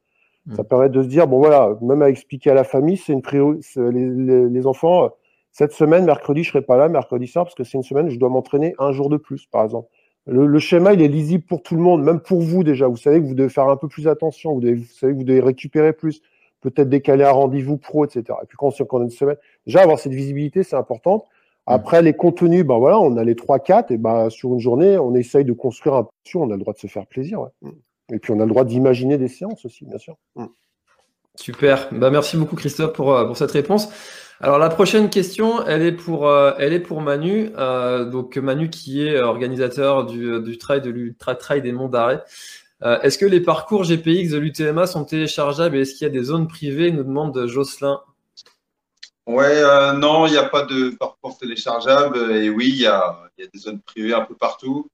[0.56, 0.68] Ça mm.
[0.68, 3.66] permet de se dire, bon voilà, même à expliquer à la famille, c'est une priorité.
[3.76, 5.12] Les, les, enfants,
[5.58, 8.20] cette semaine, mercredi, je serai pas là, mercredi soir, parce que c'est une semaine, je
[8.20, 9.88] dois m'entraîner un jour de plus, par exemple.
[10.28, 12.90] Le, schéma, il est lisible pour tout le monde, même pour vous déjà.
[12.90, 15.18] Vous savez que vous devez faire un peu plus attention, vous, devez, vous savez que
[15.18, 16.22] vous devez récupérer plus,
[16.60, 18.38] peut-être décaler un rendez-vous pro, etc.
[18.44, 21.24] Et puis quand on a une semaine, déjà avoir cette visibilité, c'est important.
[21.68, 25.16] Après, les contenus, ben voilà, on a les 3-4, et ben sur une journée, on
[25.16, 27.40] essaye de construire un peu, on a le droit de se faire plaisir.
[27.40, 27.72] Ouais.
[28.12, 30.18] Et puis on a le droit d'imaginer des séances aussi, bien sûr.
[30.36, 30.48] Mm.
[31.36, 31.88] Super.
[31.94, 33.90] Bah, merci beaucoup Christophe pour, euh, pour cette réponse.
[34.42, 37.52] Alors la prochaine question, elle est pour, euh, elle est pour Manu.
[37.58, 42.24] Euh, donc Manu qui est organisateur du, du trail de l'Ultra Trail des Monts d'Arrêt.
[42.82, 46.24] est-ce que les parcours GPX de l'UTMA sont téléchargeables et est-ce qu'il y a des
[46.24, 48.02] zones privées nous demande Jocelyn.
[49.26, 49.62] Ouais,
[49.96, 52.32] non, il n'y a pas de parcours téléchargeable.
[52.32, 54.88] Et oui, il y a, y a, des zones privées un peu partout.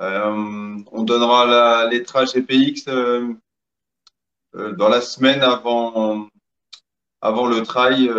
[0.00, 3.34] Euh, on donnera la, les traces GPX euh,
[4.54, 6.28] euh, dans la semaine avant,
[7.20, 8.10] avant le trail.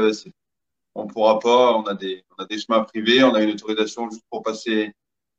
[0.95, 4.09] On pourra pas, on a, des, on a des chemins privés, on a une autorisation
[4.09, 4.93] juste pour passer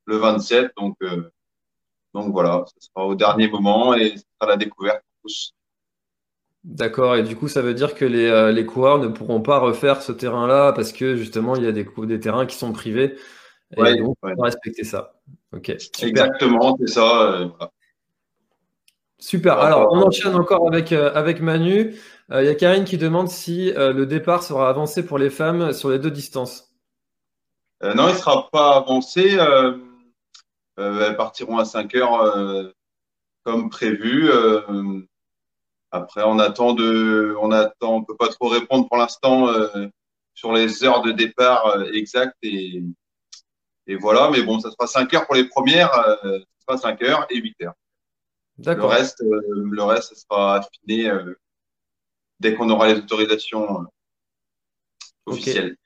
[0.06, 0.72] le 27.
[0.76, 0.96] Donc,
[2.14, 5.54] donc voilà, ce sera au dernier moment et ce sera la découverte pour tous.
[6.64, 10.00] D'accord, et du coup, ça veut dire que les, les coureurs ne pourront pas refaire
[10.00, 13.16] ce terrain-là parce que justement, il y a des, des terrains qui sont privés.
[13.76, 15.14] Et donc, on va respecter ça.
[15.52, 15.70] Ok.
[15.70, 17.32] Exactement, c'est ça.
[17.32, 17.48] Euh,
[19.22, 19.58] super.
[19.58, 21.96] Alors, on enchaîne encore avec, euh, avec Manu.
[22.30, 25.72] Euh, il y a Karine qui demande si le départ sera avancé pour les femmes
[25.72, 26.72] sur les deux distances.
[27.82, 29.38] non, il ne sera pas avancé.
[30.76, 32.72] elles partiront à 5 heures
[33.44, 34.30] comme prévu.
[35.90, 39.48] après, on attend de, on attend, on peut pas trop répondre pour l'instant
[40.34, 42.82] sur les heures de départ exactes et
[43.86, 45.92] et voilà, mais bon, ça sera 5 heures pour les premières,
[46.24, 47.74] euh, ça sera 5 heures et 8 heures.
[48.62, 48.90] D'accord.
[48.90, 49.40] Le reste, euh,
[49.70, 51.34] le reste, ça sera affiné euh,
[52.40, 53.86] dès qu'on aura les autorisations
[55.26, 55.76] officielles.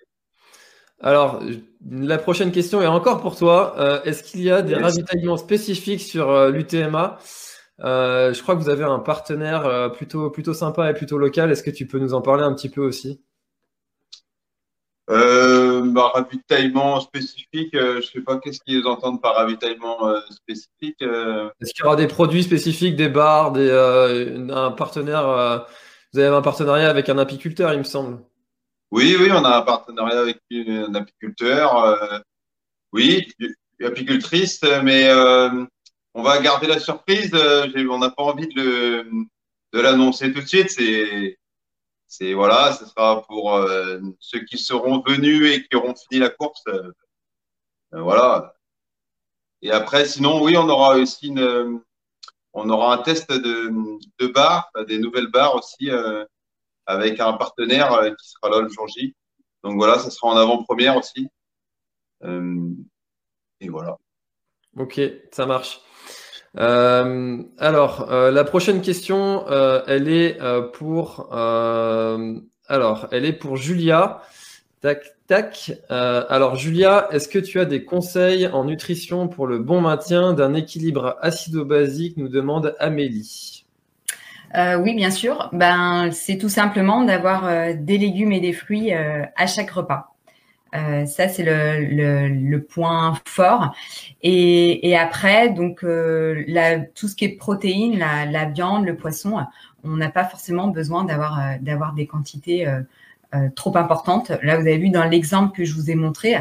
[1.00, 1.42] Alors,
[1.90, 4.02] la prochaine question est encore pour toi.
[4.04, 7.18] Est-ce qu'il y a des ravitaillements spécifiques sur l'UTMA
[7.78, 11.50] Je crois que vous avez un partenaire plutôt, plutôt sympa et plutôt local.
[11.50, 13.20] Est-ce que tu peux nous en parler un petit peu aussi?
[15.08, 21.00] Euh, bah, ravitaillement spécifique, euh, je sais pas qu'est-ce qu'ils entendent par ravitaillement euh, spécifique.
[21.02, 21.48] Euh?
[21.60, 23.70] Est-ce qu'il y aura des produits spécifiques, des bars, des,
[24.50, 25.66] un partenaire
[26.12, 28.18] Vous avez un partenariat avec un apiculteur, il me semble.
[28.90, 32.22] Oui, oui, on a un partenariat avec un apiculteur.
[32.92, 33.28] oui,
[33.84, 35.08] apicultrice, mais
[36.14, 37.30] on va garder la surprise.
[37.32, 39.06] on n'a pas envie de,
[39.72, 40.70] de l'annoncer tout de suite.
[40.70, 41.38] C'est
[42.08, 46.30] c'est voilà, ce sera pour euh, ceux qui seront venus et qui auront fini la
[46.30, 46.62] course.
[46.68, 46.92] Euh,
[47.94, 48.54] euh, voilà.
[49.62, 51.34] Et après, sinon, oui, on aura aussi
[52.58, 53.70] on aura un test de,
[54.18, 55.90] de bar, des nouvelles barres aussi,
[56.86, 59.14] avec un partenaire qui sera là le jour J.
[59.62, 61.28] Donc voilà, ça sera en avant-première aussi.
[62.22, 63.98] et voilà.
[64.78, 65.00] Ok,
[65.32, 65.80] ça marche.
[66.58, 70.38] Euh, alors, euh, la prochaine question, euh, elle est
[70.72, 74.22] pour, alors, elle est pour Julia.
[74.80, 75.72] Tac, tac.
[75.88, 80.54] alors, Julia, est-ce que tu as des conseils en nutrition pour le bon maintien d'un
[80.54, 83.64] équilibre acido-basique Nous demande Amélie.
[84.54, 85.48] oui, bien sûr.
[85.52, 90.15] Ben, c'est tout simplement d'avoir des légumes et des fruits à chaque repas.
[90.74, 93.74] Euh, ça, c'est le, le, point fort.
[94.22, 98.96] Et, et après, donc, euh, la, tout ce qui est protéines, la, la viande, le
[98.96, 99.38] poisson,
[99.84, 102.66] on n'a pas forcément besoin d'avoir euh, d'avoir des quantités
[103.54, 104.30] trop importantes.
[104.42, 106.36] Là, vous avez vu dans l'exemple que je vous ai montré,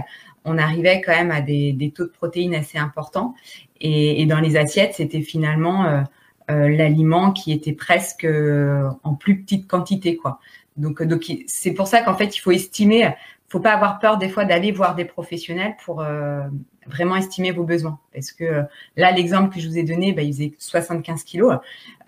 [0.46, 3.36] on arrivait quand même à des, des taux de protéines assez importants.
[3.82, 6.06] Et, et dans les assiettes, c'était finalement
[6.48, 8.26] l'aliment qui était presque
[9.04, 10.40] en plus petite quantité, quoi.
[10.78, 13.14] Donc, donc c'est pour ça qu'en fait, il faut estimer
[13.56, 16.42] faut pas avoir peur des fois d'aller voir des professionnels pour euh,
[16.88, 18.00] vraiment estimer vos besoins.
[18.14, 18.64] Parce que euh,
[18.98, 21.56] là, l'exemple que je vous ai donné, bah, il faisait 75 kilos.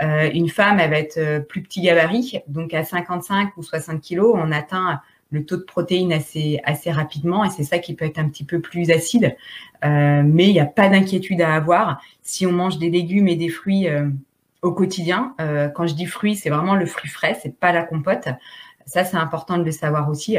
[0.02, 4.36] Euh, une femme, elle va être plus petit gabarit, donc à 55 ou 60 kilos,
[4.38, 5.00] on atteint
[5.32, 8.46] le taux de protéines assez assez rapidement et c'est ça qui peut être un petit
[8.46, 9.36] peu plus acide.
[9.84, 13.50] mais il n'y a pas d'inquiétude à avoir si on mange des légumes et des
[13.50, 13.88] fruits
[14.62, 15.36] au quotidien.
[15.76, 18.30] quand je dis fruits, c'est vraiment le fruit frais, c'est pas la compote.
[18.86, 20.38] Ça, c'est important de le savoir aussi.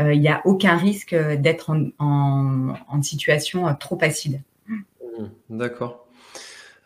[0.00, 4.40] Euh, il n'y a aucun risque d'être en, situation trop acide.
[4.66, 6.04] Mmh, d'accord.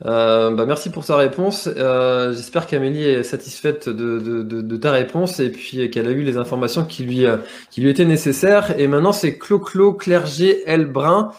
[0.05, 1.68] Euh, bah, merci pour sa réponse.
[1.68, 6.84] Euh, j'espère qu'Amélie est satisfaite de, ta réponse et puis qu'elle a eu les informations
[6.84, 8.78] qui lui, étaient nécessaires.
[8.78, 11.32] Et maintenant, c'est Clo-Clo Clerget Elbrun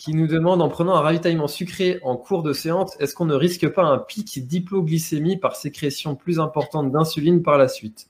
[0.00, 3.34] qui nous demande en prenant un ravitaillement sucré en cours de séance, est-ce qu'on ne
[3.34, 8.08] risque pas un pic d'hypoglycémie par sécrétion plus importante d'insuline par la suite?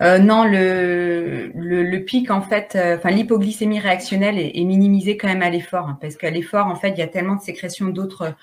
[0.00, 5.42] Euh, non, le, pic, en fait, euh, enfin l'hypoglycémie réactionnelle est, est, minimisée quand même
[5.42, 8.34] à l'effort, hein, parce qu'à l'effort, en fait, il y a tellement de sécrétion d'autres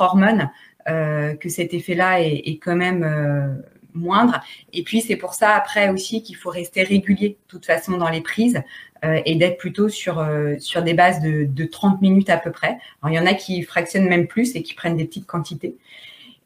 [0.00, 0.50] hormones
[0.88, 4.40] euh, que cet effet-là est, est, quand même moindre.
[4.72, 8.08] Et puis c'est pour ça après aussi qu'il faut rester régulier, de toute façon, dans
[8.08, 8.62] les prises
[9.26, 10.26] et d'être plutôt sur
[10.58, 12.78] sur des bases de, de 30 minutes à peu près.
[13.02, 15.76] Alors il y en a qui fractionnent même plus et qui prennent des petites quantités.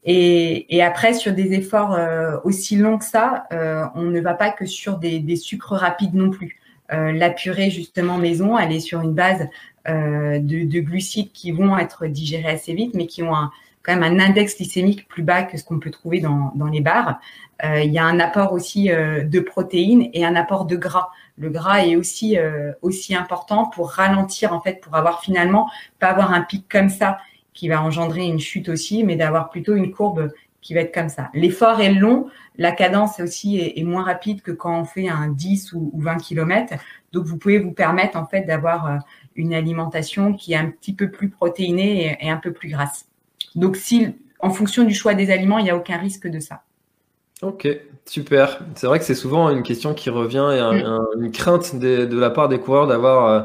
[0.05, 4.35] Et, et, après, sur des efforts euh, aussi longs que ça, euh, on ne va
[4.35, 6.61] pas que sur des, des sucres rapides non plus.
[6.93, 9.49] Euh, la purée, justement, maison, elle est sur une base
[9.87, 13.51] de, de, glucides qui vont être digérés assez vite, mais qui ont un,
[13.83, 16.83] quand même un index glycémique plus bas que ce qu'on peut trouver dans, dans les
[16.83, 17.19] bars.
[17.65, 21.09] il y a un apport aussi de protéines et un apport de gras.
[21.39, 22.37] Le gras est aussi
[22.83, 25.71] aussi important pour ralentir en fait, pour avoir finalement
[26.01, 27.17] pas avoir un pic comme ça
[27.59, 30.31] qui va engendrer une chute aussi, mais d'avoir plutôt une courbe
[30.61, 31.29] qui va être comme ça.
[31.35, 35.73] L'effort est long, la cadence aussi est, moins rapide que quand on fait un 10
[35.73, 36.75] ou, 20 km.
[37.13, 38.99] Donc vous pouvez vous permettre en fait d'avoir euh,
[39.35, 43.07] une alimentation qui est un petit peu plus protéinée et, un peu plus grasse.
[43.57, 44.07] Donc si
[44.39, 46.63] en fonction du choix des aliments, il n'y a aucun risque de ça.
[47.43, 47.67] Ok,
[48.07, 48.61] super.
[48.77, 51.25] C'est vrai que c'est souvent une question qui revient et mm.
[51.25, 53.43] une crainte de la part des coureurs d'avoir euh,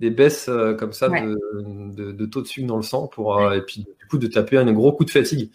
[0.00, 3.60] des baisses euh, comme ça de, taux de sucre dans le sang pour, euh, et
[3.60, 5.50] puis du coup de taper un gros coup de fatigue.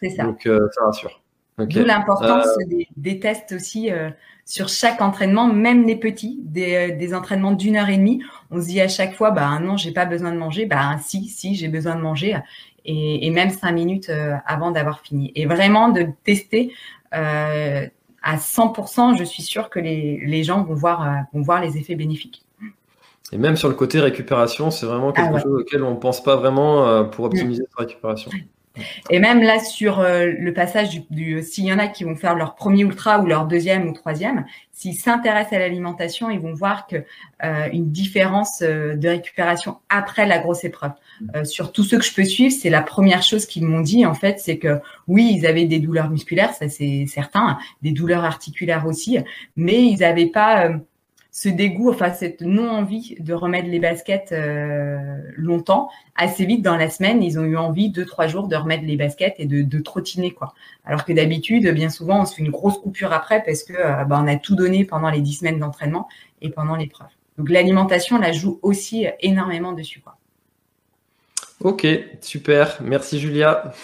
[0.00, 0.24] C'est ça.
[0.24, 1.22] Donc euh, ça rassure.
[1.58, 2.46] D'où l'importance
[2.98, 3.88] des, tests aussi
[4.44, 8.22] sur chaque entraînement, même les petits, des, entraînements d'une heure et demie.
[8.50, 10.66] On se dit à chaque fois, bah non, j'ai pas besoin de manger.
[10.66, 12.38] Bah si, si, j'ai besoin de manger.
[12.84, 14.12] Et, même cinq minutes
[14.44, 15.32] avant d'avoir fini.
[15.34, 16.74] Et vraiment de tester
[17.10, 21.94] à 100%, je suis sûre que les, les gens vont voir, vont voir les effets
[21.94, 22.45] bénéfiques.
[23.32, 26.22] Et même sur le côté récupération, c'est vraiment quelque ah chose auquel on ne pense
[26.22, 28.30] pas vraiment euh, pour optimiser sa récupération.
[29.08, 32.14] Et même là, sur euh, le passage du, du s'il y en a qui vont
[32.14, 36.52] faire leur premier ultra ou leur deuxième ou troisième, s'ils s'intéressent à l'alimentation, ils vont
[36.52, 36.96] voir que
[37.42, 40.92] euh, une différence de récupération après la grosse épreuve.
[41.44, 44.14] sur tous ceux que je peux suivre, c'est la première chose qu'ils m'ont dit en
[44.14, 44.78] fait, c'est que
[45.08, 49.18] oui, ils avaient des douleurs musculaires, ça c'est certain, des douleurs articulaires aussi,
[49.56, 50.70] mais ils n'avaient pas
[51.36, 56.88] ce dégoût, enfin cette non-envie de remettre les baskets euh, longtemps, assez vite dans la
[56.88, 60.30] semaine, ils ont eu envie deux trois jours de remettre les baskets et de, trottiner
[60.30, 60.54] quoi.
[60.86, 64.04] Alors que d'habitude, bien souvent, on se fait une grosse coupure après parce que euh,
[64.04, 66.08] bah, a tout donné pendant les dix semaines d'entraînement
[66.40, 67.08] et pendant l'épreuve.
[67.36, 70.16] Donc l'alimentation, la joue aussi énormément dessus quoi.
[71.60, 71.86] Ok,
[72.22, 73.74] super, merci Julia.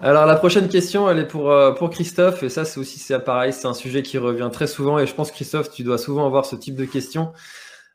[0.00, 3.18] Alors la prochaine question, elle est pour, euh, pour Christophe, et ça c'est aussi c'est
[3.20, 6.26] pareil, c'est un sujet qui revient très souvent, et je pense Christophe, tu dois souvent
[6.26, 7.32] avoir ce type de questions.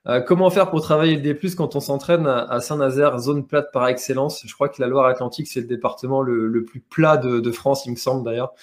[0.08, 3.88] Euh, comment faire pour travailler le D+, quand on s'entraîne à, Saint-Nazaire, zone plate par
[3.88, 4.42] excellence?
[4.46, 7.98] Je crois que la Loire-Atlantique, c'est le département le, plus plat de, France, il me
[7.98, 8.54] semble d'ailleurs.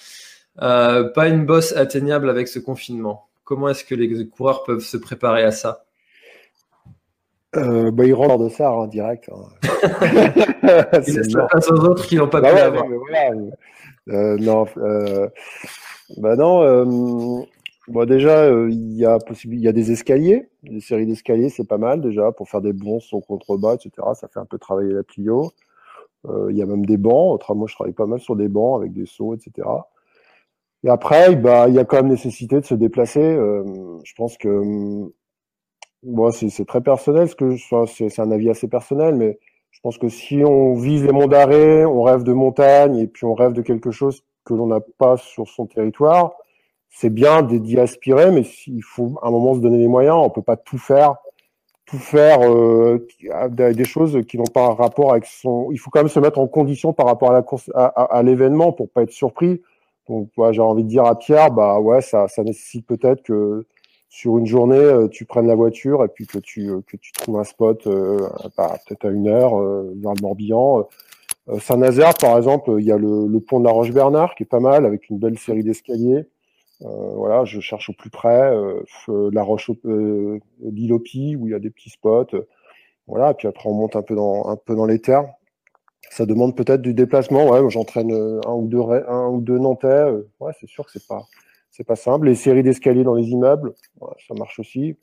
[0.61, 3.27] Euh, pas une bosse atteignable avec ce confinement.
[3.43, 5.86] Comment est-ce que les coureurs peuvent se préparer à ça?
[7.55, 9.29] Euh, bah, ils rentrent de ça en direct.
[9.31, 9.47] Hein.
[11.03, 12.85] c'est aux autres qui n'ont pas bah pu l'avoir.
[14.09, 15.27] Euh, non, euh,
[16.17, 16.61] bah non.
[16.61, 17.41] Euh,
[17.87, 21.67] bon, déjà, euh, il y a il y a des escaliers, des séries d'escaliers, c'est
[21.67, 23.91] pas mal déjà pour faire des bons son contrebas, etc.
[24.15, 25.51] Ça fait un peu travailler la plio.
[26.49, 27.35] Il y a même des bancs.
[27.35, 29.65] Autrement, je travaille pas mal sur des bancs avec des sauts, etc.
[30.83, 33.21] Et après, bah, il y a quand même nécessité de se déplacer.
[34.03, 35.09] je pense que
[36.03, 37.55] Bon, c'est très personnel, ce que
[37.87, 39.39] c'est un avis assez personnel, mais
[39.71, 43.25] je pense que si on vise les monts d'arrêt, on rêve de montagne et puis
[43.25, 46.33] on rêve de quelque chose que l'on n'a pas sur son territoire,
[46.89, 50.17] c'est bien d'y aspirer, mais il faut à un moment se donner les moyens.
[50.17, 51.15] On peut pas tout faire,
[51.85, 53.05] tout faire euh,
[53.49, 55.69] des choses qui n'ont pas un rapport avec son.
[55.71, 58.23] Il faut quand même se mettre en condition par rapport à la course, à, à,
[58.23, 59.61] l'événement pour pas être surpris.
[60.09, 63.65] Donc, j'ai envie de dire à Pierre, bah ouais, ça, ça nécessite peut-être que
[64.09, 67.11] sur une journée, euh, tu prennes la voiture et puis que tu, euh, que tu
[67.11, 70.87] trouves un spot euh, peut-être à une heure vers le Morbihan.
[71.59, 74.85] Saint-Nazaire, par exemple, il y a le, pont de la Roche-Bernard qui est pas mal
[74.85, 76.27] avec une belle série d'escaliers.
[76.81, 78.53] voilà, je cherche au plus près
[79.07, 82.35] la Roche, l'île où il y a des petits spots.
[83.07, 85.25] voilà, et puis après on monte un peu dans un peu dans les terres.
[86.09, 87.49] Ça demande peut-être du déplacement.
[87.49, 90.11] Ouais, j'entraîne un ou deux un ou deux Nantais.
[90.41, 91.25] ouais, c'est sûr que c'est pas
[91.77, 92.25] c'est pas simple.
[92.25, 93.75] Les séries d'escaliers dans les immeubles,
[94.27, 94.97] ça marche aussi.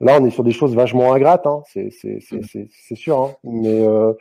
[0.00, 1.62] Là, on est sur des choses vachement ingrates, hein.
[1.66, 3.18] c'est sûr.
[3.18, 3.30] Hein.
[3.44, 4.12] Mais euh,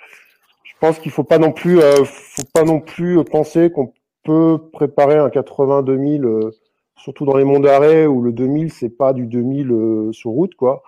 [0.64, 3.94] je pense qu'il faut pas non plus, euh, faut pas non plus penser qu'on
[4.24, 6.52] peut préparer un 80 2000, euh,
[6.98, 10.84] surtout dans les monts d'arrêt où le 2000 c'est pas du 2000 sur route, quoi.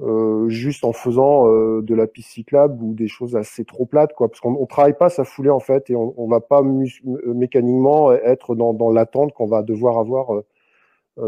[0.00, 4.14] Euh, juste en faisant euh, de la piste cyclable ou des choses assez trop plates,
[4.14, 4.28] quoi.
[4.28, 8.12] Parce qu'on on travaille pas sa foulée en fait, et on, on va pas mécaniquement
[8.12, 10.42] être dans, dans l'attente qu'on va devoir avoir euh,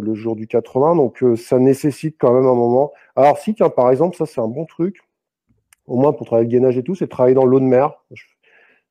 [0.01, 0.97] le jour du 80.
[0.97, 2.93] Donc ça nécessite quand même un moment.
[3.17, 4.99] Alors si, tiens, par exemple, ça c'est un bon truc,
[5.87, 8.03] au moins pour travailler le gainage et tout, c'est travailler dans l'eau de mer.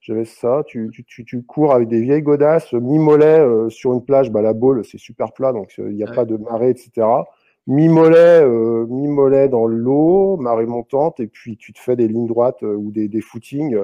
[0.02, 4.42] J'avais ça, tu, tu, tu, cours avec des vieilles godasses, mi-mollet sur une plage, bah
[4.42, 7.06] la boule c'est super plat, donc il n'y a pas de marée, etc
[7.68, 12.64] mi-mollet, euh, mi-mollet dans l'eau, marée montante, et puis tu te fais des lignes droites
[12.64, 13.78] euh, ou des, des footings.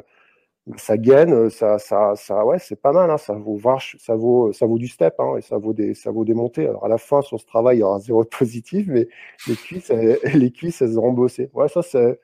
[0.78, 3.10] ça gaine, ça, ça, ça, ouais, c'est pas mal.
[3.10, 3.60] Hein, ça vaut
[4.00, 6.68] ça vaut, ça vaut du step, hein, et ça vaut des, ça vaut des montées.
[6.68, 9.08] Alors à la fin sur ce travail, il y aura zéro positif, mais
[9.48, 11.50] les cuisses, elles, les cuisses, elles seront bossées.
[11.54, 12.20] Ouais, ça c'est,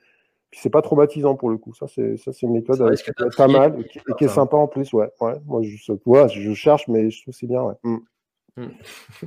[0.52, 1.74] c'est pas traumatisant pour le coup.
[1.74, 4.92] Ça c'est, ça c'est une méthode euh, pas mal et qui, est sympa en plus.
[4.92, 5.34] Ouais, ouais.
[5.46, 7.62] Moi je, ouais, je cherche, mais je trouve c'est bien.
[7.62, 7.74] Ouais.
[7.82, 7.98] Mm.
[8.56, 8.66] Mm.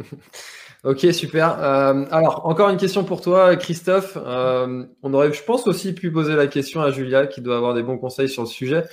[0.85, 1.61] Ok, super.
[1.61, 4.17] Euh, alors, encore une question pour toi, Christophe.
[4.17, 7.73] Euh, on aurait, je pense, aussi pu poser la question à Julia, qui doit avoir
[7.73, 8.85] des bons conseils sur le sujet.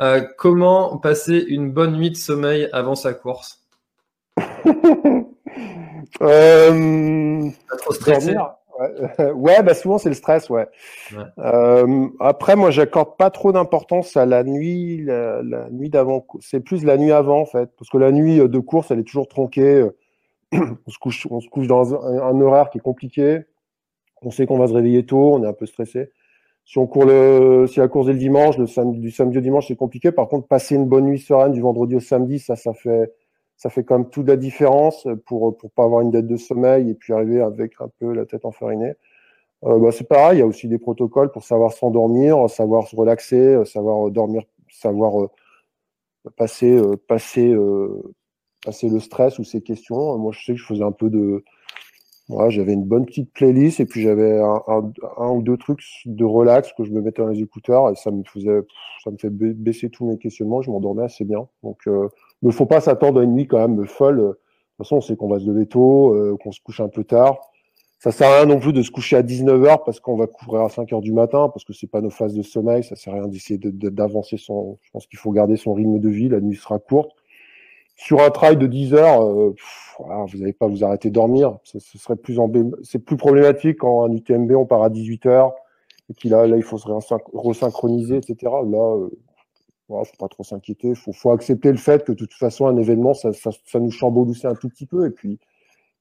[0.00, 3.60] Euh, comment passer une bonne nuit de sommeil avant sa course?
[6.18, 6.70] Pas
[7.76, 8.34] trop stressé
[9.34, 9.62] ouais.
[9.62, 10.66] bah souvent c'est le stress, ouais.
[12.20, 16.26] après, moi, j'accorde pas trop d'importance à la nuit, la, la nuit d'avant.
[16.40, 19.04] C'est plus la nuit avant, en fait, parce que la nuit de course, elle est
[19.04, 19.84] toujours tronquée
[20.52, 23.40] on se couche, on se couche dans un, horaire qui est compliqué.
[24.22, 26.10] On sait qu'on va se réveiller tôt, on est un peu stressé.
[26.64, 29.40] Si on court le, si la course est le dimanche, le samedi, du samedi au
[29.40, 30.12] dimanche, c'est compliqué.
[30.12, 33.12] Par contre, passer une bonne nuit sereine du vendredi au samedi, ça, ça fait,
[33.60, 36.88] ça fait quand même toute la différence pour, pour pas avoir une dette de sommeil
[36.88, 38.94] et puis arriver avec un peu la tête enfarinée.
[39.64, 42.96] Euh, bah, c'est pareil, il y a aussi des protocoles pour savoir s'endormir, savoir se
[42.96, 45.28] relaxer, savoir dormir, savoir euh,
[46.36, 47.54] passer, euh, passer,
[48.64, 50.16] passer le stress ou ces questions.
[50.16, 51.44] Moi, je sais que je faisais un peu de.
[52.48, 56.84] J'avais une bonne petite playlist et puis j'avais un, ou deux trucs de relax que
[56.84, 58.60] je me mettais dans les écouteurs et ça me faisait,
[59.04, 60.62] ça me fait baisser tous mes questionnements.
[60.62, 61.48] Je m'endormais assez bien.
[61.64, 62.08] Donc, euh,
[62.42, 64.18] il ne faut pas s'attendre à une nuit quand même folle.
[64.18, 64.38] De toute
[64.78, 67.38] façon, on sait qu'on va se lever tôt, euh, qu'on se couche un peu tard.
[67.98, 70.62] Ça sert à rien non plus de se coucher à 19h parce qu'on va couvrir
[70.62, 72.82] à 5h du matin parce que c'est pas nos phases de sommeil.
[72.82, 74.78] Ça sert à rien d'essayer d'avancer son.
[74.80, 76.30] Je pense qu'il faut garder son rythme de vie.
[76.30, 77.12] La nuit sera courte
[78.00, 79.54] sur un trail de 10 heures, euh,
[79.98, 81.58] vous n'allez pas vous arrêter de dormir.
[81.64, 82.38] Ce, serait plus
[82.82, 85.52] c'est plus problématique quand un UTMB on part à 18 heures
[86.08, 86.88] et qu'il là, là il faut se
[87.34, 88.36] resynchroniser, etc.
[88.42, 89.10] Là, euh,
[89.90, 90.94] faut pas trop s'inquiéter.
[90.94, 93.90] Faut, faut accepter le fait que de toute façon un événement ça, ça, ça nous
[93.90, 95.38] chamboule un tout petit peu et puis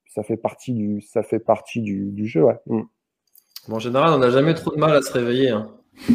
[0.07, 2.44] ça fait partie du, ça fait partie du, du jeu.
[2.44, 2.57] Ouais.
[2.68, 2.82] Mm.
[3.72, 5.49] en général, on n'a jamais trop de mal à se réveiller.
[5.49, 5.72] Hein.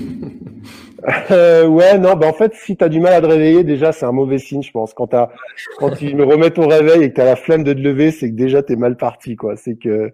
[1.30, 3.92] Euh, ouais, non, bah en fait, si tu as du mal à te réveiller, déjà,
[3.92, 4.94] c'est un mauvais signe, je pense.
[4.94, 5.30] Quand, as,
[5.76, 8.10] quand tu me remets ton réveil et que tu as la flemme de te lever,
[8.10, 9.54] c'est que déjà, tu es mal parti, quoi.
[9.56, 10.10] C'est que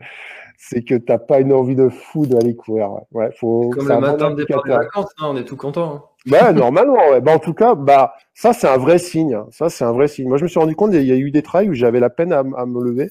[0.59, 2.91] c'est que t'as pas une envie de fou d'aller courir.
[3.12, 5.95] Ouais, faut, Comme le matin de départ des vacances, hein, on est tout content.
[5.95, 6.03] Hein.
[6.26, 7.20] Bah, normalement, ouais.
[7.20, 9.34] Bah, en tout cas, bah, ça, c'est un vrai signe.
[9.34, 9.47] Hein.
[9.51, 10.28] Ça, c'est un vrai signe.
[10.28, 12.10] Moi, je me suis rendu compte, il y a eu des trails où j'avais la
[12.10, 13.10] peine à, me lever.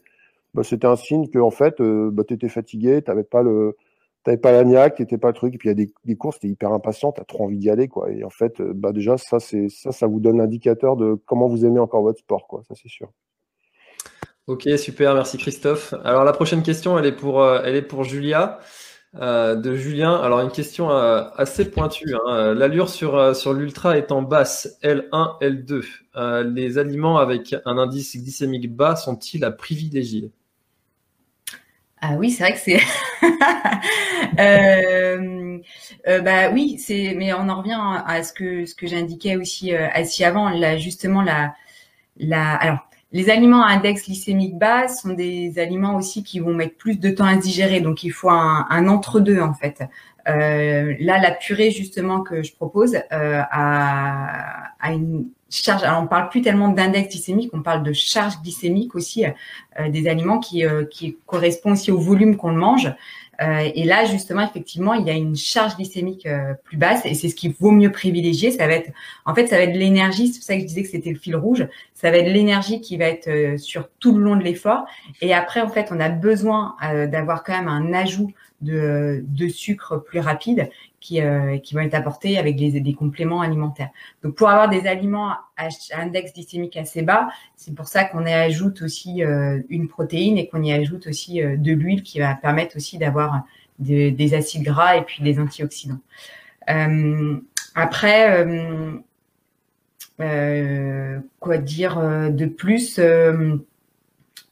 [0.53, 3.75] Bah, c'était un signe que, en fait, euh, bah, tu étais fatigué, t'avais pas le,
[4.23, 6.15] t'avais pas la niaque, t'étais pas le truc, et puis il y a des, des
[6.15, 8.11] courses, t'es hyper impatient, t'as trop envie d'y aller, quoi.
[8.11, 11.47] Et en fait, euh, bah déjà, ça, c'est ça, ça vous donne l'indicateur de comment
[11.47, 12.61] vous aimez encore votre sport, quoi.
[12.67, 13.09] Ça, c'est sûr.
[14.47, 15.93] Ok, super, merci Christophe.
[16.03, 18.59] Alors la prochaine question, elle est pour, euh, elle est pour Julia.
[19.15, 20.15] Euh, de Julien.
[20.15, 22.13] Alors une question assez pointue.
[22.27, 22.53] Hein.
[22.53, 28.95] L'allure sur, sur l'ultra étant basse, L1, L2, les aliments avec un indice glycémique bas
[28.95, 30.31] sont-ils à privilégier?
[32.01, 32.79] Ah oui, c'est vrai que c'est.
[34.39, 35.59] euh,
[36.07, 37.13] euh, bah oui, c'est.
[37.15, 39.87] Mais on en revient à ce que ce que j'indiquais aussi euh,
[40.21, 40.49] avant.
[40.49, 41.53] Là, justement, la
[42.17, 42.55] la.
[42.55, 46.99] Alors, les aliments à index glycémique bas sont des aliments aussi qui vont mettre plus
[46.99, 47.81] de temps à digérer.
[47.81, 49.83] Donc, il faut un, entre-deux en fait.
[50.27, 55.83] Euh, là, la purée justement que je propose euh, a, une charge.
[55.83, 60.07] Alors, on parle plus tellement d'index glycémique, on parle de charge glycémique aussi euh, des
[60.07, 62.93] aliments qui, qui correspond aussi au volume qu'on mange.
[63.41, 66.27] Euh, et là, justement, effectivement, il y a une charge glycémique
[66.63, 68.51] plus basse et c'est ce qu'il vaut mieux privilégier.
[68.51, 68.91] Ça va être,
[69.25, 70.27] en fait, ça va être l'énergie.
[70.27, 71.67] C'est pour ça que je disais que c'était le fil rouge.
[71.93, 74.85] Ça va être l'énergie qui va être sur tout le long de l'effort.
[75.21, 80.19] Et après, en fait, on a besoin d'avoir quand même un ajout de sucre plus
[80.19, 80.69] rapide
[80.99, 83.89] qui, euh, qui vont être apportés avec des, compléments alimentaires.
[84.23, 88.33] Donc, pour avoir des aliments à index glycémique assez bas, c'est pour ça qu'on y
[88.33, 92.35] ajoute aussi euh, une protéine et qu'on y ajoute aussi euh, de l'huile qui va
[92.35, 93.43] permettre aussi d'avoir
[93.79, 96.01] des acides gras et puis des antioxydants.
[97.75, 98.45] Après,
[100.17, 101.97] quoi dire
[102.29, 103.05] de plus Vous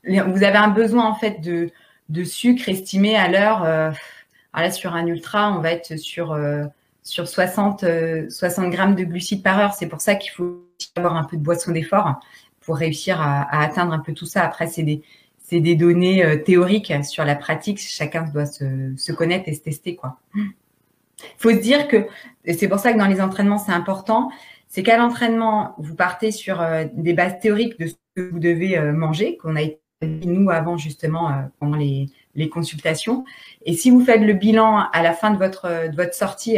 [0.05, 3.93] avez un besoin en fait de sucre estimé à l'heure
[4.57, 6.35] Alors là, sur un ultra, on va être sur,
[7.03, 7.85] sur 60,
[8.27, 9.73] 60 grammes de glucides par heure.
[9.73, 10.65] C'est pour ça qu'il faut
[10.95, 12.19] avoir un peu de boisson d'effort
[12.61, 14.43] pour réussir à, atteindre un peu tout ça.
[14.43, 17.79] Après, c'est des, données théoriques sur la pratique.
[17.79, 20.17] Chacun doit se, se connaître et se tester, quoi.
[21.19, 22.07] Il faut se dire que,
[22.47, 24.31] c'est pour ça que dans les entraînements, c'est important,
[24.67, 28.77] c'est qu'à l'entraînement, vous partez sur euh, des bases théoriques de ce que vous devez
[28.77, 33.25] euh, manger, qu'on a été nous avant justement euh, pendant les, les, consultations.
[33.65, 36.57] Et si vous faites le bilan à la fin de votre, de votre sortie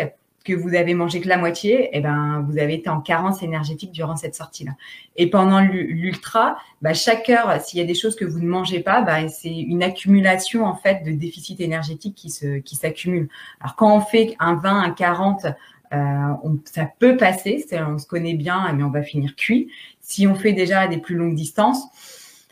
[0.49, 3.91] que vous avez mangé que la moitié, eh ben, vous avez été en carence énergétique
[3.91, 4.71] durant cette sortie-là.
[5.15, 8.79] Et pendant l'ultra, bah, chaque heure, s'il y a des choses que vous ne mangez
[8.79, 13.29] pas, bah, c'est une accumulation en fait de déficit énergétique qui se qui s'accumule.
[13.59, 15.97] Alors quand on fait un 20, un 40, euh,
[16.43, 19.69] on, ça peut passer, on se connaît bien, mais on va finir cuit.
[20.01, 21.83] Si on fait déjà des plus longues distances,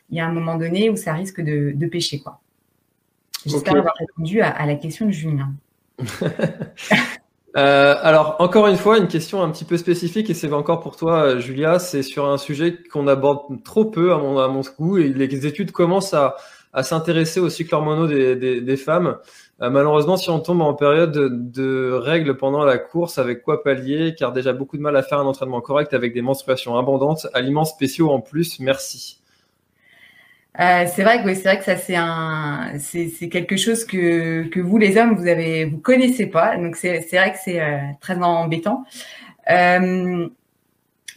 [0.09, 2.39] il y a un moment donné où ça risque de, de pêcher quoi.
[3.45, 5.53] J'espère avoir répondu à, à la question de Julien.
[7.55, 10.95] Euh, alors, encore une fois, une question un petit peu spécifique, et c'est encore pour
[10.95, 14.61] toi, euh, Julia, c'est sur un sujet qu'on aborde trop peu à mon, à mon
[14.77, 16.35] goût, et les études commencent à,
[16.73, 19.17] à s'intéresser aux cycles hormonaux des, des, des femmes.
[19.63, 23.63] Euh, malheureusement, si on tombe en période de, de, règles pendant la course, avec quoi
[23.63, 27.25] pallier Car déjà beaucoup de mal à faire un entraînement correct avec des menstruations abondantes,
[27.33, 29.19] aliments spéciaux en plus, merci.
[30.59, 34.59] Euh, c'est vrai que c'est vrai que ça c'est un c'est quelque chose que que
[34.59, 36.57] vous les hommes vous avez vous connaissez pas.
[36.57, 38.83] Donc c'est vrai que c'est euh, très embêtant.
[39.51, 40.27] Euh,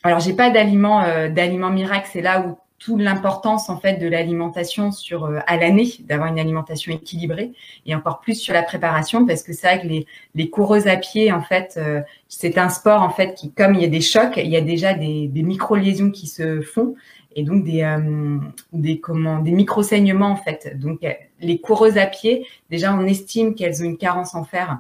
[0.03, 2.09] alors j'ai pas d'aliments euh, d'aliments miracle.
[2.13, 6.39] C'est là où toute l'importance en fait de l'alimentation sur euh, à l'année d'avoir une
[6.39, 7.53] alimentation équilibrée
[7.87, 9.27] et encore plus sur la préparation.
[9.27, 11.81] Parce que c'est vrai que les les coureuses à pied en fait
[12.29, 14.61] c'est un sport en fait qui comme il y a des chocs il y a
[14.61, 16.95] déjà des des micro liaisons qui se font
[17.37, 18.39] et donc des euh,
[18.73, 20.79] des comment des micro saignements en fait.
[20.79, 21.01] Donc
[21.41, 24.79] les coureuses à pied, déjà on estime qu'elles ont une carence en fer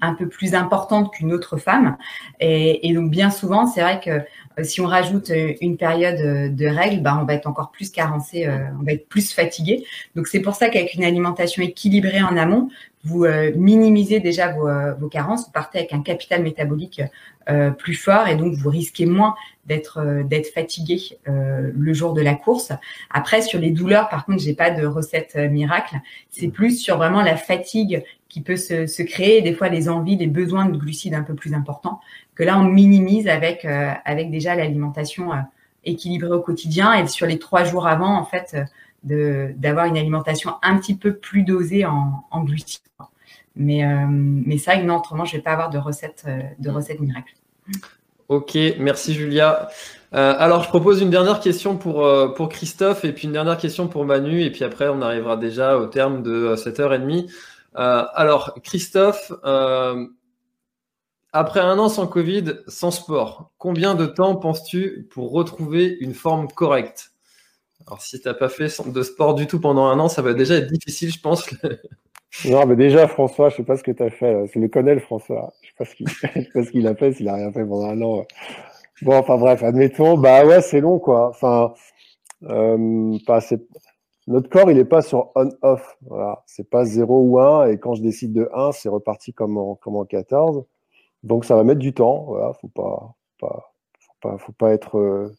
[0.00, 1.96] un peu plus importante qu'une autre femme.
[2.40, 6.66] Et, donc bien souvent, c'est vrai que euh, si on rajoute euh, une période de
[6.66, 9.86] règles, bah, on va être encore plus carencé, on va être plus fatigué.
[10.14, 12.68] Donc c'est pour ça qu'avec une alimentation équilibrée en amont,
[13.06, 13.24] vous
[13.54, 14.68] minimisez déjà vos,
[14.98, 17.00] vos, carences, vous partez avec un capital métabolique
[17.48, 22.20] euh, plus fort et donc vous risquez moins d'être euh, fatigué euh, le jour de
[22.20, 22.72] la course.
[23.08, 25.94] Après sur les douleurs, par contre, j'ai pas de recette miracle.
[26.28, 30.26] C'est plus sur vraiment la fatigue qui peut se, créer, des fois les envies, les
[30.26, 32.00] besoins de glucides un peu plus importants
[32.34, 35.30] que là on minimise avec avec déjà l'alimentation
[35.84, 38.56] équilibrée au quotidien et sur les trois jours avant en fait
[39.02, 42.80] d'avoir une alimentation un petit peu plus dosée en, en glucides.
[43.56, 47.00] Mais, euh, mais ça, non, autrement, je vais pas avoir de recette, euh, de recette
[47.00, 47.34] miracle.
[48.28, 49.68] Ok, merci Julia.
[50.12, 53.88] Euh, alors, je propose une dernière question pour, pour Christophe et puis une dernière question
[53.88, 54.42] pour Manu.
[54.42, 57.30] Et puis après, on arrivera déjà au terme de cette heure et demie.
[57.74, 59.32] alors, Christophe,
[61.32, 66.48] après un an sans Covid, sans sport, combien de temps penses-tu pour retrouver une forme
[66.48, 67.12] correcte?
[67.86, 70.34] Alors, si tu n'as pas fait de sport du tout pendant un an, ça va
[70.34, 71.48] déjà être difficile, je pense.
[72.44, 74.46] Non, mais déjà, François, je sais pas ce que tu as fait.
[74.52, 75.54] C'est le connaît, François.
[75.62, 78.26] Je qu'il, sais pas ce qu'il a fait, s'il a rien fait pendant un an.
[79.02, 80.18] Bon, enfin bref, admettons.
[80.18, 81.28] Bah ouais, c'est long, quoi.
[81.28, 81.72] Enfin,
[82.44, 82.76] euh,
[84.26, 85.96] notre corps, il est pas sur on-off.
[86.02, 86.42] Voilà.
[86.46, 87.68] C'est pas 0 ou 1.
[87.68, 90.64] Et quand je décide de 1, c'est reparti comme en, comme en 14.
[91.22, 92.24] Donc, ça va mettre du temps.
[92.28, 92.52] Voilà.
[92.54, 93.48] Faut pas, faut
[94.20, 95.34] pas, faut pas être, euh,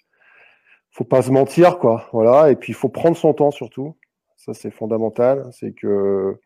[1.04, 2.06] pas se mentir, quoi.
[2.14, 2.52] Voilà.
[2.52, 3.96] Et puis, il faut prendre son temps, surtout.
[4.38, 5.50] Ça, c'est fondamental.
[5.52, 6.40] C'est que,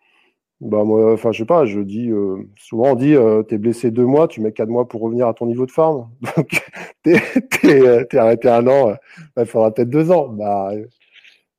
[0.62, 3.90] bah moi, enfin je sais pas, je dis euh, souvent on dit euh, t'es blessé
[3.90, 6.10] deux mois, tu mets quatre mois pour revenir à ton niveau de forme.
[6.38, 6.62] Donc
[7.04, 7.20] t'es
[7.66, 8.94] euh, t'es arrêté un an,
[9.38, 10.28] il faudra peut-être deux ans.
[10.30, 10.72] Bah,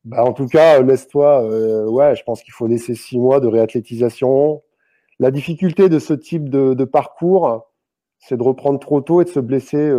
[0.05, 4.63] bah en tout cas laisse-toi, ouais, je pense qu'il faut laisser six mois de réathlétisation.
[5.19, 7.69] La difficulté de ce type de parcours,
[8.19, 9.93] c'est de reprendre trop tôt et de se blesser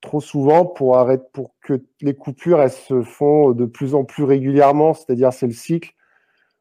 [0.00, 4.24] trop souvent pour arrêter, pour que les coupures elles se font de plus en plus
[4.24, 4.94] régulièrement.
[4.94, 5.94] C'est-à-dire c'est le cycle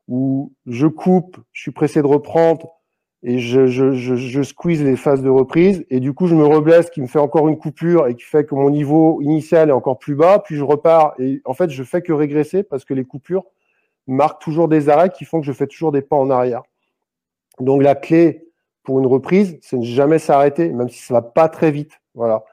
[0.08, 2.82] où je coupe, je suis pressé de reprendre
[3.24, 7.02] et je, je, squeeze les phases de reprise et du coup je me reblesse, qui
[7.02, 10.16] me fait encore une coupure et qui fait que mon niveau initial est encore plus
[10.16, 13.46] bas, puis je repars et en fait je fais que régresser parce que les coupures
[14.08, 16.64] marquent toujours des arrêts qui font que je fais toujours des pas en arrière.
[17.60, 18.48] Donc la clé
[18.84, 22.02] pour une reprise, c'est ne jamais s'arrêter, même si ça va pas très vite.
[22.16, 22.44] Voilà.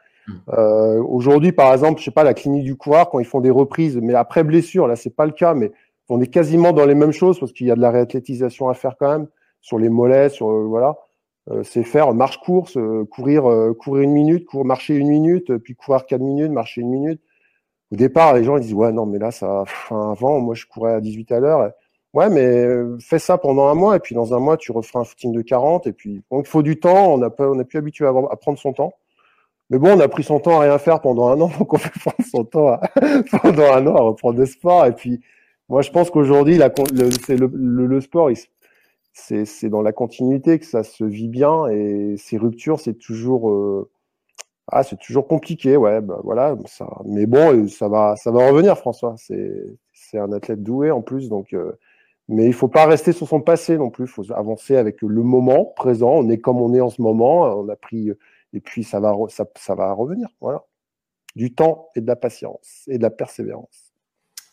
[0.50, 3.50] Euh, Aujourd'hui, par exemple, je sais pas, la clinique du coureur, quand ils font des
[3.50, 5.72] reprises, mais après blessure, là c'est pas le cas, mais
[6.09, 8.74] on est quasiment dans les mêmes choses parce qu'il y a de la réathlétisation à
[8.74, 9.28] faire quand même
[9.60, 10.96] sur les mollets, sur euh, voilà.
[11.50, 13.44] Euh, c'est faire marche course, euh, courir
[13.78, 17.20] courir une minute, courir marcher une minute, puis courir quatre minutes, marcher une minute.
[17.92, 20.66] Au départ, les gens ils disent ouais non mais là ça enfin, avant moi je
[20.66, 21.72] courais à 18 à l'heure
[22.14, 22.66] Ouais, mais
[23.00, 25.42] fais ça pendant un mois et puis dans un mois, tu referas un footing de
[25.42, 27.12] 40 et puis donc il faut du temps.
[27.14, 28.94] On n'a on est plus habitué à, prendre son temps.
[29.70, 31.78] Mais bon, on a pris son temps à rien faire pendant un an, donc on
[31.78, 32.81] fait prendre son temps
[33.43, 34.86] pendant un an à reprendre le sport.
[34.86, 35.20] Et puis,
[35.69, 38.31] moi, je pense qu'aujourd'hui, le, le, sport,
[39.12, 43.90] c'est dans la continuité que ça se vit bien et ces ruptures, c'est toujours, euh,
[44.69, 46.57] ah, c'est toujours compliqué, ouais, bah, voilà.
[46.66, 49.16] Ça, mais bon, ça va, ça va revenir, François.
[49.19, 51.53] C'est un athlète doué en plus, donc.
[51.53, 51.73] Euh,
[52.31, 54.05] mais il faut pas rester sur son passé non plus.
[54.05, 56.11] Il faut avancer avec le moment présent.
[56.12, 57.45] On est comme on est en ce moment.
[57.59, 58.11] On a pris
[58.53, 60.29] et puis ça va, ça, ça va revenir.
[60.41, 60.65] Voilà.
[61.37, 63.93] Du temps et de la patience et de la persévérance.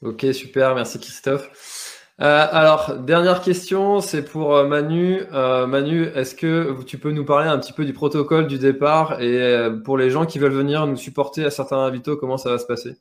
[0.02, 0.76] Ok, super.
[0.76, 2.02] Merci Christophe.
[2.22, 5.24] Euh, alors, dernière question, c'est pour euh, Manu.
[5.34, 9.22] Euh, Manu, est-ce que tu peux nous parler un petit peu du protocole du départ
[9.22, 12.52] et euh, pour les gens qui veulent venir nous supporter à certains invitos, comment ça
[12.52, 12.96] va se passer?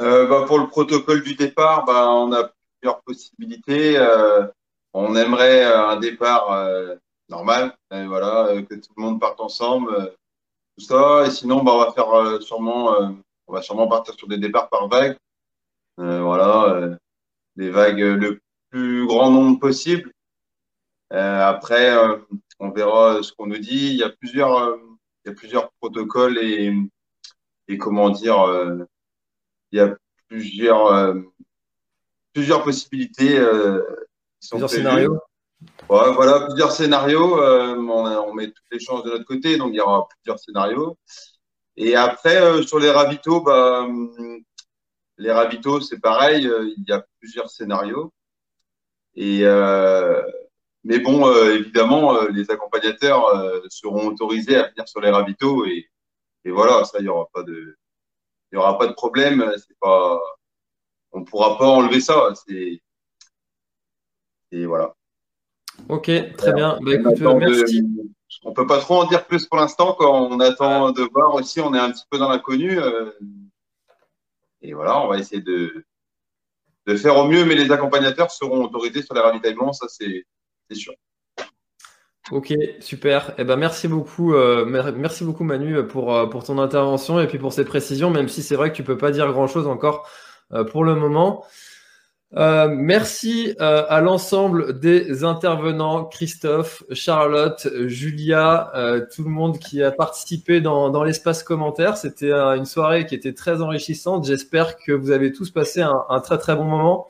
[0.00, 2.50] Euh, bah, pour le protocole du départ, bah, on a
[2.80, 3.98] plusieurs possibilités.
[3.98, 4.46] Euh,
[4.94, 6.50] on aimerait un départ
[7.30, 10.14] euh, normal, voilà, que tout le monde parte ensemble,
[10.76, 11.26] tout ça.
[11.26, 12.96] Et sinon, bah, on va faire sûrement,
[13.46, 15.16] on va sûrement partir sur des départs par vague.
[15.96, 16.98] voilà,
[17.56, 18.40] des vagues le
[18.70, 20.12] plus grand nombre possible.
[21.10, 21.96] après,
[22.58, 23.90] on verra ce qu'on nous dit.
[23.90, 24.76] Il y a plusieurs,
[25.24, 26.74] il y a plusieurs protocoles et,
[27.68, 28.86] et comment dire
[29.72, 29.96] il y a
[30.28, 31.20] plusieurs, euh,
[32.32, 33.38] plusieurs possibilités.
[33.38, 33.82] Euh,
[34.48, 35.20] plusieurs scénarios
[35.88, 37.40] Voilà, plusieurs scénarios.
[37.42, 40.96] Euh, on, met toutes les chances de notre côté, donc il y aura plusieurs scénarios.
[41.76, 43.86] Et après, sur les ravitaux, bah,
[45.18, 48.12] les ravitaux, c'est pareil, il y a plusieurs scénarios.
[49.16, 49.42] Et
[50.82, 53.24] mais bon, évidemment, les accompagnateurs
[53.68, 55.90] seront autorisés à venir sur les ravitaux et,
[56.44, 57.76] et voilà, ça, il n'y aura pas de,
[58.50, 59.52] il n'y aura pas de problème.
[59.58, 60.18] C'est pas,
[61.12, 62.32] on pourra pas enlever ça.
[64.52, 64.94] Et voilà.
[65.88, 66.78] Ok, très bien.
[66.82, 67.84] Bah, écoute, merci.
[68.44, 69.96] on peut pas trop en dire plus pour l'instant.
[70.00, 72.78] On attend de voir aussi, on est un petit peu dans l'inconnu.
[72.78, 73.10] Euh,
[74.62, 75.84] et voilà, on va essayer de,
[76.86, 80.24] de faire au mieux, mais les accompagnateurs seront autorisés sur les ravitaillements, ça c'est
[80.72, 80.94] sûr.
[82.30, 83.34] Ok, super.
[83.38, 87.38] Eh ben merci beaucoup, euh, merci beaucoup Manu pour euh, pour ton intervention et puis
[87.38, 90.08] pour ces précisions, même si c'est vrai que tu peux pas dire grand chose encore
[90.52, 91.44] euh, pour le moment.
[92.32, 98.72] Merci à l'ensemble des intervenants, Christophe, Charlotte, Julia,
[99.14, 101.96] tout le monde qui a participé dans, dans l'espace commentaire.
[101.96, 104.26] C'était une soirée qui était très enrichissante.
[104.26, 107.08] J'espère que vous avez tous passé un, un très très bon moment.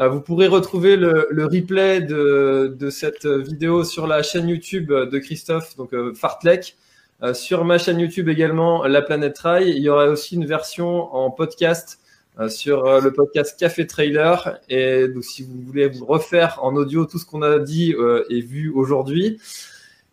[0.00, 5.76] Euh, vous pourrez retrouver le, replay de, cette vidéo sur la chaîne YouTube de Christophe,
[5.76, 6.76] donc euh, Fartlek.
[7.22, 9.68] Euh, sur ma chaîne YouTube également, La Planète Trail.
[9.68, 12.00] Il y aura aussi une version en podcast
[12.48, 14.58] sur le podcast Café Trailer.
[14.68, 17.94] Et donc, si vous voulez vous refaire en audio tout ce qu'on a dit
[18.28, 19.38] et vu aujourd'hui,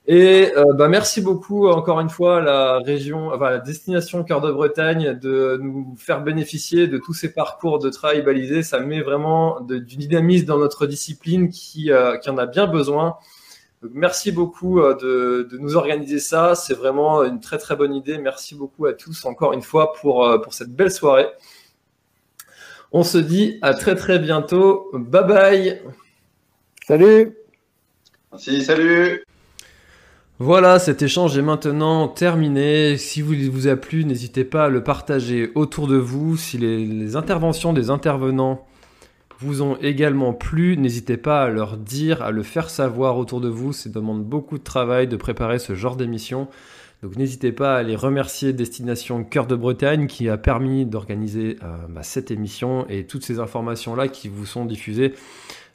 [0.10, 4.40] et euh, bah, merci beaucoup encore une fois à la région, enfin la destination Cœur
[4.40, 8.64] de Bretagne de nous faire bénéficier de tous ces parcours de trail balisés.
[8.64, 12.68] Ça met vraiment de, du dynamisme dans notre discipline qui, euh, qui en a bien
[12.68, 13.18] besoin.
[13.92, 16.56] Merci beaucoup euh, de, de, nous organiser ça.
[16.56, 18.18] C'est vraiment une très très bonne idée.
[18.18, 21.28] Merci beaucoup à tous encore une fois pour, pour cette belle soirée.
[22.92, 24.90] On se dit à très très bientôt.
[24.94, 25.82] Bye bye.
[26.88, 27.34] Salut.
[28.32, 29.24] Merci, salut.
[30.40, 32.96] Voilà, cet échange est maintenant terminé.
[32.98, 36.38] Si vous vous a plu, n'hésitez pas à le partager autour de vous.
[36.38, 38.66] Si les, interventions des intervenants
[39.40, 43.50] vous ont également plu, n'hésitez pas à leur dire, à le faire savoir autour de
[43.50, 43.74] vous.
[43.74, 46.48] Ça demande beaucoup de travail de préparer ce genre d'émission.
[47.04, 51.78] Donc n'hésitez pas à les remercier Destination Cœur de Bretagne qui a permis d'organiser euh,
[51.90, 55.14] bah, cette émission et toutes ces informations-là qui vous sont diffusées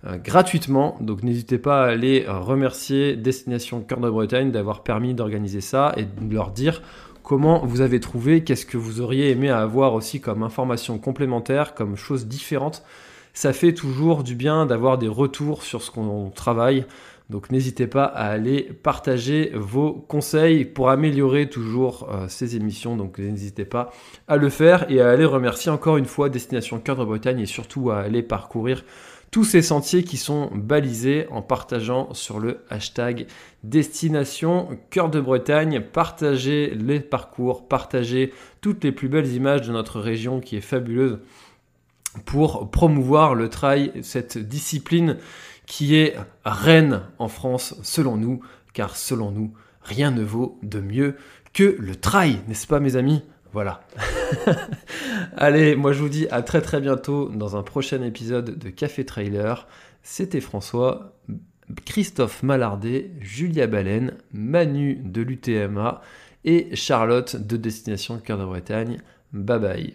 [0.04, 0.96] euh, gratuitement.
[1.00, 5.92] Donc n'hésitez pas à aller euh, remercier Destination Cœur de Bretagne d'avoir permis d'organiser ça
[5.96, 6.82] et de leur dire
[7.22, 11.94] comment vous avez trouvé, qu'est-ce que vous auriez aimé avoir aussi comme information complémentaire, comme
[11.94, 12.82] chose différente.
[13.32, 16.84] Ça fait toujours du bien d'avoir des retours sur ce qu'on travaille.
[17.32, 22.94] Donc n'hésitez pas à aller partager vos conseils pour améliorer toujours euh, ces émissions.
[22.94, 23.90] Donc n'hésitez pas
[24.28, 27.46] à le faire et à aller remercier encore une fois Destination Cœur de Bretagne et
[27.46, 28.84] surtout à aller parcourir
[29.30, 33.26] tous ces sentiers qui sont balisés en partageant sur le hashtag
[33.64, 35.80] destination cœur de Bretagne.
[35.80, 41.18] Partagez les parcours, partagez toutes les plus belles images de notre région qui est fabuleuse
[42.26, 45.16] pour promouvoir le trail, cette discipline
[45.66, 48.40] qui est reine en France selon nous,
[48.72, 49.52] car selon nous,
[49.82, 51.16] rien ne vaut de mieux
[51.52, 53.22] que le trail, n'est-ce pas mes amis?
[53.52, 53.82] Voilà.
[55.36, 59.04] Allez, moi je vous dis à très très bientôt dans un prochain épisode de Café
[59.04, 59.66] Trailer.
[60.02, 61.14] C'était François,
[61.84, 66.00] Christophe Mallardet, Julia Baleine, Manu de l'UTMA
[66.44, 68.98] et Charlotte de Destination Cœur de Bretagne.
[69.32, 69.94] Bye bye.